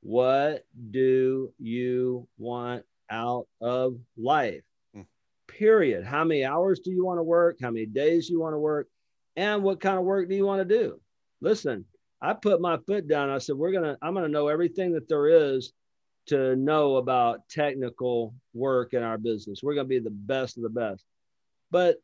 What 0.00 0.64
do 0.90 1.52
you 1.58 2.26
want 2.38 2.84
out 3.12 3.46
of 3.60 3.96
life. 4.16 4.62
Hmm. 4.94 5.02
Period. 5.46 6.04
How 6.04 6.24
many 6.24 6.44
hours 6.44 6.80
do 6.80 6.90
you 6.90 7.04
want 7.04 7.18
to 7.18 7.22
work? 7.22 7.58
How 7.62 7.70
many 7.70 7.86
days 7.86 8.28
you 8.28 8.40
want 8.40 8.54
to 8.54 8.58
work? 8.58 8.88
And 9.36 9.62
what 9.62 9.80
kind 9.80 9.98
of 9.98 10.04
work 10.04 10.28
do 10.28 10.34
you 10.34 10.46
want 10.46 10.66
to 10.66 10.78
do? 10.78 11.00
Listen, 11.40 11.84
I 12.20 12.32
put 12.32 12.60
my 12.60 12.78
foot 12.86 13.08
down. 13.08 13.30
I 13.30 13.38
said, 13.38 13.56
we're 13.56 13.72
going 13.72 13.84
to, 13.84 13.98
I'm 14.02 14.14
going 14.14 14.26
to 14.26 14.32
know 14.32 14.48
everything 14.48 14.92
that 14.92 15.08
there 15.08 15.28
is 15.28 15.72
to 16.26 16.54
know 16.56 16.96
about 16.96 17.48
technical 17.48 18.34
work 18.54 18.94
in 18.94 19.02
our 19.02 19.18
business. 19.18 19.60
We're 19.62 19.74
going 19.74 19.86
to 19.86 19.88
be 19.88 19.98
the 19.98 20.10
best 20.10 20.56
of 20.56 20.62
the 20.62 20.68
best. 20.68 21.04
But 21.70 21.96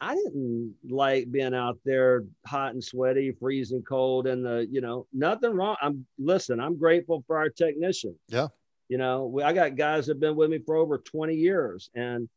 I 0.00 0.14
didn't 0.14 0.74
like 0.88 1.30
being 1.30 1.54
out 1.54 1.78
there 1.84 2.24
hot 2.46 2.72
and 2.72 2.82
sweaty, 2.82 3.32
freezing 3.32 3.82
cold, 3.82 4.26
and 4.26 4.44
the, 4.44 4.66
you 4.70 4.80
know, 4.80 5.06
nothing 5.12 5.52
wrong. 5.52 5.76
I'm, 5.82 6.06
listen, 6.18 6.60
I'm 6.60 6.78
grateful 6.78 7.22
for 7.26 7.36
our 7.36 7.50
technicians. 7.50 8.16
Yeah. 8.28 8.48
You 8.88 8.98
know, 8.98 9.26
we, 9.26 9.42
I 9.42 9.52
got 9.52 9.76
guys 9.76 10.06
that 10.06 10.12
have 10.12 10.20
been 10.20 10.36
with 10.36 10.50
me 10.50 10.58
for 10.58 10.76
over 10.76 10.98
20 10.98 11.34
years. 11.34 11.90
And, 11.94 12.28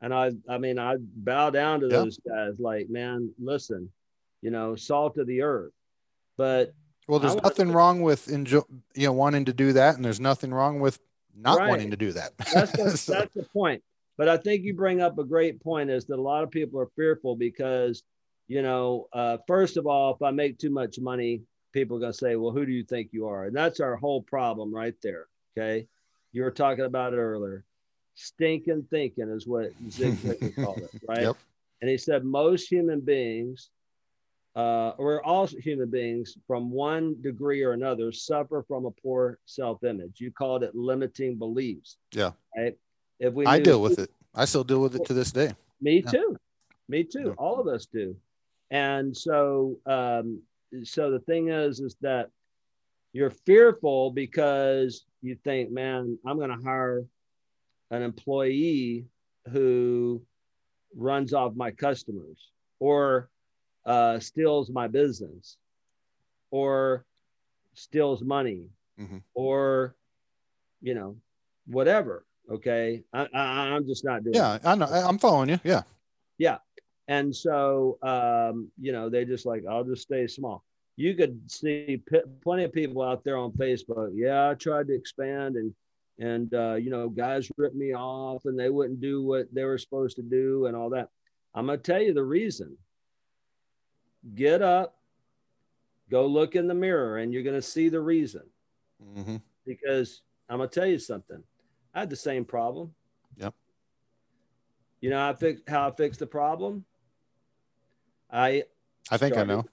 and 0.00 0.14
I, 0.14 0.32
I 0.48 0.58
mean, 0.58 0.78
I 0.78 0.96
bow 1.00 1.50
down 1.50 1.80
to 1.80 1.88
those 1.88 2.18
guys 2.18 2.54
like, 2.60 2.88
man, 2.88 3.32
listen, 3.38 3.90
you 4.42 4.50
know, 4.50 4.76
salt 4.76 5.18
of 5.18 5.26
the 5.26 5.42
earth. 5.42 5.72
But 6.36 6.72
Well, 7.08 7.18
there's 7.18 7.34
nothing 7.42 7.72
wrong 7.72 8.02
with 8.02 8.28
enjoy, 8.28 8.60
you 8.94 9.06
know, 9.06 9.12
wanting 9.12 9.46
to 9.46 9.52
do 9.52 9.72
that, 9.72 9.96
and 9.96 10.04
there's 10.04 10.20
nothing 10.20 10.52
wrong 10.52 10.80
with 10.80 10.98
not 11.34 11.58
Right. 11.58 11.68
wanting 11.70 11.90
to 11.90 11.96
do 11.96 12.12
that. 12.12 12.36
that's 12.38 12.72
the, 12.72 12.90
So- 12.96 13.12
that's 13.12 13.34
the 13.34 13.42
point. 13.44 13.82
But 14.18 14.28
I 14.30 14.38
think 14.38 14.64
you 14.64 14.72
bring 14.74 15.02
up 15.02 15.18
a 15.18 15.24
great 15.24 15.60
point 15.62 15.90
is 15.90 16.06
that 16.06 16.18
a 16.18 16.22
lot 16.22 16.42
of 16.42 16.50
people 16.50 16.80
are 16.80 16.88
fearful 16.96 17.36
because, 17.36 18.02
you 18.48 18.62
know, 18.62 19.08
uh, 19.12 19.36
first 19.46 19.76
of 19.76 19.86
all, 19.86 20.14
if 20.14 20.22
I 20.22 20.30
make 20.30 20.58
too 20.58 20.70
much 20.70 20.98
money, 20.98 21.42
people 21.72 21.98
are 21.98 22.00
going 22.00 22.12
to 22.12 22.16
say, 22.18 22.36
well, 22.36 22.50
who 22.52 22.64
do 22.64 22.72
you 22.72 22.82
think 22.82 23.10
you 23.12 23.26
are? 23.26 23.44
And 23.44 23.54
that's 23.54 23.78
our 23.80 23.94
whole 23.96 24.22
problem 24.22 24.74
right 24.74 24.94
there. 25.02 25.26
Okay. 25.58 25.86
You 26.36 26.42
were 26.42 26.50
talking 26.50 26.84
about 26.84 27.14
it 27.14 27.16
earlier. 27.16 27.64
Stinking 28.14 28.88
thinking 28.90 29.30
is 29.30 29.46
what 29.46 29.70
Zig 29.88 30.12
Ziglar 30.16 30.54
called 30.54 30.78
it, 30.80 30.90
right? 31.08 31.22
Yep. 31.22 31.36
And 31.80 31.90
he 31.90 31.96
said 31.96 32.26
most 32.26 32.68
human 32.70 33.00
beings, 33.00 33.70
uh, 34.54 34.90
or 34.98 35.24
all 35.24 35.46
human 35.46 35.88
beings 35.88 36.36
from 36.46 36.70
one 36.70 37.16
degree 37.22 37.62
or 37.62 37.72
another, 37.72 38.12
suffer 38.12 38.62
from 38.68 38.84
a 38.84 38.90
poor 38.90 39.38
self 39.46 39.82
image. 39.82 40.20
You 40.20 40.30
called 40.30 40.62
it 40.62 40.74
limiting 40.74 41.38
beliefs. 41.38 41.96
Yeah. 42.12 42.32
Right. 42.54 42.76
If 43.18 43.32
we 43.32 43.46
I 43.46 43.58
deal 43.58 43.80
with 43.80 43.98
it. 43.98 44.10
I 44.34 44.44
still 44.44 44.64
deal 44.64 44.82
with 44.82 44.94
it 44.94 45.06
to 45.06 45.14
this 45.14 45.32
day. 45.32 45.54
me 45.80 46.02
Yeah. 46.04 46.10
too. 46.10 46.36
Me 46.86 47.02
too. 47.02 47.28
Yeah. 47.28 47.34
All 47.38 47.58
of 47.58 47.66
us 47.66 47.86
do. 47.86 48.14
And 48.70 49.16
so, 49.16 49.78
um, 49.86 50.42
so 50.84 51.10
the 51.10 51.20
thing 51.20 51.48
is, 51.48 51.80
is 51.80 51.96
that 52.02 52.28
you're 53.14 53.30
fearful 53.30 54.10
because 54.10 55.05
you 55.22 55.36
think, 55.44 55.70
man, 55.70 56.18
I'm 56.26 56.36
going 56.38 56.50
to 56.50 56.62
hire 56.64 57.04
an 57.90 58.02
employee 58.02 59.06
who 59.50 60.22
runs 60.94 61.32
off 61.32 61.54
my 61.54 61.70
customers 61.70 62.50
or 62.80 63.28
uh, 63.84 64.18
steals 64.18 64.70
my 64.70 64.88
business 64.88 65.56
or 66.50 67.04
steals 67.74 68.22
money 68.22 68.66
Mhm. 68.98 69.22
or, 69.34 69.94
you 70.80 70.94
know, 70.94 71.16
whatever. 71.66 72.24
Okay. 72.50 73.02
I, 73.12 73.28
I, 73.34 73.40
I'm 73.74 73.86
just 73.86 74.04
not 74.04 74.22
doing 74.24 74.34
it. 74.34 74.38
Yeah, 74.38 74.58
I 74.64 74.74
know. 74.74 74.86
I'm 74.86 75.18
following 75.18 75.50
you. 75.50 75.60
Yeah. 75.64 75.82
Yeah. 76.38 76.58
And 77.08 77.34
so, 77.34 77.98
um, 78.02 78.70
you 78.80 78.92
know, 78.92 79.08
they 79.08 79.24
just 79.24 79.46
like, 79.46 79.64
I'll 79.68 79.84
just 79.84 80.02
stay 80.02 80.26
small. 80.26 80.64
You 80.96 81.14
could 81.14 81.50
see 81.50 82.02
p- 82.06 82.20
plenty 82.42 82.64
of 82.64 82.72
people 82.72 83.02
out 83.02 83.22
there 83.22 83.36
on 83.36 83.52
Facebook. 83.52 84.10
Yeah, 84.14 84.50
I 84.50 84.54
tried 84.54 84.88
to 84.88 84.94
expand 84.94 85.56
and, 85.56 85.74
and, 86.18 86.52
uh, 86.54 86.74
you 86.74 86.88
know, 86.90 87.08
guys 87.10 87.50
ripped 87.58 87.76
me 87.76 87.94
off 87.94 88.46
and 88.46 88.58
they 88.58 88.70
wouldn't 88.70 89.00
do 89.00 89.22
what 89.22 89.52
they 89.54 89.64
were 89.64 89.76
supposed 89.76 90.16
to 90.16 90.22
do 90.22 90.66
and 90.66 90.74
all 90.74 90.88
that. 90.90 91.10
I'm 91.54 91.66
going 91.66 91.78
to 91.78 91.82
tell 91.82 92.00
you 92.00 92.14
the 92.14 92.24
reason. 92.24 92.76
Get 94.34 94.62
up, 94.62 94.96
go 96.10 96.26
look 96.26 96.56
in 96.56 96.66
the 96.66 96.74
mirror, 96.74 97.18
and 97.18 97.32
you're 97.32 97.42
going 97.42 97.54
to 97.54 97.62
see 97.62 97.88
the 97.88 98.00
reason. 98.00 98.42
hmm 99.14 99.36
Because 99.66 100.22
I'm 100.48 100.58
going 100.58 100.68
to 100.70 100.74
tell 100.74 100.88
you 100.88 100.98
something. 100.98 101.42
I 101.94 102.00
had 102.00 102.10
the 102.10 102.16
same 102.16 102.44
problem. 102.44 102.94
Yep. 103.36 103.54
You 105.00 105.10
know, 105.10 105.18
how 105.18 105.30
I 105.30 105.34
fixed 105.34 105.68
how 105.68 105.88
I 105.88 105.90
fixed 105.92 106.20
the 106.20 106.26
problem. 106.26 106.84
I 108.30 108.64
I 109.10 109.16
think 109.18 109.36
I 109.36 109.44
know. 109.44 109.64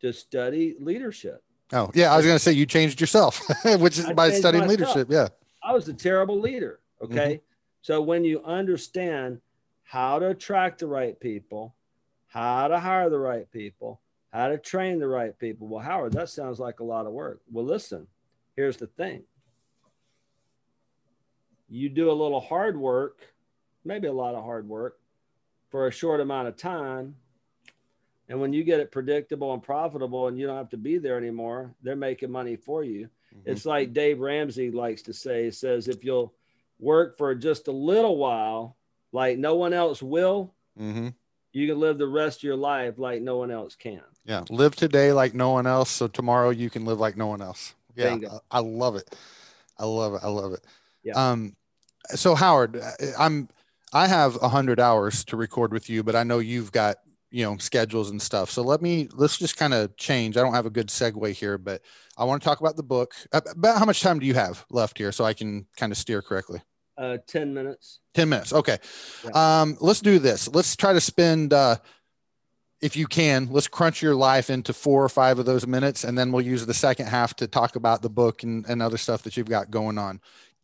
To 0.00 0.12
study 0.12 0.76
leadership. 0.80 1.42
Oh, 1.72 1.90
yeah. 1.94 2.12
I 2.12 2.16
was 2.16 2.24
going 2.24 2.36
to 2.36 2.42
say 2.42 2.52
you 2.52 2.66
changed 2.66 3.00
yourself, 3.00 3.40
which 3.78 3.98
is 3.98 4.06
I 4.06 4.12
by 4.12 4.30
studying 4.30 4.66
myself. 4.66 4.96
leadership. 4.96 5.08
Yeah. 5.10 5.28
I 5.62 5.72
was 5.72 5.88
a 5.88 5.92
terrible 5.92 6.40
leader. 6.40 6.80
Okay. 7.02 7.34
Mm-hmm. 7.34 7.42
So 7.82 8.00
when 8.02 8.24
you 8.24 8.42
understand 8.42 9.40
how 9.84 10.18
to 10.18 10.28
attract 10.28 10.80
the 10.80 10.86
right 10.86 11.18
people, 11.18 11.74
how 12.26 12.68
to 12.68 12.78
hire 12.78 13.10
the 13.10 13.18
right 13.18 13.50
people, 13.50 14.00
how 14.32 14.48
to 14.48 14.58
train 14.58 14.98
the 14.98 15.08
right 15.08 15.38
people. 15.38 15.66
Well, 15.66 15.82
Howard, 15.82 16.12
that 16.12 16.28
sounds 16.28 16.58
like 16.60 16.80
a 16.80 16.84
lot 16.84 17.06
of 17.06 17.12
work. 17.12 17.40
Well, 17.50 17.64
listen, 17.64 18.06
here's 18.56 18.76
the 18.76 18.86
thing. 18.86 19.22
You 21.70 21.88
do 21.88 22.10
a 22.10 22.12
little 22.12 22.40
hard 22.40 22.78
work, 22.78 23.20
maybe 23.84 24.06
a 24.06 24.12
lot 24.12 24.34
of 24.34 24.44
hard 24.44 24.68
work 24.68 24.98
for 25.70 25.86
a 25.86 25.90
short 25.90 26.20
amount 26.20 26.48
of 26.48 26.56
time. 26.56 27.14
And 28.28 28.40
when 28.40 28.52
you 28.52 28.62
get 28.64 28.80
it 28.80 28.92
predictable 28.92 29.54
and 29.54 29.62
profitable 29.62 30.28
and 30.28 30.38
you 30.38 30.46
don't 30.46 30.56
have 30.56 30.70
to 30.70 30.76
be 30.76 30.98
there 30.98 31.16
anymore, 31.16 31.74
they're 31.82 31.96
making 31.96 32.30
money 32.30 32.56
for 32.56 32.84
you. 32.84 33.08
Mm-hmm. 33.34 33.50
It's 33.50 33.64
like 33.64 33.92
Dave 33.92 34.20
Ramsey 34.20 34.70
likes 34.70 35.02
to 35.02 35.12
say, 35.14 35.44
he 35.44 35.50
says, 35.50 35.88
if 35.88 36.04
you'll 36.04 36.34
work 36.78 37.16
for 37.16 37.34
just 37.34 37.68
a 37.68 37.72
little 37.72 38.16
while, 38.18 38.76
like 39.12 39.38
no 39.38 39.54
one 39.54 39.72
else 39.72 40.02
will, 40.02 40.54
hmm 40.76 41.08
you 41.52 41.66
can 41.66 41.80
live 41.80 41.98
the 41.98 42.06
rest 42.06 42.40
of 42.40 42.42
your 42.44 42.56
life 42.56 42.98
like 42.98 43.22
no 43.22 43.38
one 43.38 43.50
else 43.50 43.74
can. 43.74 44.02
Yeah. 44.24 44.44
Live 44.50 44.76
today 44.76 45.12
like 45.12 45.34
no 45.34 45.50
one 45.50 45.66
else. 45.66 45.90
So 45.90 46.06
tomorrow 46.06 46.50
you 46.50 46.68
can 46.68 46.84
live 46.84 47.00
like 47.00 47.16
no 47.16 47.26
one 47.26 47.40
else. 47.40 47.74
Yeah. 47.96 48.18
I, 48.52 48.58
I 48.58 48.60
love 48.60 48.96
it. 48.96 49.16
I 49.78 49.86
love 49.86 50.14
it. 50.14 50.20
I 50.22 50.28
love 50.28 50.52
it. 50.52 50.64
Yeah. 51.02 51.14
Um, 51.14 51.56
so 52.14 52.34
Howard, 52.34 52.80
I'm, 53.18 53.48
I 53.92 54.06
have 54.06 54.36
a 54.42 54.48
hundred 54.48 54.78
hours 54.78 55.24
to 55.24 55.36
record 55.36 55.72
with 55.72 55.88
you, 55.88 56.02
but 56.02 56.14
I 56.14 56.22
know 56.22 56.38
you've 56.38 56.70
got, 56.70 56.98
you 57.30 57.44
know, 57.44 57.56
schedules 57.58 58.10
and 58.10 58.20
stuff. 58.20 58.50
So 58.50 58.62
let 58.62 58.80
me, 58.80 59.08
let's 59.14 59.36
just 59.38 59.56
kind 59.56 59.74
of 59.74 59.96
change. 59.96 60.36
I 60.36 60.40
don't 60.40 60.54
have 60.54 60.66
a 60.66 60.70
good 60.70 60.88
segue 60.88 61.32
here, 61.32 61.58
but 61.58 61.82
I 62.16 62.24
want 62.24 62.40
to 62.42 62.48
talk 62.48 62.60
about 62.60 62.76
the 62.76 62.82
book. 62.82 63.14
About 63.32 63.78
how 63.78 63.84
much 63.84 64.00
time 64.00 64.18
do 64.18 64.26
you 64.26 64.34
have 64.34 64.64
left 64.70 64.96
here 64.98 65.12
so 65.12 65.24
I 65.24 65.34
can 65.34 65.66
kind 65.76 65.92
of 65.92 65.98
steer 65.98 66.22
correctly? 66.22 66.62
Uh, 66.96 67.18
10 67.26 67.54
minutes. 67.54 68.00
10 68.14 68.28
minutes. 68.28 68.52
Okay. 68.52 68.78
Um, 69.34 69.76
let's 69.80 70.00
do 70.00 70.18
this. 70.18 70.48
Let's 70.48 70.74
try 70.74 70.92
to 70.92 71.00
spend, 71.00 71.52
uh, 71.52 71.76
if 72.80 72.96
you 72.96 73.06
can, 73.06 73.48
let's 73.50 73.68
crunch 73.68 74.02
your 74.02 74.14
life 74.14 74.50
into 74.50 74.72
four 74.72 75.04
or 75.04 75.08
five 75.08 75.38
of 75.38 75.46
those 75.46 75.66
minutes, 75.66 76.04
and 76.04 76.16
then 76.16 76.32
we'll 76.32 76.44
use 76.44 76.64
the 76.64 76.74
second 76.74 77.06
half 77.06 77.34
to 77.36 77.46
talk 77.46 77.76
about 77.76 78.02
the 78.02 78.10
book 78.10 78.42
and, 78.42 78.64
and 78.68 78.80
other 78.80 78.96
stuff 78.96 79.22
that 79.22 79.36
you've 79.36 79.48
got 79.48 79.70
going 79.70 79.98
on. 79.98 80.20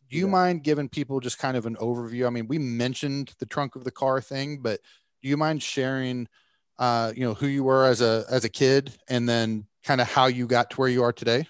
Do 0.09 0.17
you 0.17 0.25
Yeah. 0.25 0.31
mind 0.31 0.63
giving 0.63 0.89
people 0.89 1.19
just 1.19 1.39
kind 1.39 1.57
of 1.57 1.65
an 1.65 1.75
overview? 1.75 2.25
I 2.25 2.29
mean, 2.29 2.47
we 2.47 2.57
mentioned 2.57 3.33
the 3.39 3.45
trunk 3.45 3.75
of 3.75 3.83
the 3.83 3.91
car 3.91 4.21
thing, 4.21 4.59
but 4.61 4.79
do 5.21 5.29
you 5.29 5.37
mind 5.37 5.61
sharing, 5.63 6.27
uh, 6.79 7.13
you 7.15 7.25
know, 7.25 7.33
who 7.33 7.47
you 7.47 7.63
were 7.63 7.85
as 7.85 8.01
a 8.01 8.25
as 8.29 8.45
a 8.45 8.49
kid, 8.49 8.93
and 9.07 9.27
then 9.27 9.65
kind 9.83 10.01
of 10.01 10.07
how 10.07 10.27
you 10.27 10.47
got 10.47 10.69
to 10.71 10.77
where 10.77 10.89
you 10.89 11.03
are 11.03 11.13
today? 11.13 11.47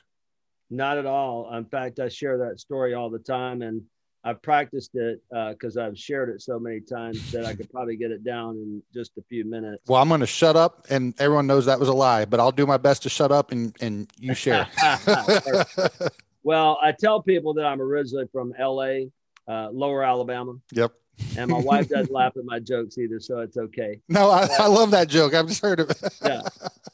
Not 0.70 0.98
at 0.98 1.06
all. 1.06 1.54
In 1.56 1.66
fact, 1.66 2.00
I 2.00 2.10
share 2.10 2.38
that 2.40 2.60
story 2.60 2.94
all 2.94 3.10
the 3.10 3.20
time 3.20 3.62
and 3.62 3.84
I've 4.24 4.42
practiced 4.42 4.96
it 4.96 5.22
because 5.30 5.78
I've 5.78 5.98
shared 5.98 6.30
it 6.30 6.42
so 6.42 6.58
many 6.58 6.80
times 6.80 7.32
that 7.32 7.46
I 7.46 7.54
could 7.54 7.70
probably 7.70 7.96
get 7.96 8.10
it 8.10 8.24
down 8.24 8.56
in 8.56 8.82
just 8.92 9.12
a 9.20 9.22
few 9.30 9.46
minutes. 9.46 9.84
Well, 9.88 10.02
I'm 10.02 10.08
going 10.08 10.22
to 10.22 10.26
shut 10.26 10.56
up, 10.56 10.88
and 10.90 11.14
everyone 11.20 11.46
knows 11.46 11.68
that 11.68 11.80
was 11.80 11.90
a 11.90 11.94
lie, 11.94 12.26
but 12.26 12.40
I'll 12.40 12.52
do 12.52 12.66
my 12.66 12.78
best 12.78 13.04
to 13.04 13.10
shut 13.10 13.32
up 13.32 13.52
and 13.52 13.76
and 13.82 14.12
you 14.18 14.34
share. 14.34 14.68
Well, 16.46 16.78
I 16.80 16.92
tell 16.92 17.24
people 17.24 17.56
that 17.56 17.66
I'm 17.66 17.82
originally 17.82 18.28
from 18.32 18.54
LA, 18.58 19.08
uh, 19.48 19.72
lower 19.72 20.04
Alabama, 20.04 20.54
yep. 20.72 20.94
And 21.38 21.50
my 21.50 21.60
wife 21.60 21.90
doesn't 21.90 22.12
laugh 22.12 22.36
at 22.38 22.46
my 22.46 22.60
jokes 22.60 22.98
either, 22.98 23.20
so 23.20 23.40
it's 23.40 23.58
okay. 23.58 24.00
No, 24.10 24.30
I, 24.30 24.48
I 24.60 24.68
love 24.68 24.92
that 24.92 25.08
joke. 25.10 25.34
I've 25.34 25.48
just 25.48 25.62
heard 25.62 25.80
of 25.80 25.90
it. 25.90 25.98
Yeah. 26.24 26.42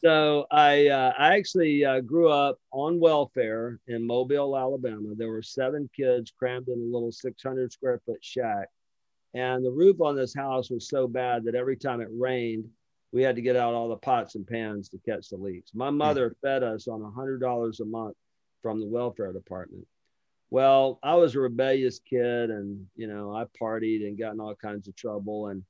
So 0.03 0.47
I 0.51 0.87
uh, 0.87 1.13
I 1.17 1.37
actually 1.37 1.85
uh, 1.85 2.01
grew 2.01 2.29
up 2.29 2.57
on 2.71 2.99
welfare 2.99 3.79
in 3.87 4.05
Mobile, 4.05 4.57
Alabama. 4.57 5.13
There 5.15 5.29
were 5.29 5.43
seven 5.43 5.89
kids 5.95 6.33
crammed 6.37 6.67
in 6.69 6.79
a 6.79 6.91
little 6.93 7.11
600 7.11 7.71
square 7.71 8.01
foot 8.05 8.17
shack, 8.21 8.67
and 9.33 9.63
the 9.63 9.71
roof 9.71 10.01
on 10.01 10.15
this 10.15 10.33
house 10.33 10.71
was 10.71 10.89
so 10.89 11.07
bad 11.07 11.43
that 11.45 11.55
every 11.55 11.77
time 11.77 12.01
it 12.01 12.09
rained, 12.11 12.67
we 13.11 13.21
had 13.21 13.35
to 13.35 13.41
get 13.41 13.55
out 13.55 13.73
all 13.73 13.89
the 13.89 13.97
pots 13.97 14.35
and 14.35 14.47
pans 14.47 14.89
to 14.89 14.97
catch 15.07 15.29
the 15.29 15.37
leaks. 15.37 15.71
My 15.73 15.89
mother 15.89 16.35
fed 16.41 16.63
us 16.63 16.87
on 16.87 17.01
$100 17.01 17.79
a 17.79 17.85
month 17.85 18.15
from 18.61 18.79
the 18.79 18.87
welfare 18.87 19.33
department. 19.33 19.85
Well, 20.51 20.99
I 21.01 21.15
was 21.15 21.33
a 21.33 21.39
rebellious 21.39 21.99
kid 21.99 22.49
and, 22.49 22.85
you 22.97 23.07
know, 23.07 23.33
I 23.33 23.45
partied 23.59 24.05
and 24.05 24.19
got 24.19 24.33
in 24.33 24.41
all 24.41 24.53
kinds 24.53 24.89
of 24.89 24.95
trouble 24.97 25.47
and 25.47 25.63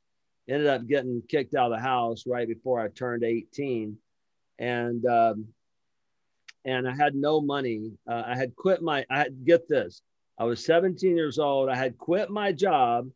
ended 0.49 0.67
up 0.67 0.87
getting 0.87 1.21
kicked 1.29 1.53
out 1.53 1.71
of 1.71 1.77
the 1.77 1.83
house 1.83 2.23
right 2.25 2.47
before 2.47 2.81
I 2.81 2.87
turned 2.87 3.23
18. 3.23 3.95
And, 4.57 5.05
um, 5.05 5.45
and 6.65 6.89
I 6.89 6.95
had 6.95 7.13
no 7.13 7.41
money. 7.41 7.91
Uh, 8.09 8.23
I 8.25 8.35
had 8.35 8.55
quit 8.55 8.81
my, 8.81 9.05
I 9.11 9.19
had, 9.19 9.45
get 9.45 9.67
this, 9.67 10.01
I 10.39 10.45
was 10.45 10.65
17 10.65 11.15
years 11.15 11.37
old. 11.37 11.69
I 11.69 11.75
had 11.75 11.99
quit 11.99 12.31
my 12.31 12.51
job 12.51 13.07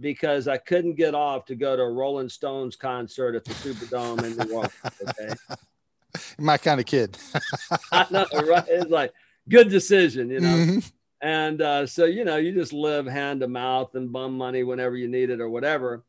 because 0.00 0.48
I 0.48 0.56
couldn't 0.56 0.94
get 0.94 1.14
off 1.14 1.44
to 1.46 1.54
go 1.54 1.76
to 1.76 1.82
a 1.82 1.90
Rolling 1.90 2.28
Stones 2.28 2.74
concert 2.74 3.36
at 3.36 3.44
the 3.44 3.54
Superdome 3.54 4.24
in 4.24 4.36
New 4.36 4.54
Orleans. 4.54 4.72
Okay. 5.08 5.34
My 6.38 6.56
kind 6.56 6.80
of 6.80 6.86
kid. 6.86 7.16
I 7.92 8.06
know, 8.10 8.26
right? 8.32 8.64
It's 8.68 8.90
like 8.90 9.12
good 9.48 9.68
decision, 9.68 10.30
you 10.30 10.40
know. 10.40 10.48
Mhm. 10.48 10.92
And 11.20 11.62
uh, 11.62 11.86
so, 11.86 12.04
you 12.04 12.24
know, 12.24 12.36
you 12.36 12.52
just 12.52 12.72
live 12.72 13.06
hand 13.06 13.40
to 13.40 13.48
mouth 13.48 13.94
and 13.94 14.12
bum 14.12 14.36
money 14.36 14.62
whenever 14.62 14.96
you 14.96 15.08
need 15.08 15.30
it 15.30 15.40
or 15.40 15.48
whatever. 15.48 16.04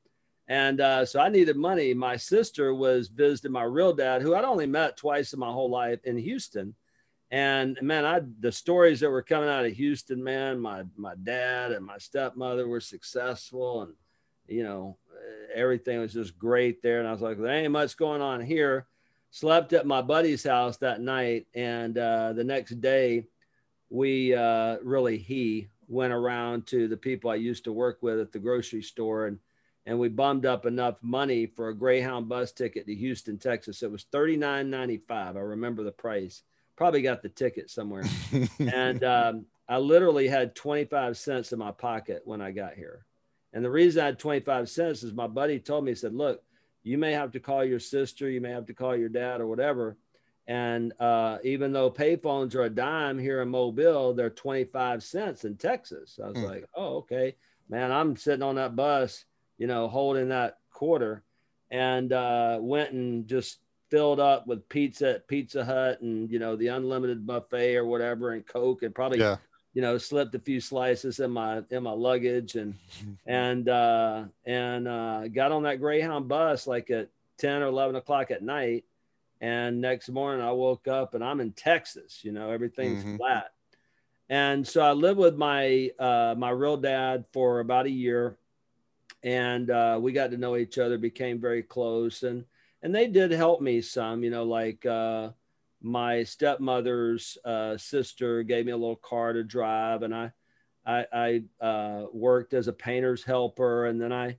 And 0.47 0.81
uh, 0.81 1.05
so 1.05 1.19
I 1.19 1.29
needed 1.29 1.55
money. 1.55 1.93
My 1.93 2.17
sister 2.17 2.73
was 2.73 3.07
visiting 3.07 3.51
my 3.51 3.63
real 3.63 3.93
dad, 3.93 4.21
who 4.21 4.35
I'd 4.35 4.45
only 4.45 4.65
met 4.65 4.97
twice 4.97 5.33
in 5.33 5.39
my 5.39 5.51
whole 5.51 5.69
life 5.69 5.99
in 6.03 6.17
Houston. 6.17 6.75
And 7.31 7.77
man, 7.81 8.05
I 8.05 8.21
the 8.39 8.51
stories 8.51 8.99
that 9.01 9.11
were 9.11 9.21
coming 9.21 9.49
out 9.49 9.65
of 9.65 9.73
Houston, 9.73 10.23
man, 10.23 10.59
my 10.59 10.83
my 10.97 11.13
dad 11.21 11.71
and 11.71 11.85
my 11.85 11.99
stepmother 11.99 12.67
were 12.67 12.81
successful, 12.81 13.83
and 13.83 13.93
you 14.47 14.63
know 14.63 14.97
everything 15.53 15.99
was 15.99 16.13
just 16.13 16.39
great 16.39 16.81
there. 16.81 16.99
And 16.99 17.07
I 17.07 17.11
was 17.11 17.21
like, 17.21 17.37
there 17.37 17.47
ain't 17.47 17.71
much 17.71 17.97
going 17.97 18.21
on 18.21 18.41
here. 18.41 18.87
Slept 19.31 19.73
at 19.73 19.85
my 19.85 20.01
buddy's 20.01 20.43
house 20.43 20.77
that 20.77 21.01
night, 21.01 21.47
and 21.53 21.97
uh, 21.97 22.33
the 22.33 22.43
next 22.43 22.81
day, 22.81 23.25
we 23.89 24.33
uh, 24.33 24.77
really 24.83 25.17
he 25.17 25.67
went 25.87 26.13
around 26.13 26.67
to 26.67 26.87
the 26.87 26.97
people 26.97 27.29
I 27.29 27.35
used 27.35 27.63
to 27.65 27.73
work 27.73 27.99
with 28.01 28.19
at 28.19 28.31
the 28.31 28.39
grocery 28.39 28.83
store 28.83 29.25
and 29.25 29.39
and 29.85 29.97
we 29.97 30.07
bummed 30.07 30.45
up 30.45 30.67
enough 30.67 30.97
money 31.01 31.47
for 31.47 31.69
a 31.69 31.73
Greyhound 31.73 32.29
bus 32.29 32.51
ticket 32.51 32.85
to 32.85 32.93
Houston, 32.93 33.39
Texas. 33.39 33.81
It 33.81 33.91
was 33.91 34.05
$39.95. 34.13 35.01
I 35.09 35.39
remember 35.39 35.83
the 35.83 35.91
price. 35.91 36.43
Probably 36.75 37.01
got 37.01 37.23
the 37.23 37.29
ticket 37.29 37.71
somewhere. 37.71 38.03
and 38.59 39.03
um, 39.03 39.45
I 39.67 39.79
literally 39.79 40.27
had 40.27 40.53
25 40.53 41.17
cents 41.17 41.53
in 41.53 41.59
my 41.59 41.71
pocket 41.71 42.21
when 42.25 42.39
I 42.39 42.51
got 42.51 42.75
here. 42.75 43.03
And 43.51 43.65
the 43.65 43.71
reason 43.71 44.03
I 44.03 44.07
had 44.07 44.19
25 44.19 44.69
cents 44.69 45.01
is 45.01 45.11
my 45.11 45.25
buddy 45.25 45.59
told 45.59 45.85
me, 45.85 45.91
he 45.91 45.95
said, 45.95 46.13
Look, 46.13 46.43
you 46.83 46.97
may 46.97 47.13
have 47.13 47.31
to 47.31 47.39
call 47.39 47.63
your 47.63 47.79
sister, 47.79 48.29
you 48.29 48.41
may 48.41 48.51
have 48.51 48.65
to 48.67 48.73
call 48.73 48.95
your 48.95 49.09
dad 49.09 49.41
or 49.41 49.47
whatever. 49.47 49.97
And 50.47 50.93
uh, 50.99 51.37
even 51.43 51.73
though 51.73 51.91
payphones 51.91 52.55
are 52.55 52.63
a 52.63 52.69
dime 52.69 53.19
here 53.19 53.41
in 53.41 53.49
Mobile, 53.49 54.13
they're 54.13 54.31
25 54.31 55.03
cents 55.03 55.45
in 55.45 55.57
Texas. 55.57 56.19
I 56.23 56.27
was 56.27 56.37
mm. 56.37 56.45
like, 56.45 56.65
Oh, 56.73 56.97
okay. 56.97 57.35
Man, 57.69 57.91
I'm 57.91 58.15
sitting 58.15 58.41
on 58.41 58.55
that 58.55 58.75
bus 58.75 59.25
you 59.59 59.67
know, 59.67 59.87
holding 59.87 60.29
that 60.29 60.57
quarter 60.71 61.21
and 61.69 62.11
uh, 62.11 62.57
went 62.59 62.91
and 62.91 63.27
just 63.27 63.59
filled 63.91 64.19
up 64.19 64.47
with 64.47 64.67
pizza 64.69 65.15
at 65.15 65.27
Pizza 65.27 65.63
Hut 65.63 66.01
and, 66.01 66.31
you 66.31 66.39
know, 66.39 66.55
the 66.55 66.67
unlimited 66.67 67.27
buffet 67.27 67.75
or 67.75 67.85
whatever 67.85 68.31
and 68.31 68.47
Coke 68.47 68.81
and 68.81 68.95
probably, 68.95 69.19
yeah. 69.19 69.35
You 69.79 69.81
know, 69.81 69.97
slipped 69.97 70.35
a 70.35 70.39
few 70.39 70.59
slices 70.59 71.21
in 71.21 71.31
my, 71.31 71.63
in 71.69 71.83
my 71.83 71.93
luggage 71.93 72.55
and, 72.55 72.75
and, 73.25 73.69
uh, 73.69 74.25
and 74.43 74.89
uh, 74.89 75.29
got 75.29 75.53
on 75.53 75.63
that 75.63 75.79
Greyhound 75.79 76.27
bus 76.27 76.67
like 76.67 76.91
at 76.91 77.07
10 77.37 77.61
or 77.61 77.67
11 77.67 77.95
o'clock 77.95 78.29
at 78.29 78.43
night. 78.43 78.83
And 79.39 79.79
next 79.79 80.09
morning 80.09 80.45
I 80.45 80.51
woke 80.51 80.89
up 80.89 81.13
and 81.13 81.23
I'm 81.23 81.39
in 81.39 81.53
Texas, 81.53 82.25
you 82.25 82.33
know, 82.33 82.51
everything's 82.51 83.05
mm-hmm. 83.05 83.15
flat. 83.15 83.51
And 84.27 84.67
so 84.67 84.81
I 84.81 84.91
lived 84.91 85.17
with 85.17 85.37
my, 85.37 85.91
uh, 85.97 86.35
my 86.37 86.49
real 86.49 86.75
dad 86.75 87.23
for 87.31 87.61
about 87.61 87.85
a 87.85 87.89
year 87.89 88.35
and 89.23 89.71
uh, 89.71 89.97
we 90.01 90.11
got 90.11 90.31
to 90.31 90.37
know 90.37 90.57
each 90.57 90.77
other, 90.77 90.97
became 90.97 91.39
very 91.39 91.63
close, 91.63 92.23
and 92.23 92.45
and 92.81 92.95
they 92.95 93.07
did 93.07 93.31
help 93.31 93.61
me 93.61 93.81
some, 93.81 94.23
you 94.23 94.29
know, 94.29 94.43
like 94.43 94.85
uh, 94.85 95.29
my 95.81 96.23
stepmother's 96.23 97.37
uh, 97.45 97.77
sister 97.77 98.43
gave 98.43 98.65
me 98.65 98.71
a 98.71 98.77
little 98.77 98.95
car 98.95 99.33
to 99.33 99.43
drive, 99.43 100.03
and 100.03 100.13
I 100.13 100.31
I, 100.85 101.05
I 101.13 101.65
uh, 101.65 102.05
worked 102.11 102.53
as 102.53 102.67
a 102.67 102.73
painter's 102.73 103.23
helper, 103.23 103.85
and 103.85 104.01
then 104.01 104.11
I 104.11 104.37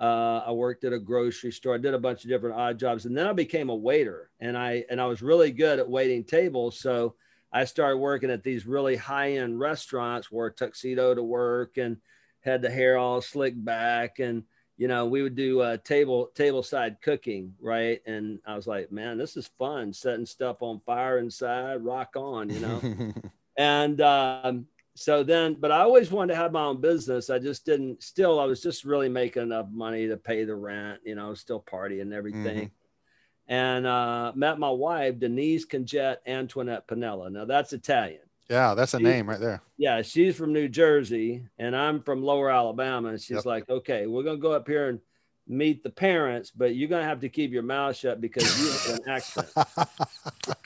uh, 0.00 0.44
I 0.46 0.52
worked 0.52 0.84
at 0.84 0.92
a 0.92 0.98
grocery 0.98 1.52
store. 1.52 1.74
I 1.74 1.78
did 1.78 1.94
a 1.94 1.98
bunch 1.98 2.24
of 2.24 2.30
different 2.30 2.56
odd 2.56 2.78
jobs, 2.78 3.06
and 3.06 3.16
then 3.16 3.26
I 3.26 3.32
became 3.32 3.68
a 3.68 3.74
waiter, 3.74 4.30
and 4.40 4.56
I 4.56 4.84
and 4.90 5.00
I 5.00 5.06
was 5.06 5.22
really 5.22 5.52
good 5.52 5.78
at 5.78 5.88
waiting 5.88 6.24
tables, 6.24 6.78
so. 6.78 7.14
I 7.54 7.66
started 7.66 7.98
working 7.98 8.30
at 8.30 8.42
these 8.42 8.64
really 8.64 8.96
high 8.96 9.32
end 9.32 9.60
restaurants, 9.60 10.32
wore 10.32 10.50
tuxedo 10.50 11.14
to 11.14 11.22
work, 11.22 11.76
and 11.76 11.98
had 12.40 12.62
the 12.62 12.70
hair 12.70 12.96
all 12.96 13.20
slicked 13.20 13.62
back 13.62 14.20
and 14.20 14.44
you 14.76 14.88
know 14.88 15.06
we 15.06 15.22
would 15.22 15.36
do 15.36 15.60
uh, 15.60 15.76
table 15.78 16.30
table 16.34 16.62
side 16.62 16.96
cooking 17.02 17.54
right? 17.60 18.00
And 18.06 18.40
i 18.46 18.54
was 18.56 18.66
like 18.66 18.90
man 18.90 19.18
this 19.18 19.36
is 19.36 19.50
fun 19.58 19.92
setting 19.92 20.26
stuff 20.26 20.58
on 20.60 20.80
fire 20.86 21.18
inside 21.18 21.84
rock 21.84 22.16
on 22.16 22.50
you 22.50 22.60
know? 22.60 23.12
And 23.58 24.00
um, 24.00 24.66
so 24.94 25.22
then 25.22 25.56
but 25.60 25.70
i 25.70 25.80
always 25.80 26.10
wanted 26.10 26.34
to 26.34 26.40
have 26.40 26.52
my 26.52 26.64
own 26.64 26.80
business. 26.80 27.30
I 27.30 27.38
just 27.38 27.64
didn't 27.64 28.02
still 28.02 28.40
i 28.40 28.44
was 28.44 28.62
just 28.62 28.84
really 28.84 29.08
making 29.08 29.42
enough 29.42 29.66
money 29.70 30.08
to 30.08 30.16
pay 30.16 30.44
the 30.44 30.54
rent 30.54 31.00
you 31.04 31.14
know 31.14 31.34
still 31.34 31.60
partying 31.60 32.02
and 32.02 32.12
everything. 32.12 32.66
Mm-hmm. 32.66 33.52
and 33.52 33.86
uh, 33.86 34.32
met 34.34 34.58
my 34.58 34.70
wife 34.70 35.18
denise 35.18 35.66
conjet 35.66 36.16
antoinette 36.26 36.86
panella 36.86 37.30
now 37.30 37.44
that's 37.44 37.72
italian 37.72 38.20
yeah, 38.52 38.74
that's 38.74 38.92
a 38.92 38.98
she, 38.98 39.04
name 39.04 39.28
right 39.28 39.40
there. 39.40 39.62
Yeah, 39.78 40.02
she's 40.02 40.36
from 40.36 40.52
New 40.52 40.68
Jersey 40.68 41.44
and 41.58 41.74
I'm 41.74 42.02
from 42.02 42.22
Lower 42.22 42.50
Alabama. 42.50 43.08
And 43.08 43.20
she's 43.20 43.36
yep. 43.36 43.46
like, 43.46 43.68
okay, 43.70 44.06
we're 44.06 44.22
gonna 44.22 44.36
go 44.36 44.52
up 44.52 44.68
here 44.68 44.90
and 44.90 45.00
meet 45.48 45.82
the 45.82 45.90
parents, 45.90 46.50
but 46.50 46.74
you're 46.74 46.88
gonna 46.88 47.04
have 47.04 47.20
to 47.20 47.28
keep 47.28 47.50
your 47.50 47.62
mouth 47.62 47.96
shut 47.96 48.20
because 48.20 48.44
you 48.60 48.92
have 48.92 49.00
an 49.00 49.08
accent. 49.08 49.48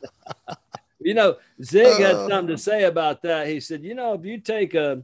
you 1.01 1.15
know, 1.15 1.37
Zig 1.63 2.01
had 2.01 2.17
uh. 2.17 2.29
something 2.29 2.57
to 2.57 2.61
say 2.61 2.85
about 2.85 3.23
that. 3.23 3.47
He 3.47 3.61
said, 3.61 3.85
you 3.85 3.95
know, 3.95 4.15
if 4.15 4.25
you 4.25 4.41
take 4.41 4.75
a 4.75 5.03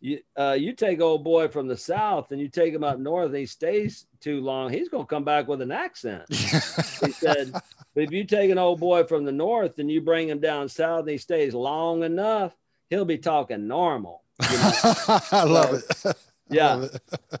you 0.00 0.20
uh, 0.36 0.56
you 0.58 0.72
take 0.72 1.00
old 1.00 1.22
boy 1.22 1.48
from 1.48 1.68
the 1.68 1.76
south 1.76 2.32
and 2.32 2.40
you 2.40 2.48
take 2.48 2.72
him 2.72 2.82
up 2.82 2.98
north 2.98 3.26
and 3.26 3.36
he 3.36 3.46
stays 3.46 4.06
too 4.20 4.40
long, 4.40 4.72
he's 4.72 4.88
gonna 4.88 5.04
come 5.04 5.24
back 5.24 5.46
with 5.46 5.60
an 5.60 5.70
accent. 5.70 6.24
he 6.28 7.12
said, 7.12 7.52
but 7.52 8.04
if 8.04 8.10
you 8.10 8.24
take 8.24 8.50
an 8.50 8.58
old 8.58 8.80
boy 8.80 9.04
from 9.04 9.24
the 9.24 9.32
north 9.32 9.78
and 9.78 9.90
you 9.90 10.00
bring 10.00 10.28
him 10.28 10.40
down 10.40 10.68
south 10.68 11.00
and 11.00 11.10
he 11.10 11.18
stays 11.18 11.54
long 11.54 12.02
enough, 12.02 12.56
he'll 12.88 13.04
be 13.04 13.18
talking 13.18 13.68
normal. 13.68 14.22
You 14.50 14.56
know? 14.56 14.72
I 15.32 15.44
love 15.44 15.74
it. 15.74 16.16
yeah. 16.48 16.74
Love 16.74 16.94
it. 16.94 17.40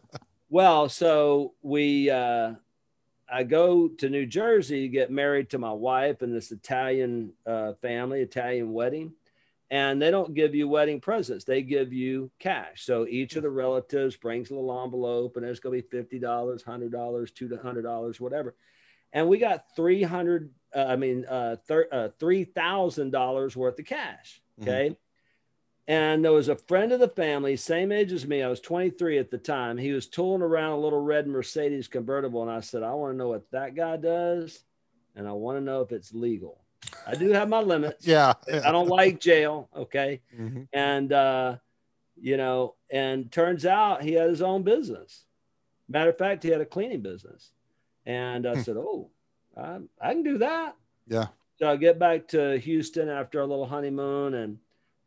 well, 0.50 0.88
so 0.90 1.54
we 1.62 2.10
uh, 2.10 2.52
I 3.32 3.42
go 3.44 3.88
to 3.88 4.10
New 4.10 4.26
Jersey, 4.26 4.88
get 4.88 5.10
married 5.10 5.48
to 5.50 5.58
my 5.58 5.72
wife 5.72 6.20
and 6.20 6.34
this 6.34 6.52
Italian 6.52 7.32
uh, 7.46 7.72
family, 7.80 8.20
Italian 8.20 8.74
wedding 8.74 9.14
and 9.70 10.02
they 10.02 10.10
don't 10.10 10.34
give 10.34 10.54
you 10.54 10.68
wedding 10.68 11.00
presents. 11.00 11.44
They 11.44 11.62
give 11.62 11.92
you 11.92 12.30
cash. 12.38 12.84
So 12.84 13.06
each 13.06 13.36
of 13.36 13.42
the 13.42 13.50
relatives 13.50 14.16
brings 14.16 14.50
a 14.50 14.54
little 14.54 14.82
envelope, 14.82 15.36
and 15.36 15.44
there's 15.44 15.60
going 15.60 15.80
to 15.80 15.82
be 15.82 15.96
fifty 15.96 16.18
dollars, 16.18 16.62
hundred 16.62 16.92
dollars, 16.92 17.30
two 17.30 17.56
hundred 17.62 17.82
dollars, 17.82 18.20
whatever. 18.20 18.54
And 19.12 19.28
we 19.28 19.38
got 19.38 19.76
three 19.76 20.02
hundred. 20.02 20.50
Uh, 20.74 20.86
I 20.88 20.96
mean, 20.96 21.24
uh, 21.24 21.56
uh, 21.70 22.08
three 22.18 22.44
thousand 22.44 23.10
dollars 23.10 23.56
worth 23.56 23.78
of 23.78 23.86
cash. 23.86 24.42
Mm-hmm. 24.58 24.68
Okay. 24.68 24.84
Mm-hmm. 24.86 24.94
And 25.88 26.24
there 26.24 26.30
was 26.30 26.48
a 26.48 26.54
friend 26.54 26.92
of 26.92 27.00
the 27.00 27.08
family, 27.08 27.56
same 27.56 27.90
age 27.90 28.12
as 28.12 28.24
me. 28.24 28.44
I 28.44 28.48
was 28.48 28.60
23 28.60 29.18
at 29.18 29.32
the 29.32 29.38
time. 29.38 29.76
He 29.76 29.90
was 29.90 30.06
tooling 30.06 30.40
around 30.40 30.70
a 30.70 30.78
little 30.78 31.00
red 31.00 31.26
Mercedes 31.26 31.88
convertible. 31.88 32.42
And 32.42 32.50
I 32.50 32.60
said, 32.60 32.84
I 32.84 32.92
want 32.92 33.14
to 33.14 33.16
know 33.16 33.30
what 33.30 33.50
that 33.50 33.74
guy 33.74 33.96
does. 33.96 34.62
And 35.16 35.26
I 35.26 35.32
want 35.32 35.58
to 35.58 35.64
know 35.64 35.80
if 35.80 35.90
it's 35.90 36.14
legal. 36.14 36.60
I 37.06 37.14
do 37.14 37.30
have 37.30 37.48
my 37.48 37.60
limits. 37.60 38.06
Yeah. 38.06 38.34
yeah. 38.48 38.62
I 38.64 38.72
don't 38.72 38.88
like 38.88 39.20
jail. 39.20 39.68
Okay. 39.76 40.20
Mm-hmm. 40.38 40.62
And, 40.72 41.12
uh, 41.12 41.56
you 42.20 42.36
know, 42.36 42.74
and 42.90 43.30
turns 43.30 43.66
out 43.66 44.02
he 44.02 44.12
had 44.12 44.28
his 44.28 44.42
own 44.42 44.62
business. 44.62 45.24
Matter 45.88 46.10
of 46.10 46.18
fact, 46.18 46.42
he 46.42 46.50
had 46.50 46.60
a 46.60 46.66
cleaning 46.66 47.00
business. 47.00 47.50
And 48.06 48.46
I 48.46 48.54
hmm. 48.54 48.60
said, 48.60 48.76
Oh, 48.76 49.10
I, 49.56 49.78
I 50.00 50.12
can 50.12 50.22
do 50.22 50.38
that. 50.38 50.76
Yeah. 51.06 51.26
So 51.58 51.68
I 51.68 51.76
get 51.76 51.98
back 51.98 52.28
to 52.28 52.58
Houston 52.58 53.08
after 53.08 53.40
a 53.40 53.46
little 53.46 53.66
honeymoon 53.66 54.34
and, 54.34 54.58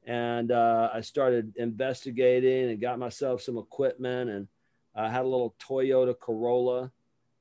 and 0.06 0.52
uh, 0.52 0.90
I 0.94 1.02
started 1.02 1.54
investigating 1.56 2.70
and 2.70 2.82
got 2.82 3.00
myself 3.00 3.42
some 3.42 3.58
equipment 3.58 4.30
and 4.30 4.48
I 4.96 5.10
had 5.10 5.22
a 5.22 5.28
little 5.28 5.56
Toyota 5.60 6.18
Corolla 6.20 6.92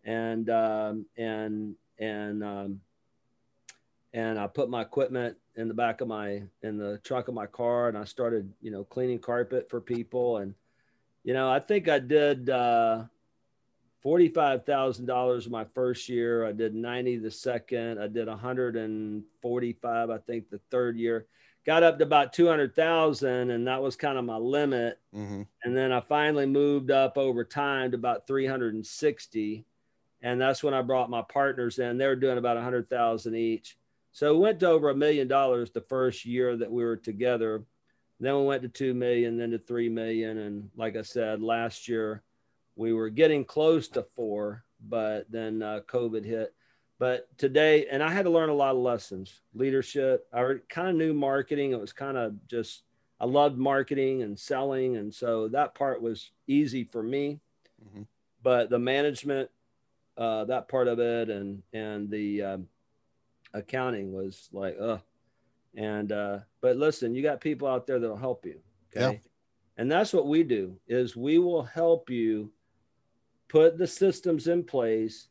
and, 0.04 0.48
um, 0.48 1.06
and, 1.18 1.74
and, 1.98 2.42
um, 2.42 2.80
and 4.14 4.38
I 4.38 4.46
put 4.46 4.68
my 4.68 4.82
equipment 4.82 5.36
in 5.56 5.68
the 5.68 5.74
back 5.74 6.00
of 6.00 6.08
my 6.08 6.42
in 6.62 6.76
the 6.78 6.98
trunk 7.04 7.28
of 7.28 7.34
my 7.34 7.46
car 7.46 7.88
and 7.88 7.96
I 7.96 8.04
started, 8.04 8.52
you 8.60 8.70
know, 8.70 8.84
cleaning 8.84 9.18
carpet 9.18 9.68
for 9.70 9.80
people 9.80 10.38
and 10.38 10.54
you 11.24 11.34
know, 11.34 11.50
I 11.50 11.60
think 11.60 11.88
I 11.88 11.98
did 11.98 12.50
uh 12.50 13.04
$45,000 14.04 15.48
my 15.48 15.64
first 15.76 16.08
year. 16.08 16.44
I 16.44 16.50
did 16.50 16.74
90 16.74 17.18
the 17.18 17.30
second. 17.30 18.00
I 18.00 18.08
did 18.08 18.26
145 18.26 20.10
I 20.10 20.18
think 20.18 20.50
the 20.50 20.60
third 20.70 20.98
year. 20.98 21.26
Got 21.64 21.84
up 21.84 21.98
to 21.98 22.04
about 22.04 22.32
200,000 22.32 23.50
and 23.50 23.66
that 23.68 23.80
was 23.80 23.94
kind 23.94 24.18
of 24.18 24.24
my 24.24 24.36
limit. 24.36 24.98
Mm-hmm. 25.14 25.42
And 25.62 25.76
then 25.76 25.92
I 25.92 26.00
finally 26.00 26.46
moved 26.46 26.90
up 26.90 27.16
over 27.16 27.44
time 27.44 27.92
to 27.92 27.96
about 27.96 28.26
360 28.26 29.64
and 30.24 30.40
that's 30.40 30.62
when 30.62 30.74
I 30.74 30.82
brought 30.82 31.10
my 31.10 31.22
partners 31.22 31.78
in. 31.78 31.98
They 31.98 32.06
were 32.06 32.16
doing 32.16 32.38
about 32.38 32.56
100,000 32.56 33.34
each 33.36 33.76
so 34.12 34.34
we 34.34 34.40
went 34.40 34.60
to 34.60 34.68
over 34.68 34.90
a 34.90 34.94
million 34.94 35.26
dollars 35.26 35.70
the 35.70 35.80
first 35.80 36.26
year 36.26 36.56
that 36.56 36.70
we 36.70 36.84
were 36.84 36.96
together. 36.96 37.64
Then 38.20 38.36
we 38.36 38.44
went 38.44 38.62
to 38.62 38.68
2 38.68 38.94
million, 38.94 39.38
then 39.38 39.50
to 39.50 39.58
3 39.58 39.88
million. 39.88 40.38
And 40.38 40.70
like 40.76 40.96
I 40.96 41.02
said, 41.02 41.42
last 41.42 41.88
year 41.88 42.22
we 42.76 42.92
were 42.92 43.08
getting 43.08 43.44
close 43.44 43.88
to 43.88 44.06
four, 44.14 44.64
but 44.86 45.30
then 45.30 45.62
uh, 45.62 45.80
COVID 45.88 46.24
hit. 46.24 46.54
But 46.98 47.26
today, 47.38 47.86
and 47.90 48.02
I 48.02 48.12
had 48.12 48.26
to 48.26 48.30
learn 48.30 48.50
a 48.50 48.54
lot 48.54 48.76
of 48.76 48.82
lessons 48.82 49.40
leadership. 49.54 50.26
I 50.32 50.56
kind 50.68 50.88
of 50.88 50.94
knew 50.94 51.14
marketing. 51.14 51.72
It 51.72 51.80
was 51.80 51.92
kind 51.92 52.16
of 52.16 52.34
just, 52.46 52.82
I 53.18 53.24
loved 53.24 53.58
marketing 53.58 54.22
and 54.22 54.38
selling. 54.38 54.96
And 54.96 55.12
so 55.12 55.48
that 55.48 55.74
part 55.74 56.02
was 56.02 56.30
easy 56.46 56.84
for 56.84 57.02
me. 57.02 57.40
Mm-hmm. 57.84 58.02
But 58.42 58.70
the 58.70 58.78
management, 58.78 59.50
uh, 60.18 60.44
that 60.44 60.68
part 60.68 60.86
of 60.86 61.00
it, 61.00 61.30
and, 61.30 61.62
and 61.72 62.10
the, 62.10 62.42
um, 62.42 62.68
accounting 63.54 64.12
was 64.12 64.48
like, 64.52 64.76
uh, 64.80 64.98
And 65.74 66.12
uh, 66.12 66.40
but 66.60 66.76
listen, 66.76 67.14
you 67.14 67.22
got 67.22 67.40
people 67.40 67.66
out 67.68 67.86
there 67.86 67.98
that'll 67.98 68.16
help 68.16 68.44
you. 68.44 68.60
Okay. 68.94 69.14
Yeah. 69.14 69.18
And 69.78 69.90
that's 69.90 70.12
what 70.12 70.26
we 70.26 70.42
do 70.42 70.76
is 70.86 71.16
we 71.16 71.38
will 71.38 71.62
help 71.62 72.10
you 72.10 72.52
put 73.48 73.78
the 73.78 73.86
systems 73.86 74.46
in 74.48 74.64
place 74.64 75.28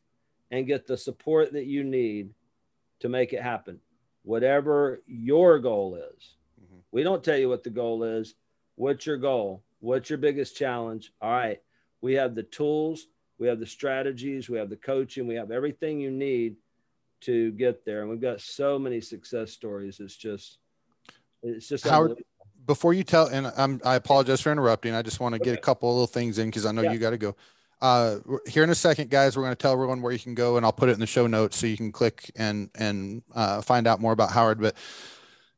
and 0.50 0.66
get 0.66 0.86
the 0.86 0.96
support 0.96 1.52
that 1.52 1.66
you 1.66 1.84
need 1.84 2.34
to 3.00 3.08
make 3.08 3.32
it 3.32 3.42
happen. 3.42 3.80
Whatever 4.24 5.02
your 5.06 5.58
goal 5.58 5.94
is. 5.96 6.36
Mhm. 6.60 6.80
We 6.90 7.02
don't 7.02 7.24
tell 7.24 7.38
you 7.38 7.48
what 7.48 7.62
the 7.62 7.70
goal 7.70 8.02
is. 8.04 8.34
What's 8.74 9.06
your 9.06 9.16
goal? 9.16 9.62
What's 9.80 10.10
your 10.10 10.18
biggest 10.18 10.56
challenge? 10.56 11.12
All 11.20 11.30
right. 11.32 11.60
We 12.00 12.14
have 12.14 12.34
the 12.34 12.42
tools, 12.44 13.06
we 13.38 13.46
have 13.48 13.60
the 13.60 13.66
strategies, 13.66 14.48
we 14.48 14.58
have 14.58 14.70
the 14.70 14.76
coaching, 14.76 15.26
we 15.28 15.36
have 15.36 15.50
everything 15.52 16.00
you 16.00 16.10
need 16.10 16.56
to 17.22 17.52
get 17.52 17.84
there. 17.84 18.02
And 18.02 18.10
we've 18.10 18.20
got 18.20 18.40
so 18.40 18.78
many 18.78 19.00
success 19.00 19.52
stories. 19.52 20.00
It's 20.00 20.16
just, 20.16 20.58
it's 21.42 21.68
just 21.68 21.86
Howard, 21.86 22.22
before 22.66 22.94
you 22.94 23.02
tell, 23.02 23.26
and 23.26 23.46
I'm, 23.56 23.80
I 23.84 23.96
apologize 23.96 24.40
for 24.40 24.52
interrupting. 24.52 24.94
I 24.94 25.02
just 25.02 25.20
want 25.20 25.34
to 25.34 25.40
get 25.40 25.54
a 25.54 25.60
couple 25.60 25.88
of 25.88 25.94
little 25.94 26.06
things 26.06 26.38
in 26.38 26.48
because 26.48 26.66
I 26.66 26.72
know 26.72 26.82
Yeah. 26.82 26.92
you 26.92 26.98
got 26.98 27.10
to 27.10 27.18
go. 27.18 27.36
Uh, 27.80 28.18
here 28.46 28.62
in 28.62 28.70
a 28.70 28.74
second, 28.76 29.10
guys, 29.10 29.36
we're 29.36 29.42
going 29.42 29.50
to 29.52 29.60
tell 29.60 29.72
everyone 29.72 30.00
where 30.02 30.12
you 30.12 30.18
can 30.18 30.36
go, 30.36 30.56
and 30.56 30.64
I'll 30.64 30.72
put 30.72 30.88
it 30.88 30.92
in 30.92 31.00
the 31.00 31.06
show 31.06 31.26
notes 31.26 31.56
so 31.56 31.66
you 31.66 31.76
can 31.76 31.90
click 31.90 32.30
and 32.36 32.70
and 32.76 33.22
uh, 33.34 33.60
find 33.60 33.88
out 33.88 34.00
more 34.00 34.12
about 34.12 34.30
Howard. 34.30 34.60
But 34.60 34.76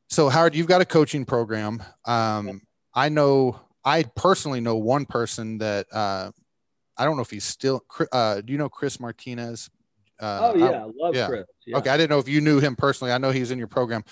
so, 0.09 0.29
Howard, 0.29 0.55
you've 0.55 0.65
got 0.65 0.81
a 0.81 0.85
coaching 0.85 1.23
program. 1.25 1.83
Um, 2.05 2.63
I 2.95 3.09
know, 3.09 3.59
I 3.83 4.03
personally 4.15 4.59
know 4.59 4.75
one 4.75 5.05
person 5.05 5.59
that 5.59 5.85
uh, 5.93 6.31
I 6.97 7.05
don't 7.05 7.15
know 7.15 7.21
if 7.21 7.29
he's 7.29 7.43
still. 7.43 7.85
Uh, 8.11 8.41
do 8.41 8.51
you 8.51 8.57
know 8.57 8.69
Chris 8.69 8.99
Martinez? 8.99 9.69
Uh, 10.19 10.51
Oh 10.53 10.57
yeah, 10.57 10.65
I 10.85 10.89
love 10.95 11.15
yeah. 11.15 11.27
Chris. 11.27 11.45
Yeah. 11.65 11.77
Okay, 11.77 11.89
I 11.89 11.97
didn't 11.97 12.09
know 12.09 12.19
if 12.19 12.27
you 12.27 12.41
knew 12.41 12.59
him 12.59 12.75
personally. 12.75 13.11
I 13.13 13.17
know 13.17 13.31
he's 13.31 13.51
in 13.51 13.57
your 13.57 13.67
program. 13.67 14.03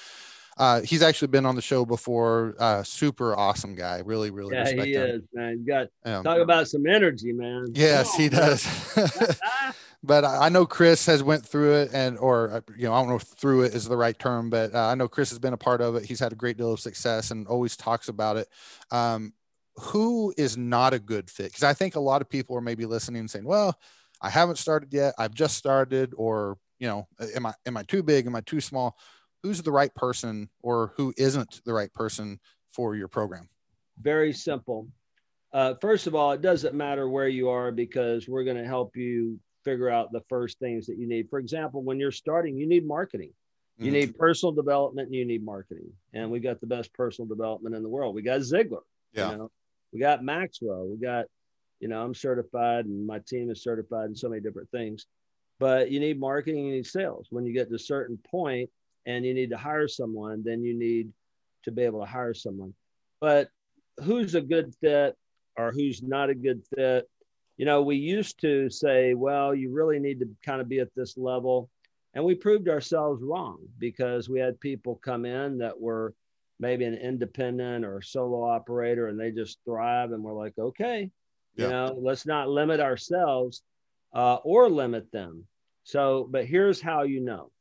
Uh, 0.56 0.82
he's 0.82 1.02
actually 1.02 1.30
been 1.30 1.46
on 1.48 1.56
the 1.56 1.62
show 1.62 1.84
before. 1.86 2.56
Uh, 2.60 2.84
super 2.84 3.36
awesome 3.36 3.74
guy. 3.74 4.02
Really, 4.06 4.30
really 4.30 4.56
Yeah, 4.56 4.70
he 4.70 4.94
him. 4.94 5.10
is, 5.10 5.22
man. 5.34 5.60
You 5.60 5.66
got 5.66 5.88
Um, 6.06 6.24
talk 6.24 6.38
about 6.38 6.68
some 6.68 6.86
energy, 6.86 7.34
man. 7.34 7.66
yes, 7.74 8.12
Come 8.12 8.22
he 8.22 8.30
does. 8.30 8.68
but 10.04 10.24
I 10.26 10.46
I 10.46 10.50
know 10.50 10.66
Chris 10.66 11.06
has 11.08 11.24
went 11.24 11.44
through 11.46 11.74
it, 11.82 11.90
and 11.94 12.18
or 12.20 12.52
uh, 12.52 12.62
you 12.78 12.84
know, 12.84 12.94
I 12.94 13.00
don't 13.00 13.10
know 13.10 13.16
if 13.16 13.24
through 13.24 13.64
it 13.64 13.74
is 13.74 13.86
the 13.86 13.98
right 13.98 14.18
term, 14.18 14.50
but 14.52 14.76
uh, 14.76 14.88
I 14.88 14.96
know 14.96 15.08
Chris 15.08 15.30
has 15.32 15.40
been 15.40 15.54
a 15.54 15.58
part 15.58 15.82
of 15.82 15.96
it. 15.96 16.06
He's 16.06 16.20
had 16.20 16.32
a 16.34 16.36
great 16.36 16.58
deal 16.58 16.72
of 16.74 16.80
success 16.80 17.32
and 17.32 17.48
always 17.48 17.76
talks 17.76 18.08
about 18.08 18.38
it. 18.38 18.48
Um, 18.92 19.34
who 19.78 20.34
is 20.38 20.56
not 20.56 20.94
a 20.94 21.00
good 21.00 21.32
fit? 21.32 21.48
Because 21.48 21.64
I 21.64 21.74
think 21.74 21.96
a 21.96 22.00
lot 22.00 22.22
of 22.22 22.30
people 22.30 22.56
are 22.56 22.62
maybe 22.62 22.86
listening 22.86 23.22
and 23.22 23.32
saying, 23.32 23.46
"Well, 23.46 23.76
I 24.24 24.30
haven't 24.30 24.58
started 24.58 24.94
yet. 24.94 25.14
I've 25.20 25.34
just 25.34 25.58
started," 25.58 26.14
or 26.18 26.58
you 26.80 26.88
know, 26.88 27.08
am 27.36 27.46
I 27.46 27.54
am 27.66 27.78
I 27.78 27.84
too 27.84 28.02
big? 28.02 28.26
Am 28.26 28.36
I 28.36 28.42
too 28.42 28.62
small? 28.62 28.98
Who's 29.44 29.62
the 29.62 29.72
right 29.72 29.94
person, 29.94 30.50
or 30.62 30.94
who 30.96 31.14
isn't 31.18 31.62
the 31.66 31.74
right 31.74 31.94
person 31.94 32.40
for 32.74 32.96
your 32.96 33.10
program? 33.10 33.50
Very 34.02 34.34
simple. 34.34 34.88
Uh, 35.52 35.76
first 35.82 36.08
of 36.08 36.16
all, 36.16 36.32
it 36.32 36.42
doesn't 36.42 36.74
matter 36.74 37.08
where 37.10 37.28
you 37.28 37.50
are 37.50 37.72
because 37.72 38.28
we're 38.28 38.44
going 38.46 38.58
to 38.58 38.66
help 38.66 38.96
you 38.96 39.40
figure 39.64 39.90
out 39.90 40.12
the 40.12 40.24
first 40.28 40.58
things 40.60 40.88
that 40.88 40.98
you 40.98 41.08
need. 41.08 41.30
For 41.30 41.38
example, 41.38 41.84
when 41.84 42.00
you're 42.00 42.12
starting, 42.12 42.58
you 42.58 42.66
need 42.66 42.88
marketing. 42.88 43.32
You 43.78 43.92
Mhm. 43.92 43.94
need 43.94 44.18
personal 44.18 44.52
development 44.52 45.08
and 45.08 45.16
you 45.16 45.26
need 45.26 45.46
marketing. 45.46 45.92
And 46.14 46.32
we 46.32 46.40
got 46.40 46.60
the 46.60 46.68
best 46.68 46.92
personal 46.94 47.28
development 47.28 47.76
in 47.76 47.84
the 47.84 47.90
world. 47.90 48.16
We 48.16 48.24
got 48.24 48.40
Ziglar. 48.42 48.82
Yeah. 49.14 49.32
You 49.32 49.38
know, 49.38 49.52
we 49.92 50.00
got 50.00 50.24
Maxwell. 50.24 50.88
We 50.88 50.98
got, 50.98 51.28
you 51.84 51.90
know, 51.90 52.02
I'm 52.02 52.16
certified 52.16 52.86
and 52.86 53.06
my 53.06 53.20
team 53.20 53.52
is 53.52 53.62
certified 53.62 54.08
in 54.08 54.16
so 54.16 54.30
many 54.30 54.42
different 54.42 54.72
things. 54.72 55.06
But 55.60 55.92
you 55.92 56.00
need 56.00 56.18
marketing, 56.18 56.66
you 56.66 56.76
need 56.76 56.88
sales. 56.88 57.28
When 57.30 57.46
you 57.46 57.52
get 57.52 57.68
to 57.68 57.76
a 57.76 57.80
certain 57.80 58.18
point 58.26 58.70
and 59.06 59.26
you 59.26 59.34
need 59.34 59.50
to 59.50 59.58
hire 59.58 59.90
someone, 59.90 60.44
then 60.46 60.64
you 60.64 60.74
need 60.74 61.12
to 61.64 61.72
be 61.74 61.82
able 61.82 62.00
to 62.00 62.10
hire 62.10 62.34
someone. 62.34 62.74
But 63.20 63.50
who's 64.02 64.34
a 64.34 64.40
good 64.40 64.74
fit 64.80 65.18
or 65.58 65.74
who's 65.74 66.02
not 66.02 66.30
a 66.30 66.36
good 66.36 66.64
fit? 66.74 67.10
You 67.58 67.66
know, 67.66 67.82
we 67.82 67.98
used 67.98 68.40
to 68.40 68.70
say, 68.70 69.14
well, 69.14 69.54
you 69.54 69.70
really 69.70 70.00
need 70.00 70.22
to 70.22 70.30
kind 70.42 70.62
of 70.62 70.70
be 70.70 70.80
at 70.80 70.96
this 70.96 71.18
level. 71.18 71.70
And 72.14 72.24
we 72.24 72.34
proved 72.34 72.70
ourselves 72.70 73.22
wrong 73.22 73.58
because 73.78 74.30
we 74.30 74.40
had 74.40 74.58
people 74.62 75.02
come 75.04 75.26
in 75.26 75.58
that 75.58 75.82
were 75.82 76.14
maybe 76.62 76.86
an 76.86 76.94
independent 76.94 77.84
or 77.84 78.02
solo 78.02 78.42
operator 78.42 79.10
and 79.10 79.20
they 79.20 79.32
just 79.32 79.58
thrive. 79.66 80.14
And 80.14 80.24
we're 80.24 80.32
like, 80.32 80.58
okay, 80.58 81.12
you 81.56 81.66
Yeah. 81.66 81.70
know, 81.70 82.00
let's 82.02 82.26
not 82.26 82.50
limit 82.50 82.80
ourselves 82.80 83.64
uh, 84.14 84.36
or 84.44 84.70
limit 84.70 85.12
them. 85.12 85.46
So, 85.84 86.28
but 86.30 86.46
here's 86.46 86.82
how 86.82 87.04
you 87.04 87.20
know. 87.20 87.52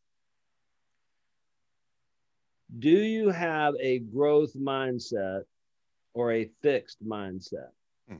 Do 2.78 2.90
you 2.90 3.28
have 3.30 3.74
a 3.80 3.98
growth 3.98 4.54
mindset 4.54 5.42
or 6.14 6.32
a 6.32 6.50
fixed 6.62 7.04
mindset? 7.04 7.70
Hmm. 8.08 8.16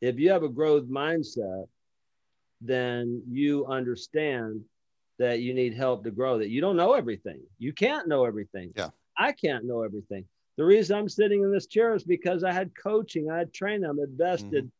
If 0.00 0.18
you 0.18 0.30
have 0.30 0.44
a 0.44 0.48
growth 0.48 0.84
mindset, 0.84 1.66
then 2.62 3.22
you 3.28 3.66
understand 3.66 4.64
that 5.18 5.40
you 5.40 5.52
need 5.52 5.74
help 5.74 6.04
to 6.04 6.10
grow, 6.10 6.38
that 6.38 6.48
you 6.48 6.60
don't 6.60 6.76
know 6.76 6.94
everything. 6.94 7.42
You 7.58 7.72
can't 7.72 8.08
know 8.08 8.24
everything. 8.24 8.72
Yeah. 8.76 8.90
I 9.18 9.32
can't 9.32 9.64
know 9.64 9.82
everything. 9.82 10.26
The 10.56 10.64
reason 10.64 10.96
I'm 10.96 11.08
sitting 11.08 11.42
in 11.42 11.52
this 11.52 11.66
chair 11.66 11.94
is 11.94 12.04
because 12.04 12.42
I 12.44 12.52
had 12.52 12.70
coaching, 12.74 13.30
I 13.30 13.38
had 13.38 13.52
training, 13.52 13.84
I'm 13.84 13.98
invested 14.00 14.70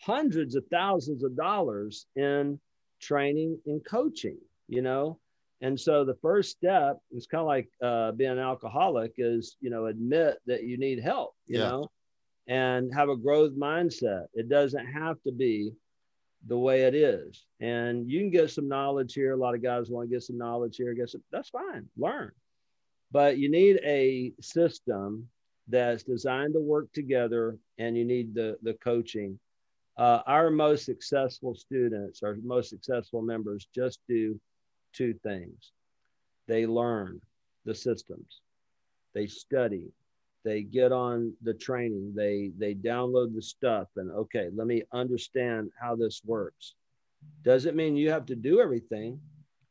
hundreds 0.00 0.54
of 0.54 0.64
thousands 0.70 1.24
of 1.24 1.36
dollars 1.36 2.06
in 2.14 2.60
training 3.00 3.58
and 3.66 3.84
coaching, 3.84 4.38
you 4.68 4.82
know? 4.82 5.18
And 5.60 5.78
so 5.78 6.04
the 6.04 6.14
first 6.22 6.52
step 6.52 6.98
is 7.10 7.26
kind 7.26 7.40
of 7.40 7.46
like 7.48 7.68
uh, 7.82 8.12
being 8.12 8.30
an 8.30 8.38
alcoholic 8.38 9.14
is, 9.18 9.56
you 9.60 9.70
know, 9.70 9.86
admit 9.86 10.38
that 10.46 10.62
you 10.62 10.78
need 10.78 11.00
help, 11.00 11.34
you 11.46 11.58
Yeah. 11.58 11.68
know, 11.70 11.90
and 12.46 12.94
have 12.94 13.08
a 13.08 13.16
growth 13.16 13.52
mindset. 13.58 14.26
It 14.34 14.48
doesn't 14.48 14.86
have 14.86 15.20
to 15.24 15.32
be 15.32 15.72
the 16.46 16.56
way 16.56 16.82
it 16.82 16.94
is. 16.94 17.44
And 17.58 18.08
you 18.08 18.20
can 18.20 18.30
get 18.30 18.50
some 18.52 18.68
knowledge 18.68 19.14
here. 19.14 19.32
A 19.32 19.36
lot 19.36 19.56
of 19.56 19.62
guys 19.62 19.90
want 19.90 20.08
to 20.08 20.14
get 20.14 20.22
some 20.22 20.38
knowledge 20.38 20.76
here. 20.76 20.94
Get 20.94 21.10
some, 21.10 21.24
that's 21.32 21.48
fine. 21.50 21.88
Learn. 21.96 22.30
But 23.10 23.38
you 23.38 23.50
need 23.50 23.80
a 23.84 24.32
system 24.40 25.28
that's 25.68 26.02
designed 26.02 26.54
to 26.54 26.60
work 26.60 26.92
together 26.92 27.58
and 27.78 27.96
you 27.96 28.04
need 28.04 28.34
the, 28.34 28.58
the 28.62 28.74
coaching. 28.74 29.38
Uh, 29.96 30.22
our 30.26 30.50
most 30.50 30.84
successful 30.84 31.54
students, 31.54 32.22
our 32.22 32.36
most 32.42 32.70
successful 32.70 33.22
members 33.22 33.66
just 33.74 34.00
do 34.08 34.38
two 34.92 35.14
things. 35.22 35.72
They 36.46 36.66
learn 36.66 37.20
the 37.64 37.74
systems. 37.74 38.40
They 39.14 39.26
study. 39.26 39.88
They 40.44 40.62
get 40.62 40.92
on 40.92 41.34
the 41.42 41.54
training. 41.54 42.14
They 42.16 42.52
they 42.56 42.74
download 42.74 43.34
the 43.34 43.42
stuff 43.42 43.88
and 43.96 44.10
okay, 44.12 44.48
let 44.54 44.66
me 44.66 44.84
understand 44.92 45.70
how 45.78 45.96
this 45.96 46.22
works. 46.24 46.74
Doesn't 47.42 47.76
mean 47.76 47.96
you 47.96 48.10
have 48.10 48.26
to 48.26 48.36
do 48.36 48.60
everything. 48.60 49.20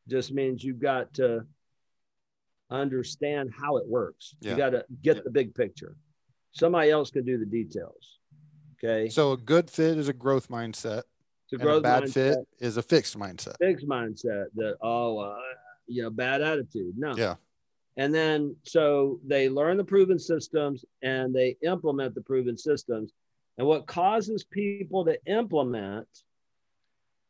Just 0.08 0.32
means 0.32 0.62
you've 0.62 0.80
got 0.80 1.12
to 1.14 1.46
understand 2.70 3.50
how 3.58 3.76
it 3.76 3.86
works. 3.86 4.34
Yeah. 4.40 4.52
You 4.52 4.56
got 4.56 4.70
to 4.70 4.84
get 5.02 5.16
Yeah. 5.16 5.22
the 5.24 5.30
big 5.30 5.54
picture. 5.54 5.96
Somebody 6.52 6.90
else 6.90 7.10
can 7.10 7.24
do 7.24 7.38
the 7.38 7.46
details. 7.46 8.18
Okay. 8.82 9.08
So 9.08 9.32
a 9.32 9.36
good 9.36 9.70
fit 9.70 9.98
is 9.98 10.08
a 10.08 10.12
growth 10.12 10.48
mindset, 10.48 11.02
a 11.52 11.56
and 11.58 11.62
a 11.62 11.80
bad 11.80 12.04
mindset, 12.04 12.12
fit 12.12 12.38
is 12.60 12.76
a 12.76 12.82
fixed 12.82 13.18
mindset. 13.18 13.56
fixed 13.58 13.86
mindset 13.86 14.46
that, 14.54 14.76
oh, 14.82 15.18
uh, 15.18 15.38
you 15.86 16.02
know, 16.02 16.10
bad 16.10 16.42
attitude. 16.42 16.94
No. 16.96 17.16
Yeah. 17.16 17.36
And 17.96 18.14
then 18.14 18.54
so 18.62 19.18
they 19.26 19.48
learn 19.48 19.76
the 19.76 19.84
proven 19.84 20.18
systems 20.18 20.84
and 21.02 21.34
they 21.34 21.56
implement 21.62 22.14
the 22.14 22.20
proven 22.20 22.56
systems. 22.56 23.12
And 23.56 23.66
what 23.66 23.88
causes 23.88 24.44
people 24.44 25.04
to 25.06 25.18
implement 25.26 26.06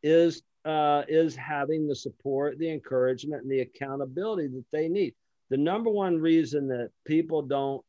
is 0.03 0.43
uh, 0.67 1.05
is 1.09 1.35
having 1.35 1.89
the 1.89 1.95
support, 1.95 2.59
the 2.59 2.71
encouragement, 2.71 3.43
and 3.43 3.51
the 3.51 3.61
accountability 3.61 4.49
that 4.49 4.65
they 4.71 4.89
need. 4.89 5.15
The 5.51 5.57
number 5.57 5.91
one 5.91 6.19
reason 6.19 6.69
that 6.69 6.91
people 7.07 7.43
don't, 7.43 7.83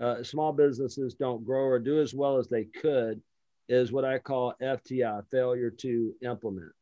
uh, 0.00 0.22
small 0.22 0.52
businesses 0.52 1.14
don't 1.14 1.44
grow 1.44 1.64
or 1.64 1.78
do 1.78 2.00
as 2.00 2.14
well 2.14 2.38
as 2.38 2.48
they 2.48 2.64
could, 2.64 3.20
is 3.68 3.92
what 3.92 4.04
I 4.04 4.18
call 4.18 4.54
FTI, 4.62 5.22
failure 5.30 5.70
to 5.70 6.14
implement. 6.22 6.72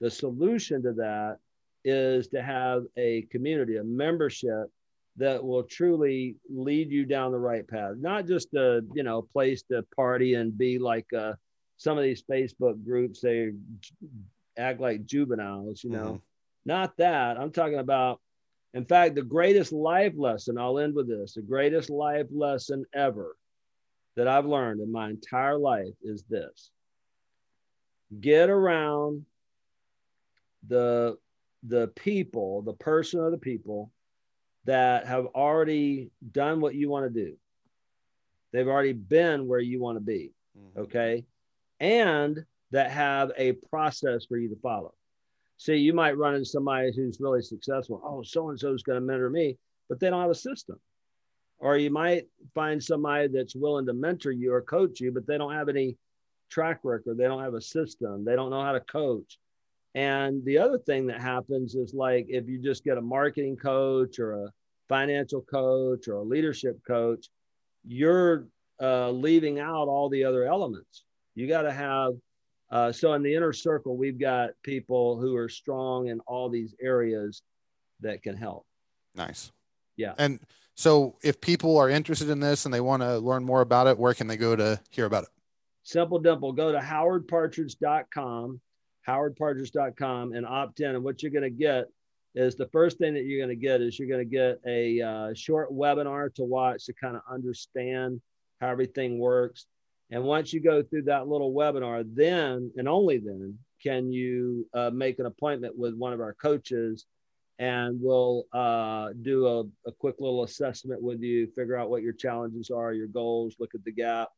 The 0.00 0.10
solution 0.10 0.82
to 0.82 0.92
that 0.94 1.38
is 1.84 2.28
to 2.28 2.42
have 2.42 2.84
a 2.96 3.22
community, 3.30 3.76
a 3.76 3.84
membership 3.84 4.70
that 5.16 5.42
will 5.42 5.62
truly 5.62 6.36
lead 6.50 6.90
you 6.90 7.04
down 7.04 7.30
the 7.30 7.38
right 7.38 7.66
path, 7.68 7.92
not 7.98 8.26
just 8.26 8.52
a 8.54 8.82
you 8.94 9.02
know 9.02 9.22
place 9.22 9.62
to 9.70 9.84
party 9.94 10.34
and 10.34 10.56
be 10.58 10.78
like 10.78 11.06
uh, 11.12 11.34
some 11.76 11.96
of 11.96 12.04
these 12.04 12.22
Facebook 12.22 12.84
groups. 12.84 13.20
They 13.20 13.52
act 14.58 14.80
like 14.80 15.06
juveniles, 15.06 15.84
you 15.84 15.90
know. 15.90 16.20
Not 16.66 16.96
that. 16.96 17.38
I'm 17.38 17.52
talking 17.52 17.78
about. 17.78 18.20
In 18.74 18.84
fact, 18.84 19.14
the 19.14 19.22
greatest 19.22 19.72
life 19.72 20.12
lesson. 20.16 20.58
I'll 20.58 20.80
end 20.80 20.94
with 20.94 21.08
this. 21.08 21.34
The 21.34 21.42
greatest 21.42 21.90
life 21.90 22.26
lesson 22.30 22.84
ever 22.92 23.36
that 24.16 24.28
I've 24.28 24.46
learned 24.46 24.80
in 24.80 24.92
my 24.92 25.10
entire 25.10 25.56
life 25.56 25.94
is 26.02 26.24
this: 26.28 26.70
get 28.20 28.50
around 28.50 29.24
the 30.66 31.16
the 31.62 31.88
people, 31.94 32.62
the 32.62 32.74
person 32.74 33.20
or 33.20 33.30
the 33.30 33.38
people 33.38 33.90
that 34.64 35.06
have 35.06 35.26
already 35.34 36.10
done 36.32 36.60
what 36.60 36.74
you 36.74 36.90
want 36.90 37.04
to 37.04 37.24
do. 37.24 37.36
They've 38.52 38.68
already 38.68 38.92
been 38.92 39.46
where 39.46 39.60
you 39.60 39.80
want 39.80 39.96
to 39.96 40.04
be. 40.04 40.32
Mm-hmm. 40.58 40.80
Okay. 40.80 41.24
And 41.80 42.44
that 42.70 42.90
have 42.90 43.30
a 43.36 43.52
process 43.52 44.26
for 44.26 44.36
you 44.36 44.48
to 44.48 44.56
follow. 44.56 44.94
See, 45.64 45.76
you 45.76 45.94
might 45.94 46.18
run 46.18 46.34
into 46.34 46.44
somebody 46.44 46.92
who's 46.94 47.20
really 47.20 47.40
successful. 47.40 47.98
Oh, 48.04 48.22
so 48.22 48.50
and 48.50 48.60
so 48.60 48.74
is 48.74 48.82
going 48.82 49.00
to 49.00 49.00
mentor 49.00 49.30
me, 49.30 49.56
but 49.88 49.98
they 49.98 50.10
don't 50.10 50.20
have 50.20 50.28
a 50.28 50.34
system. 50.34 50.78
Or 51.58 51.78
you 51.78 51.88
might 51.88 52.26
find 52.54 52.84
somebody 52.84 53.28
that's 53.28 53.56
willing 53.56 53.86
to 53.86 53.94
mentor 53.94 54.30
you 54.30 54.52
or 54.52 54.60
coach 54.60 55.00
you, 55.00 55.10
but 55.10 55.26
they 55.26 55.38
don't 55.38 55.54
have 55.54 55.70
any 55.70 55.96
track 56.50 56.80
record. 56.84 57.16
They 57.16 57.24
don't 57.24 57.42
have 57.42 57.54
a 57.54 57.62
system. 57.62 58.26
They 58.26 58.36
don't 58.36 58.50
know 58.50 58.62
how 58.62 58.72
to 58.72 58.80
coach. 58.80 59.38
And 59.94 60.44
the 60.44 60.58
other 60.58 60.76
thing 60.76 61.06
that 61.06 61.22
happens 61.22 61.74
is 61.74 61.94
like 61.94 62.26
if 62.28 62.46
you 62.46 62.58
just 62.58 62.84
get 62.84 62.98
a 62.98 63.00
marketing 63.00 63.56
coach 63.56 64.18
or 64.18 64.44
a 64.44 64.52
financial 64.90 65.40
coach 65.40 66.08
or 66.08 66.16
a 66.16 66.22
leadership 66.22 66.78
coach, 66.86 67.30
you're 67.86 68.48
uh, 68.82 69.08
leaving 69.12 69.60
out 69.60 69.88
all 69.88 70.10
the 70.10 70.24
other 70.24 70.44
elements. 70.44 71.04
You 71.34 71.48
got 71.48 71.62
to 71.62 71.72
have, 71.72 72.12
uh, 72.74 72.92
so 72.92 73.14
in 73.14 73.22
the 73.22 73.34
inner 73.34 73.52
circle, 73.52 73.96
we've 73.96 74.18
got 74.18 74.50
people 74.62 75.18
who 75.18 75.34
are 75.36 75.48
strong 75.48 76.08
in 76.08 76.20
all 76.26 76.50
these 76.50 76.74
areas 76.82 77.42
that 78.00 78.22
can 78.22 78.36
help. 78.36 78.66
Nice. 79.14 79.50
Yeah. 79.96 80.14
And 80.18 80.40
so 80.74 81.16
if 81.22 81.40
people 81.40 81.78
are 81.78 81.88
interested 81.88 82.28
in 82.28 82.40
this 82.40 82.66
and 82.66 82.74
they 82.74 82.80
want 82.80 83.02
to 83.02 83.18
learn 83.18 83.44
more 83.44 83.62
about 83.62 83.86
it, 83.86 83.96
where 83.96 84.12
can 84.12 84.26
they 84.26 84.36
go 84.36 84.54
to 84.54 84.78
hear 84.90 85.06
about 85.06 85.22
it? 85.22 85.30
Simple 85.84 86.18
Dimple, 86.18 86.52
go 86.52 86.72
to 86.72 86.78
howardpartridge.com 86.78 88.60
howardpartridge.com 89.06 90.32
and 90.32 90.46
opt 90.46 90.80
in. 90.80 90.94
And 90.94 91.04
what 91.04 91.22
you're 91.22 91.32
going 91.32 91.42
to 91.42 91.50
get 91.50 91.86
is 92.34 92.56
the 92.56 92.68
first 92.68 92.98
thing 92.98 93.14
that 93.14 93.24
you're 93.24 93.44
going 93.44 93.56
to 93.56 93.62
get 93.62 93.80
is 93.80 93.98
you're 93.98 94.08
going 94.08 94.20
to 94.20 94.24
get 94.24 94.60
a 94.66 95.00
uh, 95.00 95.34
short 95.34 95.70
webinar 95.70 96.34
to 96.34 96.44
watch 96.44 96.86
to 96.86 96.92
kind 96.94 97.16
of 97.16 97.22
understand 97.30 98.20
how 98.60 98.68
everything 98.68 99.18
works. 99.18 99.66
And 100.10 100.22
once 100.22 100.52
you 100.52 100.60
go 100.60 100.82
through 100.82 101.02
that 101.04 101.28
little 101.28 101.52
webinar, 101.52 102.04
then 102.14 102.70
and 102.76 102.88
only 102.88 103.18
then 103.18 103.58
can 103.82 104.12
you 104.12 104.66
uh, 104.74 104.90
make 104.90 105.18
an 105.18 105.26
appointment 105.26 105.76
with 105.76 105.94
one 105.94 106.12
of 106.12 106.20
our 106.20 106.34
coaches 106.34 107.06
and 107.58 107.98
we'll 108.00 108.44
uh, 108.52 109.10
do 109.22 109.46
a, 109.46 109.60
a 109.88 109.92
quick 109.92 110.16
little 110.18 110.42
assessment 110.42 111.00
with 111.00 111.20
you, 111.20 111.46
figure 111.54 111.76
out 111.76 111.90
what 111.90 112.02
your 112.02 112.12
challenges 112.12 112.70
are, 112.70 112.92
your 112.92 113.06
goals, 113.06 113.56
look 113.60 113.74
at 113.74 113.84
the 113.84 113.92
gap, 113.92 114.28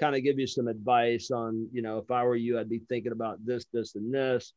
kind 0.00 0.16
of 0.16 0.24
give 0.24 0.38
you 0.38 0.46
some 0.46 0.66
advice 0.66 1.30
on, 1.30 1.68
you 1.72 1.82
know, 1.82 1.98
if 1.98 2.10
I 2.10 2.24
were 2.24 2.36
you, 2.36 2.58
I'd 2.58 2.68
be 2.68 2.80
thinking 2.88 3.12
about 3.12 3.44
this, 3.44 3.66
this, 3.72 3.94
and 3.94 4.12
this. 4.12 4.52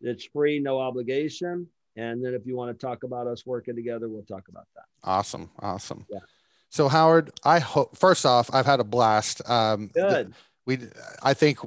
It's 0.00 0.24
free, 0.24 0.60
no 0.60 0.78
obligation. 0.78 1.66
And 1.96 2.24
then 2.24 2.32
if 2.32 2.46
you 2.46 2.56
want 2.56 2.78
to 2.78 2.86
talk 2.86 3.02
about 3.02 3.26
us 3.26 3.44
working 3.44 3.74
together, 3.74 4.08
we'll 4.08 4.22
talk 4.22 4.48
about 4.48 4.66
that. 4.76 4.84
Awesome. 5.02 5.50
Awesome. 5.60 6.06
Yeah. 6.08 6.20
So 6.70 6.88
Howard, 6.88 7.30
I 7.44 7.58
hope 7.58 7.96
first 7.96 8.26
off, 8.26 8.50
I've 8.52 8.66
had 8.66 8.80
a 8.80 8.84
blast. 8.84 9.48
Um, 9.48 9.90
Good. 9.94 10.34
We, 10.66 10.78
I 11.22 11.34
think 11.34 11.58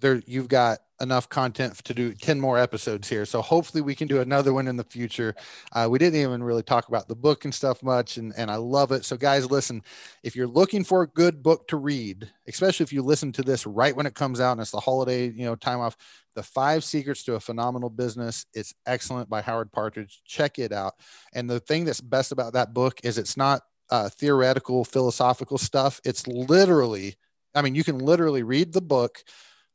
there 0.00 0.22
you've 0.26 0.48
got 0.48 0.80
enough 1.00 1.28
content 1.28 1.76
to 1.84 1.94
do 1.94 2.12
10 2.12 2.40
more 2.40 2.58
episodes 2.58 3.08
here. 3.08 3.24
So 3.24 3.40
hopefully 3.40 3.82
we 3.82 3.94
can 3.94 4.08
do 4.08 4.20
another 4.20 4.52
one 4.52 4.66
in 4.66 4.76
the 4.76 4.84
future. 4.84 5.34
Uh, 5.72 5.86
we 5.88 5.98
didn't 5.98 6.20
even 6.20 6.42
really 6.42 6.62
talk 6.62 6.88
about 6.88 7.06
the 7.06 7.14
book 7.14 7.44
and 7.44 7.54
stuff 7.54 7.82
much, 7.82 8.16
and, 8.16 8.32
and 8.36 8.50
I 8.50 8.56
love 8.56 8.90
it. 8.92 9.04
So, 9.04 9.16
guys, 9.16 9.48
listen, 9.48 9.82
if 10.22 10.34
you're 10.34 10.48
looking 10.48 10.82
for 10.82 11.02
a 11.02 11.06
good 11.06 11.42
book 11.42 11.68
to 11.68 11.76
read, 11.76 12.30
especially 12.48 12.84
if 12.84 12.92
you 12.92 13.02
listen 13.02 13.32
to 13.32 13.42
this 13.42 13.66
right 13.66 13.94
when 13.94 14.06
it 14.06 14.14
comes 14.14 14.40
out 14.40 14.52
and 14.52 14.60
it's 14.60 14.72
the 14.72 14.80
holiday, 14.80 15.28
you 15.28 15.44
know, 15.44 15.54
time 15.54 15.80
off, 15.80 15.96
The 16.34 16.42
Five 16.42 16.82
Secrets 16.82 17.22
to 17.24 17.34
a 17.34 17.40
Phenomenal 17.40 17.90
Business, 17.90 18.46
it's 18.54 18.74
excellent 18.86 19.28
by 19.28 19.40
Howard 19.40 19.70
Partridge. 19.70 20.20
Check 20.24 20.58
it 20.58 20.72
out. 20.72 20.94
And 21.32 21.48
the 21.48 21.60
thing 21.60 21.84
that's 21.84 22.00
best 22.00 22.32
about 22.32 22.54
that 22.54 22.74
book 22.74 23.00
is 23.04 23.18
it's 23.18 23.36
not 23.36 23.62
uh, 23.90 24.08
theoretical, 24.08 24.84
philosophical 24.84 25.58
stuff. 25.58 26.00
It's 26.04 26.26
literally, 26.26 27.16
I 27.54 27.62
mean, 27.62 27.74
you 27.74 27.84
can 27.84 27.98
literally 27.98 28.42
read 28.42 28.72
the 28.72 28.80
book 28.80 29.22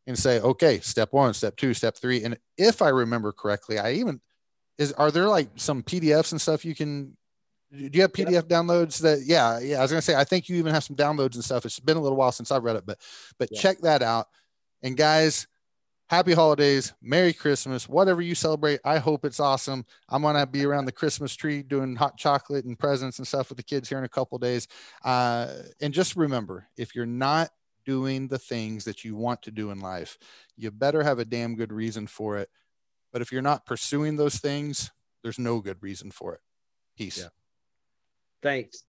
and 0.05 0.18
say, 0.18 0.39
okay, 0.39 0.80
step 0.80 1.14
one, 1.14 1.34
step 1.34 1.55
two, 1.55 1.74
step 1.74 1.95
three. 1.95 2.24
And 2.24 2.38
if 2.57 2.82
I 2.82 2.89
remember 2.89 3.32
correctly, 3.32 3.80
I 3.80 3.93
even 3.93 4.20
is 4.78 4.91
are 4.93 5.11
there 5.11 5.28
like 5.28 5.49
some 5.55 5.84
PDFs 5.84 6.32
and 6.32 6.41
stuff 6.41 6.66
you 6.66 6.76
can 6.76 7.16
do 7.72 7.89
you 7.91 8.01
have 8.01 8.14
PDF 8.14 8.32
yep. 8.32 8.47
downloads 8.47 8.99
that 9.01 9.22
yeah, 9.26 9.59
yeah. 9.59 9.80
I 9.80 9.82
was 9.82 9.91
gonna 9.91 10.01
say 10.01 10.16
I 10.16 10.24
think 10.24 10.47
you 10.47 10.57
even 10.57 10.74
have 10.74 10.84
some 10.84 10.95
downloads 10.95 11.36
and 11.36 11.43
stuff. 11.43 11.66
It's 11.66 11.80
been 11.80 11.97
a 11.97 12.01
little 12.01 12.18
while 12.18 12.32
since 12.32 12.51
I've 12.51 12.64
read 12.64 12.76
it, 12.76 12.86
but 12.86 12.99
but 13.39 13.49
yep. 13.51 13.61
check 13.61 13.80
that 13.80 14.03
out. 14.03 14.28
And 14.84 14.95
guys, 14.95 15.47
happy 16.10 16.34
holidays, 16.34 16.93
Merry 17.01 17.34
Christmas, 17.34 17.88
whatever 17.88 18.22
you 18.22 18.36
celebrate. 18.36 18.80
I 18.86 18.99
hope 18.99 19.26
it's 19.26 19.39
awesome. 19.39 19.86
I'm 20.10 20.22
gonna 20.22 20.45
be 20.45 20.66
around 20.66 20.86
the 20.86 20.91
Christmas 20.91 21.36
tree 21.36 21.64
doing 21.64 21.95
hot 21.95 22.18
chocolate 22.18 22.66
and 22.66 22.78
presents 22.78 23.18
and 23.18 23.28
stuff 23.28 23.49
with 23.49 23.58
the 23.58 23.64
kids 23.64 23.89
here 23.89 23.97
in 23.97 24.04
a 24.04 24.10
couple 24.10 24.38
days. 24.38 24.68
Uh, 25.04 25.47
and 25.82 25.93
just 25.93 26.16
remember, 26.16 26.68
if 26.78 26.95
you're 26.95 27.06
not 27.06 27.49
doing 27.86 28.28
the 28.28 28.39
things 28.39 28.86
that 28.86 29.04
you 29.04 29.16
want 29.16 29.41
to 29.43 29.51
do 29.51 29.72
in 29.72 29.80
life. 29.80 30.18
You 30.56 30.72
better 30.72 31.04
have 31.04 31.20
a 31.20 31.26
damn 31.26 31.56
good 31.56 31.72
reason 31.72 32.08
for 32.08 32.38
it. 32.38 32.49
But 33.12 33.22
if 33.22 33.32
you're 33.32 33.41
not 33.41 33.66
pursuing 33.66 34.16
those 34.16 34.38
things, 34.38 34.91
there's 35.22 35.39
no 35.39 35.60
good 35.60 35.78
reason 35.82 36.12
for 36.12 36.34
it. 36.34 36.41
Peace. 36.97 37.20
Yeah. 37.20 37.30
Thanks. 38.41 38.84